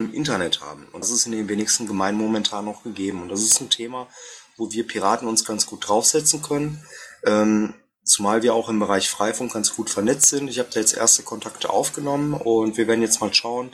[0.00, 0.88] im Internet haben.
[0.92, 3.22] Und das ist in den wenigsten Gemeinden momentan noch gegeben.
[3.22, 4.08] Und das ist ein Thema,
[4.56, 6.84] wo wir Piraten uns ganz gut draufsetzen können.
[7.24, 7.74] Ähm,
[8.10, 10.48] zumal wir auch im Bereich Freifunk ganz gut vernetzt sind.
[10.48, 13.70] Ich habe da jetzt erste Kontakte aufgenommen und wir werden jetzt mal schauen,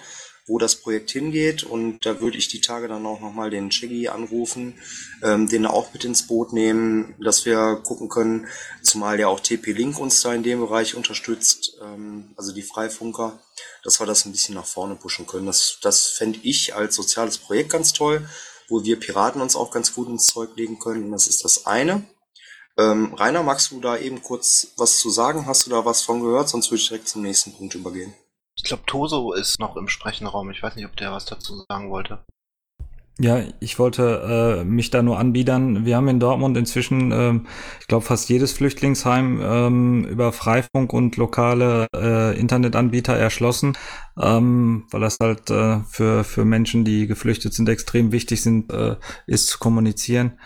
[0.47, 1.65] wo das Projekt hingeht.
[1.65, 4.79] Und da würde ich die Tage dann auch nochmal den Chiggy anrufen,
[5.23, 8.47] ähm, den auch mit ins Boot nehmen, dass wir gucken können,
[8.83, 13.41] zumal ja auch TP-Link uns da in dem Bereich unterstützt, ähm, also die Freifunker,
[13.83, 15.47] dass wir das ein bisschen nach vorne pushen können.
[15.47, 18.29] Das, das fände ich als soziales Projekt ganz toll,
[18.69, 21.11] wo wir Piraten uns auch ganz gut ins Zeug legen können.
[21.11, 22.05] Das ist das eine.
[22.79, 25.47] Ähm, Rainer, magst du da eben kurz was zu sagen?
[25.47, 26.49] Hast du da was von gehört?
[26.49, 28.15] Sonst würde ich direkt zum nächsten Punkt übergehen.
[28.57, 30.51] Ich glaube, Toso ist noch im Sprechenraum.
[30.51, 32.25] Ich weiß nicht, ob der was dazu sagen wollte.
[33.19, 35.87] Ja, ich wollte äh, mich da nur anbiedern.
[35.87, 37.41] Wir haben in Dortmund inzwischen, äh,
[37.81, 43.79] ich glaube, fast jedes Flüchtlingsheim ähm, über Freifunk und lokale äh, Internetanbieter erschlossen,
[44.21, 48.97] ähm, weil das halt äh, für, für Menschen, die geflüchtet sind, extrem wichtig sind, äh,
[49.27, 50.39] ist zu kommunizieren.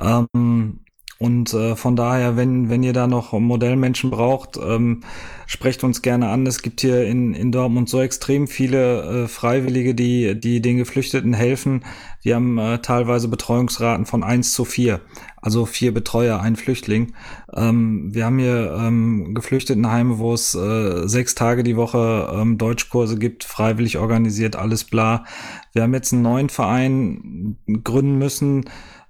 [0.00, 0.83] Ähm,
[1.18, 5.02] und äh, von daher, wenn, wenn ihr da noch Modellmenschen braucht, ähm,
[5.46, 6.46] sprecht uns gerne an.
[6.46, 11.32] Es gibt hier in, in Dortmund so extrem viele äh, Freiwillige, die, die den Geflüchteten
[11.32, 11.84] helfen.
[12.22, 15.02] Wir haben äh, teilweise Betreuungsraten von eins zu vier,
[15.40, 17.12] also vier Betreuer, ein Flüchtling.
[17.54, 23.18] Ähm, wir haben hier ähm, Geflüchtetenheime, wo es äh, sechs Tage die Woche ähm, Deutschkurse
[23.18, 25.24] gibt, freiwillig organisiert, alles bla.
[25.72, 28.64] Wir haben jetzt einen neuen Verein gründen müssen,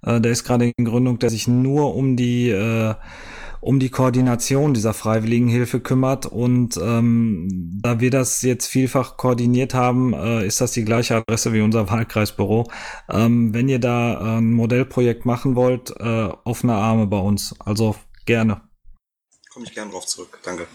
[0.05, 2.95] äh, der ist gerade in Gründung, der sich nur um die äh,
[3.65, 6.27] um die Koordination dieser Freiwilligenhilfe kümmert.
[6.27, 7.49] Und ähm,
[7.83, 11.89] da wir das jetzt vielfach koordiniert haben, äh, ist das die gleiche Adresse wie unser
[11.89, 12.71] Wahlkreisbüro.
[13.09, 17.59] Ähm, wenn ihr da äh, ein Modellprojekt machen wollt, äh, offene Arme bei uns.
[17.59, 18.61] Also gerne.
[19.51, 20.39] Komme ich gerne drauf zurück.
[20.45, 20.67] Danke.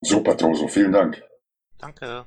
[0.00, 0.68] Super, Toso.
[0.68, 1.22] Vielen Dank.
[1.76, 2.24] Danke.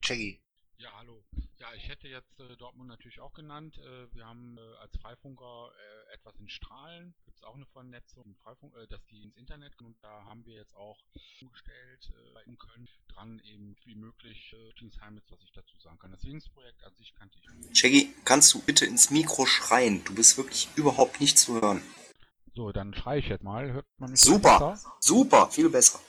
[0.00, 0.40] Cheggy.
[0.78, 1.22] Ja, hallo.
[1.58, 3.78] Ja, ich hätte jetzt äh, Dortmund natürlich auch genannt.
[3.78, 8.36] Äh, wir haben äh, als Freifunker äh, etwas in Strahlen, gibt es auch eine Vernetzung,
[8.42, 10.98] Freifunk, äh, dass die ins Internet und da haben wir jetzt auch
[11.40, 16.10] umgestellt äh, in Köln dran eben wie möglich Flüchtlingsheim ist, was ich dazu sagen kann.
[16.10, 17.78] Das Wings-Projekt an sich kannte ich.
[17.78, 20.04] Shaggy, kannst du bitte ins Mikro schreien?
[20.04, 21.82] Du bist wirklich überhaupt nicht zu hören.
[22.54, 23.72] So, dann schreie ich jetzt mal.
[23.72, 24.92] Hört man mich Super, besser?
[25.00, 26.00] super, viel besser.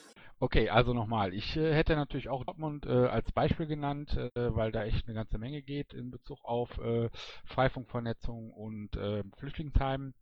[0.43, 1.33] Okay, also nochmal.
[1.33, 5.15] Ich äh, hätte natürlich auch Dortmund äh, als Beispiel genannt, äh, weil da echt eine
[5.15, 7.09] ganze Menge geht in Bezug auf äh,
[7.45, 10.13] Freifunkvernetzung und äh, Flüchtlingsheim.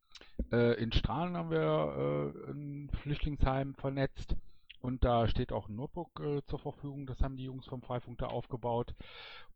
[0.51, 4.35] Äh, in Strahlen haben wir äh, ein Flüchtlingsheim vernetzt
[4.81, 7.07] Und da steht auch ein Notebook zur Verfügung.
[7.07, 8.93] Das haben die Jungs vom Freifunk da aufgebaut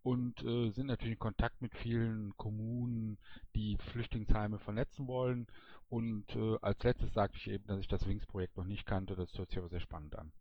[0.03, 3.17] und sind natürlich in Kontakt mit vielen Kommunen,
[3.55, 5.47] die Flüchtlingsheime vernetzen wollen.
[5.89, 9.15] Und als letztes sagte ich eben, dass ich das Wings-Projekt noch nicht kannte.
[9.15, 10.31] Das hört sich aber sehr spannend an.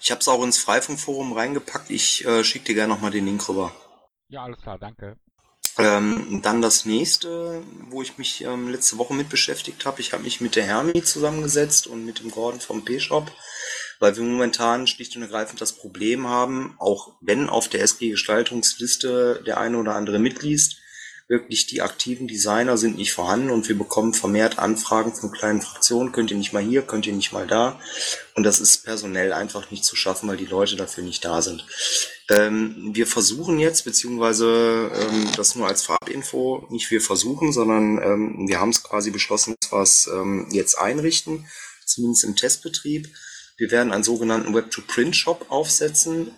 [0.00, 1.90] Ich habe es auch ins Freifunkforum reingepackt.
[1.90, 3.72] Ich äh, schicke dir gerne nochmal den Link rüber.
[4.28, 5.16] Ja, alles klar, danke.
[5.78, 10.00] Ähm, dann das nächste, wo ich mich ähm, letzte Woche mit beschäftigt habe.
[10.00, 13.30] Ich habe mich mit der Hermi zusammengesetzt und mit dem Gordon vom P-Shop,
[13.98, 19.58] weil wir momentan schlicht und ergreifend das Problem haben, auch wenn auf der SG-Gestaltungsliste der
[19.58, 20.76] eine oder andere mitliest,
[21.30, 26.10] wirklich die aktiven Designer sind nicht vorhanden und wir bekommen vermehrt Anfragen von kleinen Fraktionen,
[26.10, 27.78] könnt ihr nicht mal hier, könnt ihr nicht mal da.
[28.34, 31.64] Und das ist personell einfach nicht zu schaffen, weil die Leute dafür nicht da sind.
[32.30, 38.48] Ähm, wir versuchen jetzt, beziehungsweise ähm, das nur als Farbinfo, nicht wir versuchen, sondern ähm,
[38.48, 41.46] wir haben es quasi beschlossen, dass wir es ähm, jetzt einrichten,
[41.86, 43.08] zumindest im Testbetrieb.
[43.56, 46.32] Wir werden einen sogenannten Web-to-Print-Shop aufsetzen.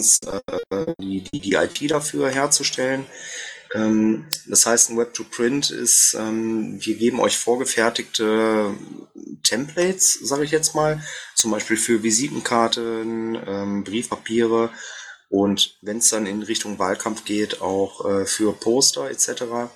[0.00, 3.06] Ähm, äh, die, die, die IP dafür herzustellen.
[3.74, 8.74] Ähm, das heißt, ein Web-to-Print ist, ähm, wir geben euch vorgefertigte
[9.44, 11.02] Templates, sage ich jetzt mal,
[11.34, 14.70] zum Beispiel für Visitenkarten, ähm, Briefpapiere
[15.28, 19.70] und wenn es dann in Richtung Wahlkampf geht, auch äh, für Poster etc.,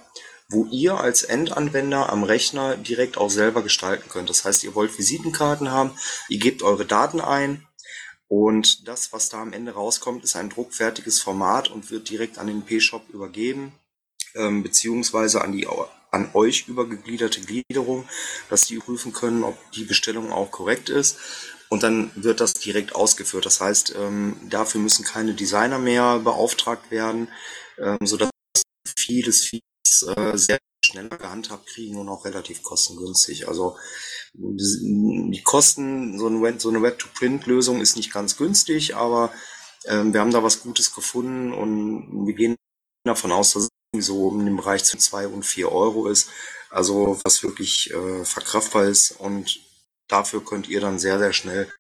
[0.49, 4.29] wo ihr als Endanwender am Rechner direkt auch selber gestalten könnt.
[4.29, 5.93] Das heißt, ihr wollt Visitenkarten haben,
[6.29, 7.67] ihr gebt eure Daten ein,
[8.37, 12.49] und das, was da am Ende rauskommt, ist ein druckfertiges Format und wird direkt an
[12.49, 13.73] den P-Shop übergeben,
[14.35, 15.69] ähm, beziehungsweise an die
[16.11, 18.09] an euch übergegliederte Gliederung,
[18.51, 21.17] dass die prüfen können, ob die Bestellung auch korrekt ist.
[21.69, 23.47] Und dann wird das direkt ausgeführt.
[23.47, 27.29] Das heißt, ähm, dafür müssen keine Designer mehr beauftragt werden,
[27.79, 28.31] ähm, sodass
[28.97, 33.49] vieles, vieles sehr schneller gehandhabt kriegen und auch relativ kostengünstig.
[33.49, 33.77] Also
[34.35, 36.43] die Kosten, so eine,
[36.83, 39.33] Web-to-Print-Lösung ist nicht ganz günstig, aber
[39.87, 42.57] ähm, wir haben da was Gutes gefunden und wir gehen
[43.05, 46.29] davon aus, dass es so in dem Bereich zwischen 2 und 4 Euro ist.
[46.71, 49.61] Also was wirklich äh, verkraftbar ist und
[50.09, 51.73] dafür könnt ihr dann sehr, sehr schnell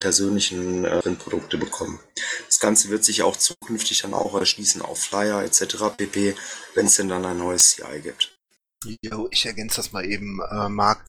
[0.00, 1.98] persönlichen äh, Printprodukte bekommen.
[2.46, 5.96] Das Ganze wird sich auch zukünftig dann auch erschließen auf Flyer etc.
[5.96, 6.34] pp,
[6.74, 8.38] wenn es denn dann ein neues CI gibt.
[9.02, 11.04] Jo, ich ergänze das mal eben, äh, Marc.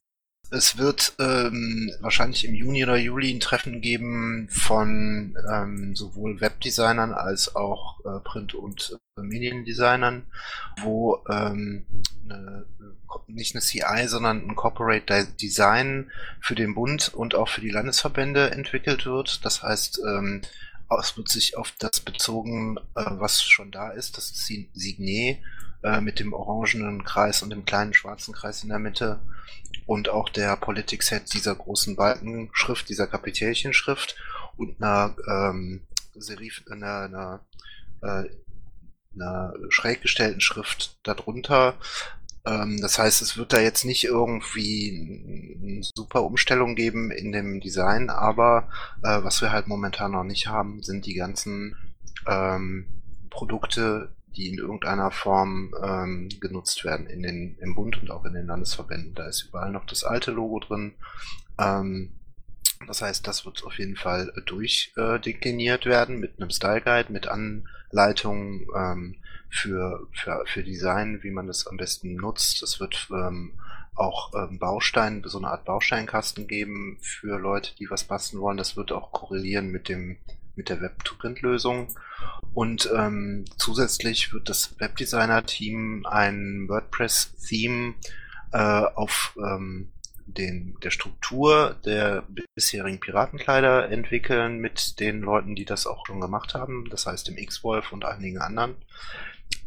[0.50, 7.14] Es wird ähm, wahrscheinlich im Juni oder Juli ein Treffen geben von ähm, sowohl Webdesignern
[7.14, 10.26] als auch äh, Print- und äh, Mediendesignern,
[10.82, 11.86] wo ähm,
[12.24, 12.66] eine,
[13.28, 18.52] nicht eine CI, sondern ein Corporate Design für den Bund und auch für die Landesverbände
[18.52, 19.44] entwickelt wird.
[19.44, 20.42] Das heißt, ähm,
[20.98, 25.40] es wird sich auf das bezogen, äh, was schon da ist, das Signet
[25.88, 29.22] äh, mit dem orangenen Kreis und dem kleinen schwarzen Kreis in der Mitte
[29.86, 34.18] und auch der Politics-Set dieser großen Balkenschrift, dieser Kapitälchenschrift
[34.58, 37.46] und einer, ähm, Serif, einer, einer,
[38.02, 38.24] äh,
[39.16, 41.76] einer schräg gestellten Schrift darunter.
[42.46, 47.62] Ähm, das heißt, es wird da jetzt nicht irgendwie eine super Umstellung geben in dem
[47.62, 48.70] Design, aber
[49.04, 51.78] äh, was wir halt momentan noch nicht haben, sind die ganzen
[52.28, 52.88] ähm,
[53.30, 58.34] Produkte, die in irgendeiner Form ähm, genutzt werden in den, im Bund und auch in
[58.34, 59.16] den Landesverbänden.
[59.16, 60.94] Da ist überall noch das alte Logo drin.
[61.60, 62.12] Ähm,
[62.86, 67.28] das heißt, das wird auf jeden Fall durchdekliniert äh, werden mit einem Style Guide, mit
[67.28, 69.16] Anleitungen ähm,
[69.50, 72.62] für, für, für Design, wie man das am besten nutzt.
[72.62, 73.54] Es wird ähm,
[73.96, 78.58] auch ähm, Baustein, so eine Art Bausteinkasten geben für Leute, die was basteln wollen.
[78.58, 80.18] Das wird auch korrelieren mit dem
[80.58, 81.96] mit der Web-to-Print-Lösung.
[82.54, 87.94] Und ähm, zusätzlich wird das Webdesigner-Team ein WordPress-Theme
[88.52, 89.92] äh, auf ähm,
[90.26, 92.24] den, der Struktur der
[92.54, 96.90] bisherigen Piratenkleider entwickeln mit den Leuten, die das auch schon gemacht haben.
[96.90, 98.76] Das heißt dem X-Wolf und einigen anderen.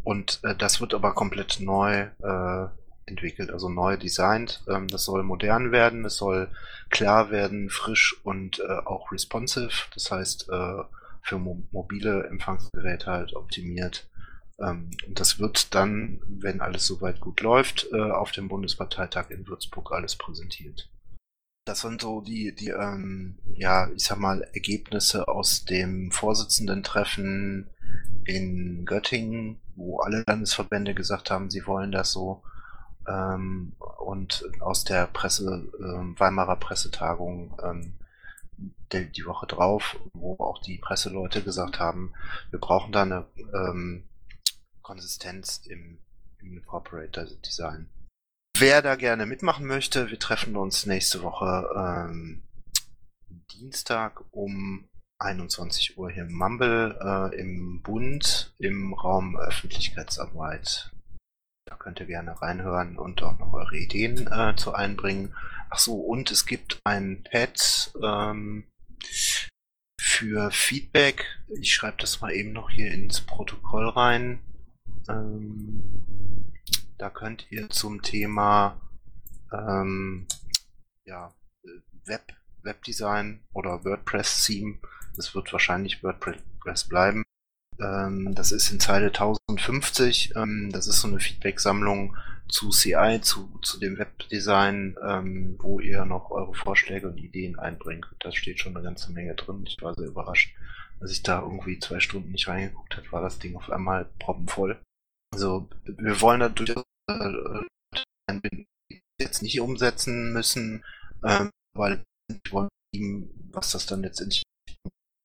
[0.02, 2.66] Und äh, das wird aber komplett neu äh,
[3.06, 4.62] entwickelt, also neu designt.
[4.68, 6.48] Ähm, das soll modern werden, es soll
[6.90, 9.88] klar werden, frisch und äh, auch responsive.
[9.94, 10.82] Das heißt, äh,
[11.22, 14.08] für mo mobile Empfangsgeräte halt optimiert.
[14.58, 19.46] Ähm, und das wird dann, wenn alles soweit gut läuft, äh, auf dem Bundesparteitag in
[19.46, 20.90] Würzburg alles präsentiert.
[21.66, 27.70] Das sind so die, die ähm, ja, ich sag mal, Ergebnisse aus dem Vorsitzenden-Treffen
[28.24, 32.42] in Göttingen, wo alle Landesverbände gesagt haben, sie wollen das so.
[33.10, 37.94] Ähm, und aus der Presse, äh, Weimarer Pressetagung ähm,
[38.92, 42.12] die, die, Woche drauf, wo auch die Presseleute gesagt haben,
[42.50, 44.04] wir brauchen da eine ähm,
[44.82, 45.98] Konsistenz im,
[46.40, 47.88] im Corporate Design.
[48.58, 52.42] Wer da gerne mitmachen möchte, wir treffen uns nächste Woche ähm,
[53.52, 54.88] Dienstag um
[55.18, 60.90] 21 Uhr hier im Mumble äh, im Bund im Raum Öffentlichkeitsarbeit.
[61.80, 65.34] Könnt ihr gerne reinhören und auch noch eure Ideen äh, zu einbringen.
[65.70, 68.64] Ach so, und es gibt ein Pad ähm,
[69.98, 71.24] für Feedback.
[71.58, 74.40] Ich schreibe das mal eben noch hier ins Protokoll rein.
[75.08, 76.52] Ähm,
[76.98, 78.78] da könnt ihr zum Thema
[79.50, 80.28] ähm,
[81.06, 81.34] ja,
[82.04, 84.80] Web, Webdesign oder WordPress-Theme,
[85.16, 87.22] das wird wahrscheinlich WordPress bleiben.
[87.80, 90.34] Ähm, das ist in Zeile 1050.
[90.36, 92.16] Ähm, das ist so eine Feedback-Sammlung
[92.48, 98.02] zu CI, zu, zu dem Webdesign, ähm, wo ihr noch eure Vorschläge und Ideen einbringen
[98.02, 98.24] könnt.
[98.24, 99.64] Da steht schon eine ganze Menge drin.
[99.66, 100.54] Ich war sehr überrascht.
[101.00, 104.80] Als ich da irgendwie zwei Stunden nicht reingeguckt habe, war das Ding auf einmal proppenvoll.
[105.32, 107.60] Also wir wollen durchaus äh,
[108.30, 108.66] die
[109.20, 110.84] jetzt nicht umsetzen müssen,
[111.24, 112.68] ähm, weil wir wollen
[113.52, 114.42] was das dann letztendlich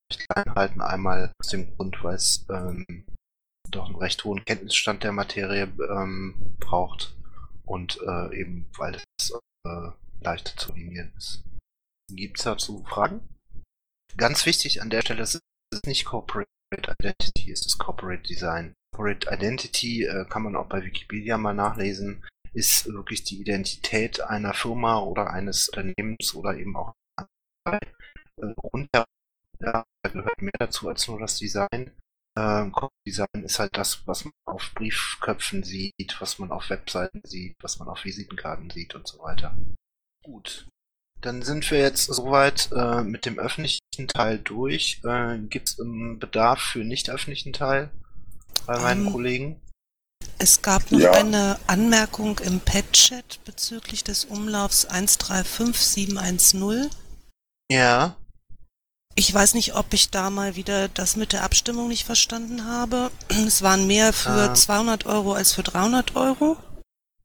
[0.09, 0.81] klein halten.
[0.81, 3.05] Einmal aus dem Grund, weil es ähm,
[3.69, 7.15] doch einen recht hohen Kenntnisstand der Materie ähm, braucht
[7.65, 9.31] und äh, eben weil es
[9.65, 9.89] äh,
[10.21, 11.43] leichter zu linieren ist.
[12.11, 13.27] Gibt es dazu Fragen?
[14.17, 18.73] Ganz wichtig an der Stelle, es ist nicht Corporate Identity, es ist Corporate Design.
[18.93, 22.23] Corporate Identity äh, kann man auch bei Wikipedia mal nachlesen,
[22.53, 26.93] ist wirklich die Identität einer Firma oder eines Unternehmens oder eben auch
[27.67, 27.79] äh,
[28.41, 29.05] rundherum.
[29.61, 31.91] Ja, da gehört mehr dazu als nur das Design.
[32.37, 32.75] Ähm,
[33.07, 37.79] Design ist halt das, was man auf Briefköpfen sieht, was man auf Webseiten sieht, was
[37.79, 39.55] man auf Visitenkarten sieht und so weiter.
[40.23, 40.67] Gut.
[41.21, 43.79] Dann sind wir jetzt soweit äh, mit dem öffentlichen
[44.09, 44.99] Teil durch.
[45.05, 47.89] Äh, Gibt es einen Bedarf für nicht öffentlichen Teil
[48.67, 49.61] bei meinen Ähm, Kollegen?
[50.37, 51.11] Es gab noch Ja.
[51.13, 56.89] eine Anmerkung im Pad-Chat bezüglich des Umlaufs 135710.
[57.71, 58.17] Ja.
[59.17, 63.11] Ich weiß nicht, ob ich da mal wieder das mit der Abstimmung nicht verstanden habe.
[63.47, 64.55] Es waren mehr für Ähm.
[64.55, 66.57] 200 Euro als für 300 Euro.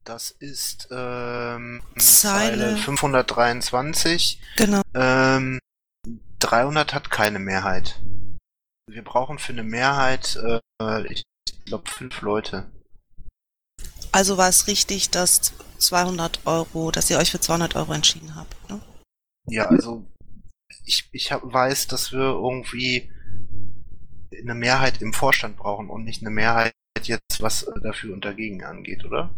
[0.04, 4.40] Das ist ähm, Zeile- Zeile 523.
[4.56, 4.82] Genau.
[4.94, 5.58] Ähm,
[6.38, 8.00] 300 hat keine Mehrheit.
[8.88, 11.22] Wir brauchen für eine Mehrheit, äh, ich
[11.66, 12.70] glaube, fünf Leute.
[14.10, 18.70] Also war es richtig, dass 200 Euro, dass ihr euch für 200 Euro entschieden habt.
[18.70, 18.80] Ne?
[19.46, 20.04] Ja, also
[20.90, 23.12] ich, ich hab, weiß, dass wir irgendwie
[24.36, 29.04] eine Mehrheit im Vorstand brauchen und nicht eine Mehrheit jetzt, was dafür und dagegen angeht,
[29.04, 29.32] oder?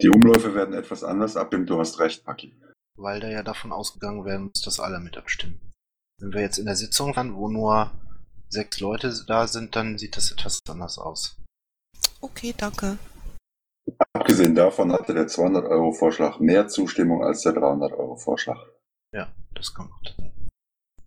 [0.00, 2.56] Die Umläufe werden etwas anders abnehmen, du hast recht, Paki.
[2.96, 5.60] Weil da ja davon ausgegangen werden muss, dass alle mit abstimmen.
[6.20, 7.90] Wenn wir jetzt in der Sitzung waren, wo nur
[8.48, 11.36] sechs Leute da sind, dann sieht das etwas anders aus.
[12.20, 12.98] Okay, danke.
[14.12, 18.64] Abgesehen davon hatte der 200-Euro-Vorschlag mehr Zustimmung als der 300-Euro-Vorschlag.
[19.12, 20.16] Ja, das kommt.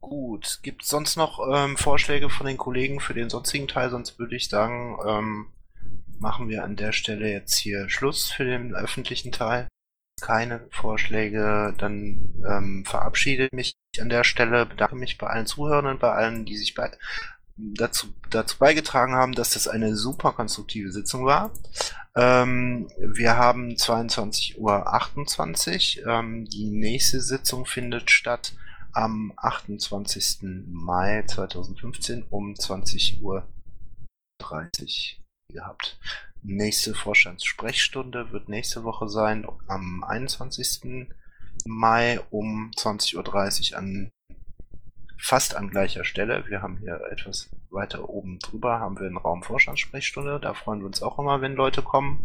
[0.10, 3.90] Gut, gibt es sonst noch ähm, Vorschläge von den Kollegen für den sonstigen Teil?
[3.90, 5.48] Sonst würde ich sagen, ähm,
[6.18, 9.68] machen wir an der Stelle jetzt hier Schluss für den öffentlichen Teil.
[10.22, 16.00] Keine Vorschläge, dann ähm, verabschiede ich mich an der Stelle, bedanke mich bei allen Zuhörern,
[16.00, 16.90] bei allen, die sich bei,
[17.58, 21.52] dazu, dazu beigetragen haben, dass das eine super konstruktive Sitzung war.
[22.16, 26.08] Ähm, wir haben 22.28 Uhr.
[26.08, 28.54] Ähm, die nächste Sitzung findet statt
[28.98, 30.40] am 28.
[30.66, 33.48] Mai 2015 um 20.30 Uhr
[35.54, 36.00] gehabt.
[36.42, 41.10] Nächste Vorstandssprechstunde wird nächste Woche sein, am 21.
[41.66, 44.10] Mai um 20.30 Uhr an
[45.20, 46.48] fast an gleicher Stelle.
[46.48, 50.40] Wir haben hier etwas weiter oben drüber haben wir einen Raum Vorstandssprechstunde.
[50.40, 52.24] Da freuen wir uns auch immer, wenn Leute kommen.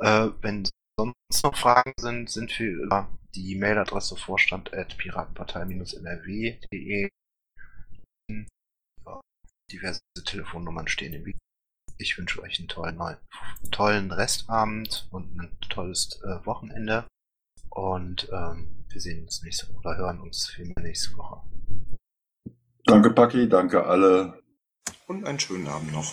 [0.00, 7.08] Äh, wenn sonst noch Fragen sind, sind wir über die Mailadresse vorstand.piratenpartei-nrw.de.
[9.70, 11.38] Diverse Telefonnummern stehen im Video.
[11.98, 13.16] Ich wünsche euch einen tollen, neuen,
[13.70, 17.06] tollen Restabend und ein tolles äh, Wochenende.
[17.70, 21.40] Und ähm, wir sehen uns nächste Woche oder hören uns vielmehr nächste Woche.
[22.84, 24.42] Danke, Paki, danke alle.
[25.06, 26.12] Und einen schönen Abend noch.